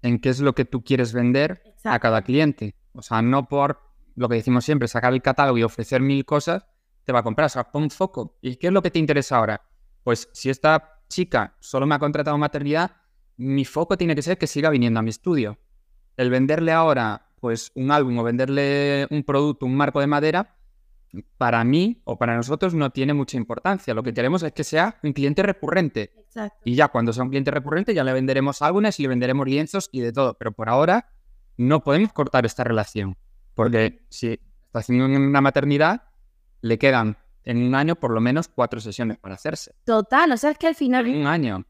en 0.00 0.20
qué 0.20 0.28
es 0.28 0.38
lo 0.38 0.54
que 0.54 0.64
tú 0.64 0.84
quieres 0.84 1.12
vender 1.12 1.73
a 1.84 1.98
cada 1.98 2.22
cliente. 2.22 2.74
O 2.92 3.02
sea, 3.02 3.22
no 3.22 3.48
por 3.48 3.80
lo 4.16 4.28
que 4.28 4.36
decimos 4.36 4.64
siempre, 4.64 4.88
sacar 4.88 5.12
el 5.12 5.22
catálogo 5.22 5.58
y 5.58 5.62
ofrecer 5.62 6.00
mil 6.00 6.24
cosas, 6.24 6.66
te 7.04 7.12
va 7.12 7.20
a 7.20 7.22
comprar. 7.22 7.46
O 7.46 7.48
sea, 7.48 7.70
pon 7.70 7.90
foco. 7.90 8.38
¿Y 8.40 8.56
qué 8.56 8.68
es 8.68 8.72
lo 8.72 8.82
que 8.82 8.90
te 8.90 8.98
interesa 8.98 9.36
ahora? 9.36 9.62
Pues 10.02 10.28
si 10.32 10.50
esta 10.50 11.00
chica 11.08 11.56
solo 11.60 11.86
me 11.86 11.94
ha 11.94 11.98
contratado 11.98 12.38
maternidad, 12.38 12.92
mi 13.36 13.64
foco 13.64 13.96
tiene 13.96 14.14
que 14.14 14.22
ser 14.22 14.38
que 14.38 14.46
siga 14.46 14.70
viniendo 14.70 15.00
a 15.00 15.02
mi 15.02 15.10
estudio. 15.10 15.58
El 16.16 16.30
venderle 16.30 16.72
ahora, 16.72 17.32
pues, 17.40 17.72
un 17.74 17.90
álbum 17.90 18.18
o 18.18 18.22
venderle 18.22 19.06
un 19.10 19.24
producto, 19.24 19.66
un 19.66 19.76
marco 19.76 20.00
de 20.00 20.06
madera, 20.06 20.56
para 21.38 21.62
mí 21.64 22.00
o 22.04 22.18
para 22.18 22.36
nosotros 22.36 22.74
no 22.74 22.90
tiene 22.90 23.14
mucha 23.14 23.36
importancia. 23.36 23.94
Lo 23.94 24.02
que 24.02 24.14
queremos 24.14 24.42
es 24.42 24.52
que 24.52 24.64
sea 24.64 24.98
un 25.02 25.12
cliente 25.12 25.42
recurrente. 25.42 26.26
Y 26.64 26.74
ya 26.74 26.88
cuando 26.88 27.12
sea 27.12 27.22
un 27.22 27.30
cliente 27.30 27.50
recurrente 27.50 27.94
ya 27.94 28.02
le 28.02 28.12
venderemos 28.12 28.62
álbumes 28.62 28.98
y 28.98 29.02
le 29.02 29.08
venderemos 29.08 29.46
lienzos 29.46 29.88
y 29.92 30.00
de 30.00 30.12
todo. 30.12 30.34
Pero 30.34 30.52
por 30.52 30.68
ahora 30.68 31.13
no 31.56 31.82
podemos 31.82 32.12
cortar 32.12 32.46
esta 32.46 32.64
relación, 32.64 33.16
porque 33.54 34.04
si 34.08 34.40
está 34.66 34.80
haciendo 34.80 35.06
una 35.06 35.40
maternidad, 35.40 36.02
le 36.60 36.78
quedan 36.78 37.16
en 37.44 37.62
un 37.62 37.74
año 37.74 37.96
por 37.96 38.10
lo 38.10 38.20
menos 38.20 38.48
cuatro 38.48 38.80
sesiones 38.80 39.18
para 39.18 39.34
hacerse. 39.34 39.74
Total, 39.84 40.32
o 40.32 40.36
sea, 40.36 40.50
es 40.50 40.58
que 40.58 40.66
al 40.66 40.74
final... 40.74 41.06
Un 41.06 41.26
año. 41.26 41.64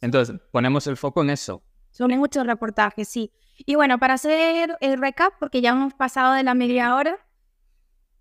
Entonces, 0.00 0.36
ponemos 0.52 0.86
el 0.86 0.96
foco 0.96 1.22
en 1.22 1.30
eso. 1.30 1.62
Son 1.90 2.10
muchos 2.18 2.46
reportajes, 2.46 3.08
sí. 3.08 3.32
Y 3.56 3.74
bueno, 3.74 3.98
para 3.98 4.14
hacer 4.14 4.76
el 4.80 4.98
recap, 4.98 5.34
porque 5.40 5.60
ya 5.60 5.70
hemos 5.70 5.94
pasado 5.94 6.34
de 6.34 6.44
la 6.44 6.54
media 6.54 6.94
hora, 6.94 7.18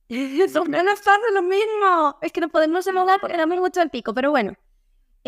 son 0.51 0.69
menos 0.69 1.01
tarde 1.01 1.25
lo 1.33 1.43
mismo. 1.43 2.17
Es 2.21 2.31
que 2.31 2.41
no 2.41 2.49
podemos 2.49 2.87
hablar 2.87 3.19
porque 3.19 3.37
damos 3.37 3.57
mucho 3.59 3.81
el 3.81 3.89
pico, 3.89 4.13
pero 4.13 4.31
bueno. 4.31 4.53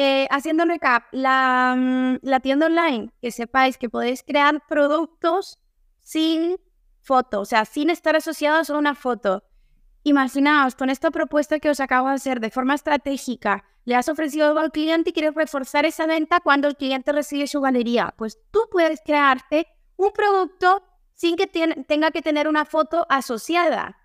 Eh, 0.02 0.28
haciendo 0.32 0.64
recap, 0.64 1.04
la, 1.12 1.76
mm, 1.78 2.20
la, 2.22 2.39
tienda 2.39 2.68
online, 2.68 3.12
que 3.22 3.32
sepáis 3.32 3.78
que 3.78 3.89
podéis 3.89 4.24
crear 4.24 4.66
productos 4.66 5.60
sin 6.00 6.56
foto, 7.02 7.41
o 7.41 7.45
sea, 7.45 7.66
sin 7.66 7.89
estar 7.89 8.16
asociados 8.16 8.70
a 8.70 8.78
una 8.78 8.95
foto. 8.95 9.43
Imaginaos, 10.04 10.76
con 10.76 10.89
esta 10.89 11.12
propuesta 11.12 11.60
que 11.60 11.70
os 11.70 11.82
acabo 11.82 12.08
de 12.08 12.14
hacer 12.14 12.39
de 12.39 12.50
forma 12.50 12.76
estratégica, 12.76 13.66
le 13.84 13.95
has 13.95 14.08
ofrecido 14.08 14.47
algo 14.47 14.62
al 14.62 14.72
cliente 14.72 15.10
y 15.10 15.14
quieres 15.14 15.36
reforzar 15.36 15.86
esa 15.86 16.06
venta 16.06 16.39
cuando 16.39 16.70
el 16.70 16.78
cliente 16.78 17.12
recibe 17.12 17.45
su 17.45 17.60
galería. 17.60 18.14
Pues 18.18 18.39
tú 18.52 18.62
puedes 18.72 19.02
crearte 19.02 19.68
un 19.97 20.14
producto 20.14 20.82
sin 21.14 21.36
que 21.36 21.45
tenga 21.45 22.12
que 22.12 22.22
tener 22.22 22.47
una 22.47 22.64
foto 22.64 23.06
asociada. 23.10 23.97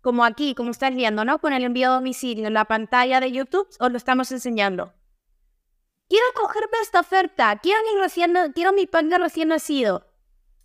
Como 0.00 0.24
aquí, 0.24 0.54
como 0.54 0.70
estás 0.70 0.94
viendo, 0.94 1.26
¿no? 1.26 1.40
Con 1.40 1.52
el 1.52 1.62
envío 1.62 1.90
a 1.90 1.94
domicilio 1.96 2.48
la 2.48 2.64
pantalla 2.64 3.20
de 3.20 3.32
YouTube, 3.32 3.68
os 3.78 3.90
lo 3.90 3.98
estamos 3.98 4.32
enseñando. 4.32 4.94
Quiero 6.08 6.26
cogerme 6.34 6.78
esta 6.82 7.00
oferta, 7.00 7.58
quiero 7.58 7.80
mi, 7.82 8.00
recién, 8.00 8.34
quiero 8.54 8.72
mi 8.72 8.86
de 8.86 9.18
recién 9.18 9.48
nacido. 9.48 10.06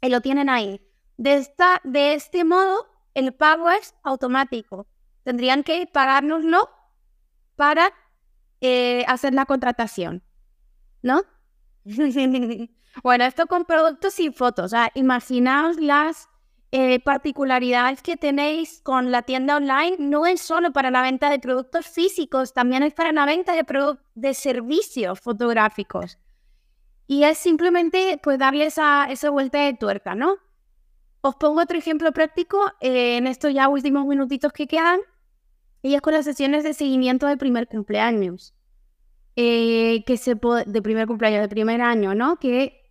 Y 0.01 0.09
lo 0.09 0.21
tienen 0.21 0.49
ahí. 0.49 0.81
De, 1.17 1.35
esta, 1.35 1.81
de 1.83 2.13
este 2.13 2.43
modo, 2.43 2.87
el 3.13 3.33
pago 3.33 3.69
es 3.69 3.95
automático. 4.03 4.87
Tendrían 5.23 5.63
que 5.63 5.87
pagárnoslo 5.87 6.69
para 7.55 7.91
eh, 8.61 9.03
hacer 9.07 9.33
la 9.33 9.45
contratación, 9.45 10.23
¿no? 11.01 11.23
bueno, 13.03 13.25
esto 13.25 13.47
con 13.47 13.65
productos 13.65 14.19
y 14.19 14.31
fotos. 14.31 14.65
O 14.65 14.69
sea, 14.69 14.91
imaginaos 14.93 15.77
las 15.77 16.29
eh, 16.71 16.99
particularidades 16.99 18.01
que 18.01 18.17
tenéis 18.17 18.81
con 18.83 19.11
la 19.11 19.21
tienda 19.21 19.55
online 19.55 19.95
no 19.99 20.25
es 20.25 20.41
solo 20.41 20.73
para 20.73 20.91
la 20.91 21.01
venta 21.01 21.29
de 21.29 21.39
productos 21.39 21.87
físicos, 21.87 22.53
también 22.53 22.83
es 22.83 22.93
para 22.93 23.11
la 23.11 23.25
venta 23.25 23.53
de, 23.53 23.65
de 24.15 24.33
servicios 24.33 25.19
fotográficos. 25.19 26.17
Y 27.07 27.23
es 27.23 27.37
simplemente 27.37 28.19
pues 28.21 28.37
darle 28.37 28.65
esa, 28.65 29.05
esa 29.05 29.29
vuelta 29.29 29.59
de 29.59 29.73
tuerca, 29.73 30.13
¿no? 30.13 30.35
Os 31.21 31.35
pongo 31.35 31.61
otro 31.61 31.77
ejemplo 31.77 32.11
práctico 32.11 32.59
eh, 32.81 33.17
en 33.17 33.27
estos 33.27 33.53
ya 33.53 33.69
últimos 33.69 34.05
minutitos 34.05 34.51
que 34.51 34.67
quedan, 34.67 34.99
y 35.81 35.95
es 35.95 36.01
con 36.01 36.13
las 36.13 36.25
sesiones 36.25 36.63
de 36.63 36.73
seguimiento 36.73 37.27
de 37.27 37.37
primer 37.37 37.67
cumpleaños. 37.67 38.53
Eh, 39.39 40.03
que 40.07 40.17
se 40.17 40.33
de 40.33 40.81
primer 40.81 41.05
cumpleaños, 41.05 41.41
de 41.41 41.47
primer 41.47 41.79
año, 41.79 42.15
¿no? 42.15 42.37
Que 42.37 42.89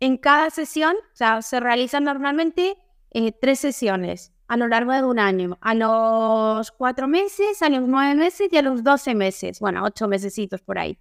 en 0.00 0.16
cada 0.16 0.50
sesión, 0.50 0.94
o 0.96 1.16
sea, 1.16 1.42
se 1.42 1.60
realizan 1.60 2.04
normalmente 2.04 2.76
eh, 3.10 3.32
tres 3.32 3.60
sesiones 3.60 4.32
a 4.46 4.56
lo 4.56 4.68
largo 4.68 4.92
de 4.92 5.04
un 5.04 5.18
año, 5.18 5.58
a 5.60 5.74
los 5.74 6.70
cuatro 6.72 7.08
meses, 7.08 7.62
a 7.62 7.68
los 7.68 7.88
nueve 7.88 8.14
meses 8.14 8.48
y 8.50 8.56
a 8.56 8.62
los 8.62 8.84
doce 8.84 9.14
meses, 9.14 9.60
bueno, 9.60 9.82
ocho 9.84 10.06
mesecitos 10.08 10.60
por 10.60 10.78
ahí. 10.78 10.98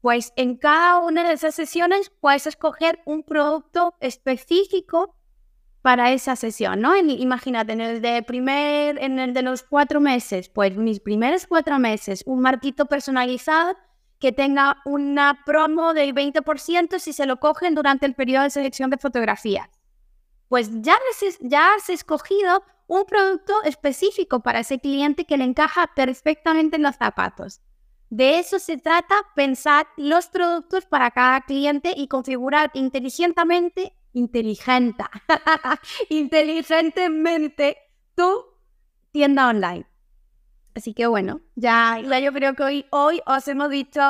Pues 0.00 0.32
en 0.36 0.56
cada 0.56 0.98
una 0.98 1.26
de 1.26 1.34
esas 1.34 1.54
sesiones 1.54 2.10
puedes 2.20 2.46
escoger 2.46 3.00
un 3.04 3.22
producto 3.22 3.94
específico 4.00 5.14
para 5.80 6.12
esa 6.12 6.36
sesión, 6.36 6.80
¿no? 6.80 6.96
imagínate, 6.96 7.72
en 7.72 7.80
el 7.80 8.02
de 8.02 8.22
primer, 8.22 9.02
en 9.02 9.18
el 9.18 9.32
de 9.32 9.42
los 9.42 9.62
cuatro 9.64 10.00
meses, 10.00 10.48
pues 10.48 10.76
mis 10.76 11.00
primeros 11.00 11.46
cuatro 11.46 11.78
meses, 11.78 12.22
un 12.26 12.40
marquito 12.40 12.86
personalizado 12.86 13.76
que 14.22 14.30
tenga 14.30 14.80
una 14.84 15.42
promo 15.44 15.94
del 15.94 16.14
20% 16.14 17.00
si 17.00 17.12
se 17.12 17.26
lo 17.26 17.40
cogen 17.40 17.74
durante 17.74 18.06
el 18.06 18.14
periodo 18.14 18.44
de 18.44 18.50
selección 18.50 18.88
de 18.88 18.96
fotografías. 18.96 19.68
Pues 20.46 20.70
ya, 20.80 20.94
ya 21.40 21.74
has 21.74 21.90
escogido 21.90 22.62
un 22.86 23.04
producto 23.04 23.52
específico 23.64 24.38
para 24.38 24.60
ese 24.60 24.78
cliente 24.78 25.24
que 25.24 25.36
le 25.36 25.42
encaja 25.42 25.90
perfectamente 25.96 26.76
en 26.76 26.84
los 26.84 26.94
zapatos. 26.94 27.60
De 28.10 28.38
eso 28.38 28.60
se 28.60 28.76
trata, 28.76 29.16
pensar 29.34 29.88
los 29.96 30.28
productos 30.28 30.86
para 30.86 31.10
cada 31.10 31.40
cliente 31.40 31.92
y 31.96 32.06
configurar 32.06 32.70
inteligentemente, 32.74 33.92
inteligente, 34.12 35.02
inteligentemente 36.10 37.76
tu 38.14 38.44
tienda 39.10 39.48
online. 39.48 39.91
Así 40.74 40.94
que 40.94 41.06
bueno, 41.06 41.40
ya, 41.54 42.00
yo 42.00 42.32
creo 42.32 42.54
que 42.54 42.62
hoy, 42.62 42.86
hoy 42.90 43.20
os 43.26 43.46
hemos 43.48 43.68
dicho 43.70 44.00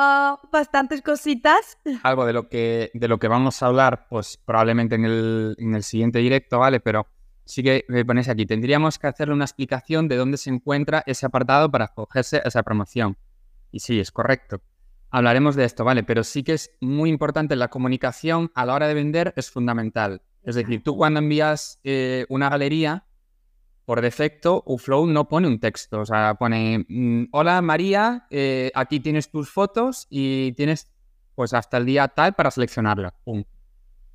bastantes 0.51 1.01
cositas. 1.01 1.77
Algo 2.03 2.25
de 2.25 2.33
lo 2.33 2.47
que, 2.47 2.89
de 2.93 3.07
lo 3.07 3.19
que 3.19 3.27
vamos 3.27 3.61
a 3.61 3.67
hablar, 3.67 4.07
pues 4.09 4.37
probablemente 4.37 4.95
en 4.95 5.05
el, 5.05 5.55
en 5.59 5.75
el 5.75 5.83
siguiente 5.83 6.19
directo, 6.19 6.59
¿vale? 6.59 6.79
Pero 6.79 7.07
sí 7.45 7.63
que 7.63 7.85
me 7.89 8.05
ponéis 8.05 8.29
aquí. 8.29 8.45
Tendríamos 8.45 8.97
que 8.97 9.07
hacerle 9.07 9.33
una 9.33 9.45
explicación 9.45 10.07
de 10.07 10.15
dónde 10.15 10.37
se 10.37 10.49
encuentra 10.49 11.03
ese 11.05 11.25
apartado 11.25 11.69
para 11.69 11.85
acogerse 11.85 12.37
a 12.37 12.47
esa 12.47 12.63
promoción. 12.63 13.17
Y 13.71 13.79
sí, 13.79 13.99
es 13.99 14.11
correcto. 14.11 14.61
Hablaremos 15.09 15.55
de 15.55 15.65
esto, 15.65 15.83
¿vale? 15.83 16.03
Pero 16.03 16.23
sí 16.23 16.43
que 16.43 16.53
es 16.53 16.71
muy 16.79 17.09
importante 17.09 17.55
la 17.55 17.67
comunicación 17.67 18.51
a 18.55 18.65
la 18.65 18.73
hora 18.73 18.87
de 18.87 18.93
vender, 18.93 19.33
es 19.35 19.51
fundamental. 19.51 20.21
Es 20.43 20.55
decir, 20.55 20.81
tú 20.83 20.97
cuando 20.97 21.19
envías 21.19 21.79
eh, 21.83 22.25
una 22.29 22.49
galería, 22.49 23.05
por 23.85 24.01
defecto, 24.01 24.63
Uflow 24.65 25.05
no 25.07 25.27
pone 25.27 25.47
un 25.47 25.59
texto, 25.59 26.01
o 26.01 26.05
sea, 26.05 26.35
pone, 26.35 26.85
mm, 26.87 27.25
hola 27.31 27.61
María, 27.61 28.27
eh, 28.29 28.71
aquí 28.75 28.99
tienes 28.99 29.29
tus 29.29 29.49
fotos 29.49 30.07
y 30.09 30.53
tienes 30.53 30.89
pues 31.35 31.53
hasta 31.53 31.77
el 31.77 31.85
día 31.85 32.07
tal 32.07 32.33
para 32.33 32.51
seleccionarla. 32.51 33.15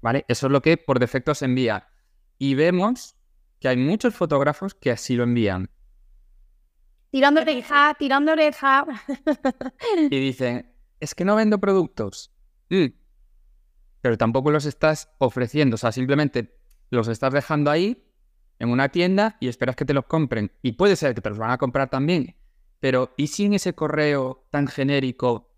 ¿Vale? 0.01 0.25
Eso 0.29 0.47
es 0.47 0.53
lo 0.53 0.63
que 0.63 0.77
por 0.77 1.01
defecto 1.01 1.35
se 1.35 1.47
envía. 1.47 1.89
Y 2.39 2.55
vemos 2.55 3.17
que 3.61 3.69
hay 3.69 3.77
muchos 3.77 4.15
fotógrafos 4.15 4.75
que 4.75 4.93
así 4.93 5.17
lo 5.17 5.25
envían. 5.25 5.71
Tirando 7.11 7.41
oreja, 7.41 7.95
tirando 7.99 8.33
oreja. 8.33 8.87
y 10.11 10.21
dicen, 10.21 10.73
es 11.01 11.15
que 11.15 11.25
no 11.25 11.35
vendo 11.35 11.59
productos. 11.59 12.33
Mm. 12.71 12.87
Pero 14.01 14.17
tampoco 14.17 14.51
los 14.51 14.65
estás 14.65 15.11
ofreciendo, 15.19 15.75
o 15.75 15.79
sea, 15.79 15.91
simplemente 15.91 16.57
los 16.91 17.09
estás 17.09 17.33
dejando 17.33 17.71
ahí 17.71 18.08
en 18.59 18.71
una 18.71 18.89
tienda 18.89 19.37
y 19.41 19.49
esperas 19.49 19.77
que 19.77 19.85
te 19.85 19.95
los 19.95 20.07
compren. 20.07 20.53
Y 20.63 20.73
puede 20.73 20.97
ser 20.97 21.15
que 21.15 21.21
te 21.21 21.29
los 21.29 21.39
van 21.39 21.51
a 21.51 21.59
comprar 21.59 21.89
también. 21.91 22.37
Pero 22.81 23.15
¿y 23.17 23.29
si 23.29 23.47
en 23.47 23.55
ese 23.55 23.75
correo 23.75 24.47
tan 24.51 24.67
genérico 24.67 25.51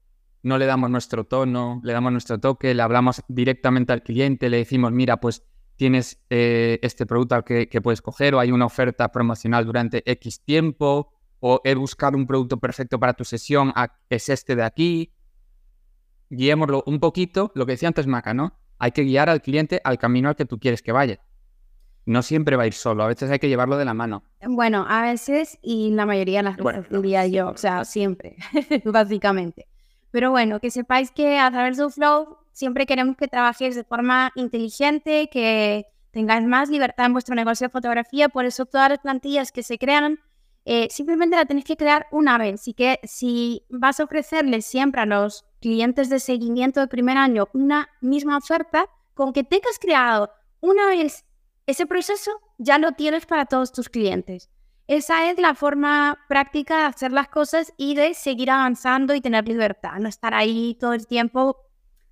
no 0.43 0.59
le 0.59 0.67
damos 0.67 0.91
nuestro 0.91 1.25
tono, 1.25 1.81
le 1.85 1.93
damos 1.93 2.13
nuestro 2.13 2.39
toque, 2.39 2.75
le 2.75 2.83
hablamos 2.83 3.23
directamente 3.29 3.93
al 3.93 4.03
cliente, 4.03 4.49
le 4.49 4.59
decimos, 4.59 4.93
mira, 4.93 5.19
pues 5.19 5.45
tienes 5.77 6.23
eh, 6.31 6.79
este 6.83 7.07
producto 7.07 7.43
que, 7.45 7.69
que, 7.69 7.81
puedes 7.81 8.03
coger 8.03 8.35
o 8.35 8.41
hay 8.41 8.53
una 8.53 8.67
oferta 8.67 9.11
promocional 9.13 9.65
durante 9.65 10.03
X 10.11 10.43
tiempo 10.45 11.13
o 11.41 11.61
he 11.65 11.75
buscado 11.75 12.17
un 12.17 12.27
producto 12.27 12.59
perfecto 12.59 12.99
para 12.99 13.15
tu 13.15 13.25
sesión, 13.25 13.73
es 14.09 14.29
este 14.29 14.57
de 14.57 14.63
aquí. 14.63 15.15
Guiémoslo 16.29 16.85
un 16.87 17.01
poquito, 17.01 17.51
lo 17.55 17.67
que 17.67 17.73
decía 17.73 17.89
antes 17.89 18.07
Maca, 18.07 18.35
¿no? 18.35 18.59
Hay 18.79 18.93
que 18.93 19.03
guiar 19.03 19.29
al 19.29 19.43
cliente 19.43 19.81
al 19.85 19.99
camino 19.99 20.29
al 20.29 20.37
que 20.37 20.45
tú 20.45 20.59
quieres 20.59 20.81
que 20.83 20.93
vaya 20.93 21.21
no 22.11 22.23
siempre 22.23 22.57
va 22.57 22.65
a 22.65 22.67
ir 22.67 22.75
solo, 22.75 23.05
a 23.05 23.07
veces 23.07 23.31
hay 23.31 23.39
que 23.39 23.49
llevarlo 23.49 23.77
de 23.77 23.85
la 23.85 23.95
mano. 23.95 24.25
Bueno, 24.43 24.85
a 24.89 25.03
veces 25.03 25.59
y 25.63 25.91
la 25.93 26.07
mayoría 26.07 26.41
de 26.41 26.43
las 26.43 26.57
veces 26.57 26.87
diría 26.91 27.27
yo, 27.29 27.51
o 27.51 27.57
sea, 27.57 27.85
siempre, 27.85 28.37
básicamente. 28.85 29.69
Pero 30.11 30.33
bueno, 30.33 30.59
que 30.59 30.73
sepáis 30.73 31.13
que 31.13 31.39
a 31.39 31.51
través 31.51 31.77
de 31.77 31.89
Flow 31.89 32.39
siempre 32.53 32.85
queremos 32.85 33.17
que 33.17 33.29
trabajéis 33.29 33.77
de 33.77 33.85
forma 33.85 34.33
inteligente, 34.35 35.29
que 35.31 35.87
tengáis 36.11 36.45
más 36.45 36.69
libertad 36.69 37.07
en 37.07 37.13
vuestro 37.13 37.37
negocio 37.37 37.69
de 37.69 37.73
fotografía, 37.73 38.29
por 38.29 38.45
eso 38.45 38.67
todas 38.67 38.89
las 38.89 38.99
plantillas 38.99 39.53
que 39.53 39.63
se 39.63 39.79
crean, 39.79 40.19
eh, 40.65 40.89
simplemente 40.91 41.37
la 41.37 41.45
tenéis 41.45 41.65
que 41.65 41.77
crear 41.77 42.07
una 42.11 42.39
vez. 42.39 42.55
Así 42.55 42.75
que 42.75 42.99
si 43.05 43.65
vas 43.71 44.01
a 44.01 44.05
ofrecerles 44.05 44.67
siempre 44.67 45.01
a 45.01 45.07
los 45.07 45.45
clientes 45.61 46.11
de 46.11 46.19
seguimiento 46.19 46.81
de 46.81 46.89
primer 46.89 47.17
año 47.17 47.49
una 47.53 47.89
misma 48.01 48.37
oferta, 48.37 48.87
con 49.15 49.33
que 49.33 49.45
tengas 49.45 49.79
creado 49.79 50.31
una 50.61 50.87
vez 50.87 51.25
ese 51.71 51.87
proceso 51.87 52.31
ya 52.59 52.79
lo 52.79 52.93
tienes 52.93 53.27
para 53.27 53.47
todos 53.47 53.73
tus 53.73 53.89
clientes. 53.89 54.51
Esa 54.87 55.31
es 55.31 55.39
la 55.39 55.55
forma 55.55 56.19
práctica 56.29 56.79
de 56.79 56.85
hacer 56.87 57.13
las 57.13 57.29
cosas 57.29 57.73
y 57.77 57.95
de 57.95 58.15
seguir 58.15 58.51
avanzando 58.51 59.15
y 59.15 59.21
tener 59.21 59.47
libertad, 59.47 59.99
no 60.01 60.09
estar 60.09 60.35
ahí 60.35 60.77
todo 60.81 60.95
el 60.95 61.07
tiempo 61.07 61.57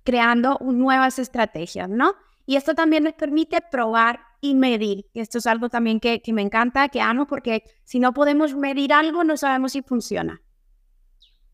creando 0.03 0.57
nuevas 0.61 1.19
estrategias, 1.19 1.89
¿no? 1.89 2.13
Y 2.45 2.55
esto 2.55 2.73
también 2.73 3.03
nos 3.03 3.13
permite 3.13 3.59
probar 3.61 4.21
y 4.41 4.55
medir. 4.55 5.05
Esto 5.13 5.39
es 5.39 5.45
algo 5.45 5.69
también 5.69 5.99
que, 5.99 6.21
me 6.31 6.41
encanta, 6.41 6.87
que 6.87 7.01
amo, 7.01 7.27
porque 7.27 7.63
si 7.83 7.99
no 7.99 8.13
podemos 8.13 8.55
medir 8.55 8.93
algo, 8.93 9.23
no 9.23 9.37
sabemos 9.37 9.73
si 9.73 9.81
funciona. 9.81 10.41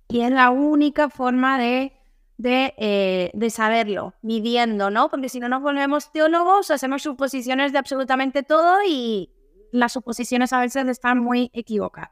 Y 0.08 0.22
es 0.22 0.32
la 0.32 0.52
única 0.52 1.10
forma 1.10 1.58
de 1.58 1.95
eh, 2.44 3.32
de, 3.34 3.50
saberlo, 3.50 4.14
midiendo, 4.22 4.90
¿no? 4.90 5.10
Porque 5.10 5.30
si 5.30 5.40
no 5.40 5.48
nos 5.48 5.62
volvemos 5.62 6.12
teólogos, 6.12 6.70
hacemos 6.70 7.02
suposiciones 7.02 7.72
de 7.72 7.78
absolutamente 7.80 8.44
todo 8.44 8.80
y 8.88 9.32
las 9.72 9.94
suposiciones 9.94 10.52
a 10.54 10.60
veces 10.60 10.88
están 10.88 11.20
muy 11.20 11.50
equivocadas. 11.54 12.12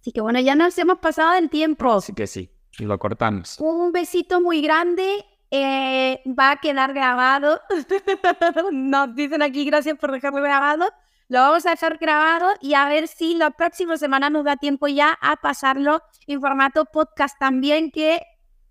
Así 0.00 0.12
que 0.12 0.20
bueno, 0.20 0.40
ya 0.40 0.54
nos 0.54 0.78
hemos 0.78 0.98
pasado 0.98 1.34
el 1.34 1.50
tiempo. 1.50 1.92
Así 1.92 2.14
que 2.14 2.26
sí, 2.26 2.50
y 2.78 2.84
lo 2.84 2.98
cortamos. 2.98 3.58
Un 3.60 3.92
besito 3.92 4.40
muy 4.40 4.62
grande. 4.62 5.24
Eh, 5.50 6.20
va 6.26 6.52
a 6.52 6.56
quedar 6.56 6.92
grabado. 6.92 7.60
Nos 8.72 9.14
dicen 9.14 9.40
aquí 9.40 9.64
gracias 9.64 9.96
por 9.98 10.12
dejarlo 10.12 10.42
grabado. 10.42 10.86
Lo 11.28 11.40
vamos 11.40 11.66
a 11.66 11.70
dejar 11.70 11.98
grabado 11.98 12.48
y 12.60 12.74
a 12.74 12.86
ver 12.88 13.08
si 13.08 13.34
la 13.34 13.50
próxima 13.50 13.98
semana 13.98 14.30
nos 14.30 14.44
da 14.44 14.56
tiempo 14.56 14.88
ya 14.88 15.18
a 15.20 15.36
pasarlo 15.36 16.02
en 16.26 16.40
formato 16.40 16.86
podcast 16.86 17.38
también, 17.38 17.90
que 17.90 18.22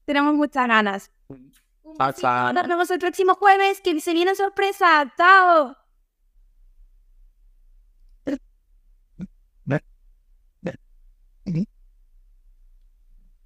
tenemos 0.07 0.33
muchas 0.35 0.67
ganas. 0.67 1.11
Nos 2.53 2.67
vemos 2.67 2.89
el 2.89 2.99
próximo 2.99 3.35
jueves, 3.35 3.81
que 3.81 3.99
se 3.99 4.13
viene 4.13 4.35
sorpresa. 4.35 5.13
¡Chao! 5.17 5.75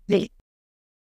Sí. 0.08 0.32